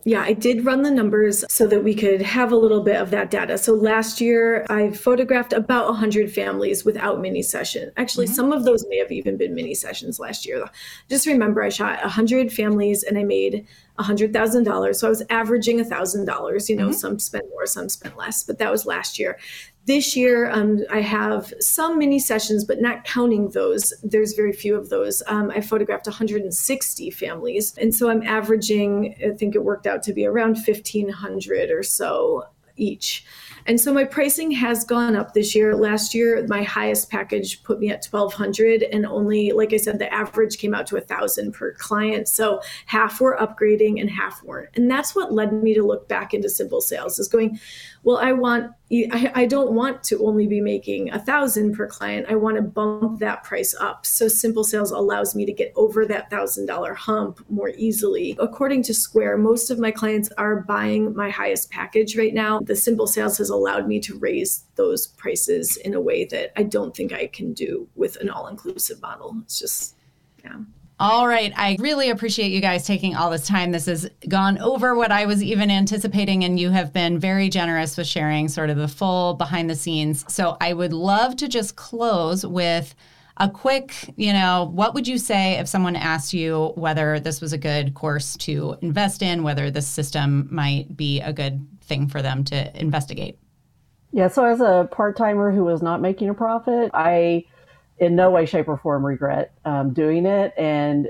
yeah, 0.04 0.22
I 0.22 0.32
did 0.32 0.64
run 0.64 0.82
the 0.82 0.90
numbers 0.90 1.44
so 1.48 1.66
that 1.68 1.84
we 1.84 1.94
could 1.94 2.22
have 2.22 2.50
a 2.50 2.56
little 2.56 2.82
bit 2.82 2.96
of 2.96 3.10
that 3.10 3.30
data. 3.30 3.56
So 3.56 3.74
last 3.74 4.20
year, 4.20 4.66
I 4.68 4.90
photographed 4.90 5.52
about 5.52 5.86
100 5.86 6.32
families 6.32 6.84
without 6.84 7.20
mini 7.20 7.42
session. 7.42 7.92
Actually, 7.96 8.26
mm-hmm. 8.26 8.34
some 8.34 8.52
of 8.52 8.64
those 8.64 8.84
may 8.88 8.98
have 8.98 9.12
even 9.12 9.36
been 9.36 9.54
mini 9.54 9.74
sessions 9.74 10.18
last 10.18 10.44
year. 10.44 10.68
Just 11.08 11.26
remember, 11.26 11.62
I 11.62 11.68
shot 11.68 12.00
100 12.02 12.52
families 12.52 13.04
and 13.04 13.16
I 13.16 13.22
made 13.22 13.66
$100,000. 13.98 14.94
So 14.96 15.06
I 15.06 15.10
was 15.10 15.22
averaging 15.30 15.78
$1,000. 15.78 16.68
You 16.68 16.76
know, 16.76 16.84
mm-hmm. 16.84 16.92
some 16.92 17.18
spent 17.18 17.44
more, 17.50 17.66
some 17.66 17.88
spent 17.88 18.16
less, 18.16 18.42
but 18.42 18.58
that 18.58 18.70
was 18.70 18.86
last 18.86 19.18
year. 19.18 19.38
This 19.84 20.16
year, 20.16 20.48
um, 20.48 20.84
I 20.90 21.00
have 21.00 21.52
some 21.58 21.98
mini 21.98 22.20
sessions, 22.20 22.64
but 22.64 22.80
not 22.80 23.04
counting 23.04 23.50
those. 23.50 23.92
There's 24.04 24.34
very 24.34 24.52
few 24.52 24.76
of 24.76 24.90
those. 24.90 25.24
Um, 25.26 25.50
I 25.50 25.60
photographed 25.60 26.06
160 26.06 27.10
families. 27.10 27.76
And 27.78 27.92
so 27.92 28.08
I'm 28.08 28.22
averaging, 28.22 29.16
I 29.24 29.36
think 29.36 29.56
it 29.56 29.64
worked 29.64 29.88
out 29.88 30.04
to 30.04 30.12
be 30.12 30.24
around 30.24 30.54
1,500 30.54 31.70
or 31.70 31.82
so 31.82 32.44
each. 32.76 33.24
And 33.66 33.80
so 33.80 33.92
my 33.92 34.04
pricing 34.04 34.50
has 34.52 34.84
gone 34.84 35.14
up 35.14 35.34
this 35.34 35.54
year. 35.54 35.76
Last 35.76 36.14
year, 36.14 36.44
my 36.48 36.62
highest 36.62 37.10
package 37.10 37.62
put 37.62 37.78
me 37.78 37.90
at 37.90 38.04
1200 38.04 38.82
and 38.82 39.06
only, 39.06 39.52
like 39.52 39.72
I 39.72 39.76
said, 39.76 39.98
the 39.98 40.12
average 40.12 40.58
came 40.58 40.74
out 40.74 40.86
to 40.88 40.96
a 40.96 41.00
thousand 41.00 41.52
per 41.52 41.72
client. 41.74 42.28
So 42.28 42.60
half 42.86 43.20
were 43.20 43.36
upgrading 43.36 44.00
and 44.00 44.10
half 44.10 44.42
weren't. 44.42 44.70
And 44.74 44.90
that's 44.90 45.14
what 45.14 45.32
led 45.32 45.52
me 45.52 45.74
to 45.74 45.84
look 45.84 46.08
back 46.08 46.34
into 46.34 46.48
simple 46.48 46.80
sales 46.80 47.18
is 47.18 47.28
going, 47.28 47.60
well, 48.04 48.18
I 48.18 48.32
want, 48.32 48.72
I, 48.92 49.30
I 49.34 49.46
don't 49.46 49.72
want 49.72 50.02
to 50.04 50.24
only 50.24 50.48
be 50.48 50.60
making 50.60 51.10
a 51.12 51.20
thousand 51.20 51.74
per 51.74 51.86
client. 51.86 52.26
I 52.28 52.34
want 52.34 52.56
to 52.56 52.62
bump 52.62 53.20
that 53.20 53.44
price 53.44 53.74
up. 53.78 54.04
So 54.04 54.26
simple 54.26 54.64
sales 54.64 54.90
allows 54.90 55.36
me 55.36 55.46
to 55.46 55.52
get 55.52 55.72
over 55.76 56.04
that 56.06 56.28
thousand 56.28 56.66
dollar 56.66 56.94
hump 56.94 57.44
more 57.48 57.70
easily. 57.76 58.36
According 58.40 58.82
to 58.84 58.94
Square, 58.94 59.38
most 59.38 59.70
of 59.70 59.78
my 59.78 59.92
clients 59.92 60.30
are 60.36 60.62
buying 60.62 61.14
my 61.14 61.30
highest 61.30 61.70
package 61.70 62.16
right 62.16 62.34
now. 62.34 62.58
The 62.58 62.74
simple 62.74 63.06
sales 63.06 63.38
has 63.38 63.50
allowed 63.50 63.86
me 63.86 64.00
to 64.00 64.18
raise 64.18 64.64
those 64.74 65.06
prices 65.06 65.76
in 65.76 65.94
a 65.94 66.00
way 66.00 66.24
that 66.26 66.52
I 66.56 66.64
don't 66.64 66.96
think 66.96 67.12
I 67.12 67.28
can 67.28 67.52
do 67.52 67.88
with 67.94 68.16
an 68.16 68.30
all 68.30 68.48
inclusive 68.48 69.00
model. 69.00 69.36
It's 69.44 69.60
just, 69.60 69.94
yeah. 70.42 70.58
All 71.02 71.26
right. 71.26 71.52
I 71.56 71.76
really 71.80 72.10
appreciate 72.10 72.52
you 72.52 72.60
guys 72.60 72.86
taking 72.86 73.16
all 73.16 73.28
this 73.28 73.44
time. 73.44 73.72
This 73.72 73.86
has 73.86 74.08
gone 74.28 74.56
over 74.58 74.94
what 74.94 75.10
I 75.10 75.26
was 75.26 75.42
even 75.42 75.68
anticipating, 75.68 76.44
and 76.44 76.60
you 76.60 76.70
have 76.70 76.92
been 76.92 77.18
very 77.18 77.48
generous 77.48 77.96
with 77.96 78.06
sharing 78.06 78.46
sort 78.46 78.70
of 78.70 78.76
the 78.76 78.86
full 78.86 79.34
behind 79.34 79.68
the 79.68 79.74
scenes. 79.74 80.24
So 80.32 80.56
I 80.60 80.72
would 80.72 80.92
love 80.92 81.34
to 81.38 81.48
just 81.48 81.74
close 81.74 82.46
with 82.46 82.94
a 83.38 83.50
quick, 83.50 84.14
you 84.14 84.32
know, 84.32 84.70
what 84.72 84.94
would 84.94 85.08
you 85.08 85.18
say 85.18 85.54
if 85.54 85.66
someone 85.66 85.96
asked 85.96 86.32
you 86.32 86.70
whether 86.76 87.18
this 87.18 87.40
was 87.40 87.52
a 87.52 87.58
good 87.58 87.94
course 87.94 88.36
to 88.36 88.76
invest 88.80 89.22
in, 89.22 89.42
whether 89.42 89.72
this 89.72 89.88
system 89.88 90.46
might 90.52 90.96
be 90.96 91.20
a 91.20 91.32
good 91.32 91.66
thing 91.80 92.06
for 92.06 92.22
them 92.22 92.44
to 92.44 92.80
investigate? 92.80 93.40
Yeah, 94.12 94.28
so 94.28 94.44
as 94.44 94.60
a 94.60 94.88
part 94.92 95.16
timer 95.16 95.50
who 95.50 95.64
was 95.64 95.82
not 95.82 96.00
making 96.00 96.28
a 96.28 96.34
profit, 96.34 96.92
I 96.94 97.46
in 97.98 98.16
no 98.16 98.30
way, 98.30 98.46
shape, 98.46 98.68
or 98.68 98.76
form 98.76 99.04
regret 99.04 99.52
um, 99.64 99.92
doing 99.92 100.26
it. 100.26 100.52
And 100.56 101.08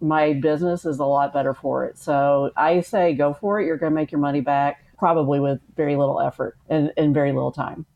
my 0.00 0.34
business 0.34 0.84
is 0.84 0.98
a 0.98 1.04
lot 1.04 1.32
better 1.32 1.54
for 1.54 1.84
it. 1.84 1.98
So 1.98 2.50
I 2.56 2.80
say 2.80 3.14
go 3.14 3.32
for 3.34 3.60
it. 3.60 3.66
You're 3.66 3.78
going 3.78 3.92
to 3.92 3.94
make 3.94 4.12
your 4.12 4.20
money 4.20 4.40
back 4.40 4.84
probably 4.98 5.40
with 5.40 5.60
very 5.76 5.96
little 5.96 6.20
effort 6.20 6.56
and, 6.68 6.92
and 6.96 7.14
very 7.14 7.32
little 7.32 7.52
time. 7.52 7.86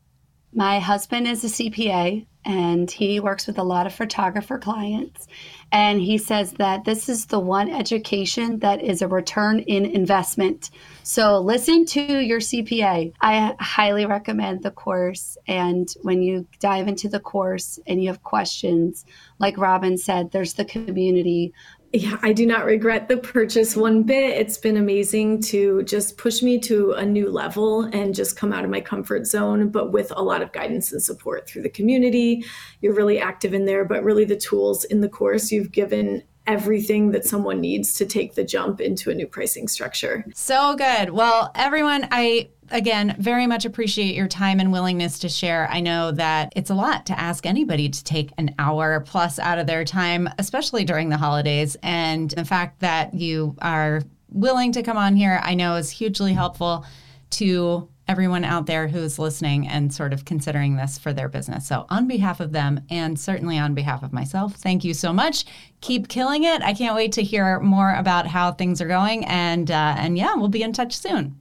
My 0.52 0.78
husband 0.78 1.28
is 1.28 1.44
a 1.44 1.48
CPA 1.48 2.26
and 2.44 2.90
he 2.90 3.20
works 3.20 3.46
with 3.46 3.58
a 3.58 3.62
lot 3.62 3.86
of 3.86 3.94
photographer 3.94 4.58
clients. 4.58 5.28
And 5.70 6.00
he 6.00 6.16
says 6.16 6.52
that 6.52 6.84
this 6.84 7.08
is 7.08 7.26
the 7.26 7.38
one 7.40 7.68
education 7.68 8.60
that 8.60 8.82
is 8.82 9.02
a 9.02 9.08
return 9.08 9.60
in 9.60 9.84
investment. 9.84 10.70
So 11.02 11.40
listen 11.40 11.84
to 11.86 12.00
your 12.00 12.40
CPA. 12.40 13.12
I 13.20 13.54
highly 13.60 14.06
recommend 14.06 14.62
the 14.62 14.70
course. 14.70 15.36
And 15.46 15.88
when 16.02 16.22
you 16.22 16.46
dive 16.60 16.88
into 16.88 17.08
the 17.08 17.20
course 17.20 17.78
and 17.86 18.02
you 18.02 18.08
have 18.08 18.22
questions, 18.22 19.04
like 19.38 19.58
Robyn 19.58 19.98
said, 19.98 20.30
there's 20.30 20.54
the 20.54 20.64
community. 20.64 21.52
Yeah, 21.94 22.18
I 22.20 22.34
do 22.34 22.44
not 22.44 22.66
regret 22.66 23.08
the 23.08 23.16
purchase 23.16 23.74
one 23.74 24.02
bit. 24.02 24.36
It's 24.36 24.58
been 24.58 24.76
amazing 24.76 25.40
to 25.44 25.82
just 25.84 26.18
push 26.18 26.42
me 26.42 26.58
to 26.60 26.92
a 26.92 27.06
new 27.06 27.30
level 27.30 27.84
and 27.84 28.14
just 28.14 28.36
come 28.36 28.52
out 28.52 28.62
of 28.62 28.68
my 28.68 28.82
comfort 28.82 29.26
zone, 29.26 29.70
but 29.70 29.90
with 29.90 30.12
a 30.14 30.22
lot 30.22 30.42
of 30.42 30.52
guidance 30.52 30.92
and 30.92 31.02
support 31.02 31.48
through 31.48 31.62
the 31.62 31.70
community. 31.70 32.44
You're 32.82 32.92
really 32.92 33.18
active 33.18 33.54
in 33.54 33.64
there, 33.64 33.86
but 33.86 34.04
really 34.04 34.26
the 34.26 34.36
tools 34.36 34.84
in 34.84 35.00
the 35.00 35.08
course 35.08 35.50
you've 35.50 35.72
given 35.72 36.24
everything 36.48 37.10
that 37.12 37.26
someone 37.26 37.60
needs 37.60 37.94
to 37.94 38.06
take 38.06 38.34
the 38.34 38.42
jump 38.42 38.80
into 38.80 39.10
a 39.10 39.14
new 39.14 39.26
pricing 39.26 39.68
structure. 39.68 40.24
So 40.34 40.74
good. 40.74 41.10
Well, 41.10 41.52
everyone, 41.54 42.08
I 42.10 42.48
again 42.70 43.14
very 43.18 43.46
much 43.46 43.64
appreciate 43.64 44.14
your 44.14 44.26
time 44.26 44.58
and 44.58 44.72
willingness 44.72 45.18
to 45.20 45.28
share. 45.28 45.68
I 45.70 45.80
know 45.80 46.10
that 46.12 46.52
it's 46.56 46.70
a 46.70 46.74
lot 46.74 47.06
to 47.06 47.18
ask 47.18 47.46
anybody 47.46 47.88
to 47.90 48.04
take 48.04 48.32
an 48.38 48.54
hour 48.58 49.00
plus 49.00 49.38
out 49.38 49.58
of 49.58 49.66
their 49.66 49.84
time, 49.84 50.28
especially 50.38 50.84
during 50.84 51.10
the 51.10 51.18
holidays. 51.18 51.76
And 51.82 52.30
the 52.30 52.46
fact 52.46 52.80
that 52.80 53.12
you 53.14 53.54
are 53.60 54.02
willing 54.30 54.72
to 54.72 54.82
come 54.82 54.96
on 54.96 55.16
here, 55.16 55.40
I 55.42 55.54
know 55.54 55.76
is 55.76 55.90
hugely 55.90 56.32
helpful 56.32 56.86
to 57.30 57.88
everyone 58.08 58.44
out 58.44 58.66
there 58.66 58.88
who's 58.88 59.18
listening 59.18 59.68
and 59.68 59.92
sort 59.92 60.12
of 60.12 60.24
considering 60.24 60.76
this 60.76 60.98
for 60.98 61.12
their 61.12 61.28
business. 61.28 61.66
So, 61.68 61.86
on 61.90 62.08
behalf 62.08 62.40
of 62.40 62.52
them 62.52 62.80
and 62.90 63.18
certainly 63.18 63.58
on 63.58 63.74
behalf 63.74 64.02
of 64.02 64.12
myself, 64.12 64.54
thank 64.54 64.82
you 64.82 64.94
so 64.94 65.12
much. 65.12 65.44
Keep 65.80 66.08
killing 66.08 66.44
it. 66.44 66.62
I 66.62 66.72
can't 66.72 66.96
wait 66.96 67.12
to 67.12 67.22
hear 67.22 67.60
more 67.60 67.94
about 67.94 68.26
how 68.26 68.52
things 68.52 68.80
are 68.80 68.88
going. 68.88 69.24
And 69.26 69.70
uh, 69.70 69.94
and 69.98 70.16
yeah, 70.16 70.34
we'll 70.34 70.48
be 70.48 70.62
in 70.62 70.72
touch 70.72 70.96
soon. 70.96 71.38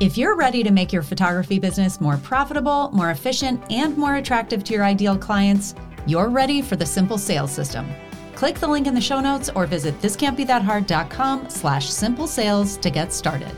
If 0.00 0.18
you're 0.18 0.36
ready 0.36 0.64
to 0.64 0.72
make 0.72 0.92
your 0.92 1.02
photography 1.02 1.60
business 1.60 2.00
more 2.00 2.16
profitable, 2.16 2.90
more 2.92 3.10
efficient, 3.10 3.62
and 3.70 3.96
more 3.96 4.16
attractive 4.16 4.64
to 4.64 4.74
your 4.74 4.84
ideal 4.84 5.16
clients, 5.16 5.74
you're 6.06 6.28
ready 6.28 6.62
for 6.62 6.74
the 6.76 6.84
Simple 6.84 7.16
Sales 7.16 7.52
System. 7.52 7.88
Click 8.34 8.58
the 8.58 8.66
link 8.66 8.88
in 8.88 8.94
the 8.94 9.00
show 9.00 9.20
notes 9.20 9.50
or 9.54 9.66
visit 9.66 9.98
thiscantbethathard.com 10.02 11.48
slash 11.48 11.88
simple 11.88 12.26
sales 12.26 12.76
to 12.78 12.90
get 12.90 13.12
started. 13.12 13.52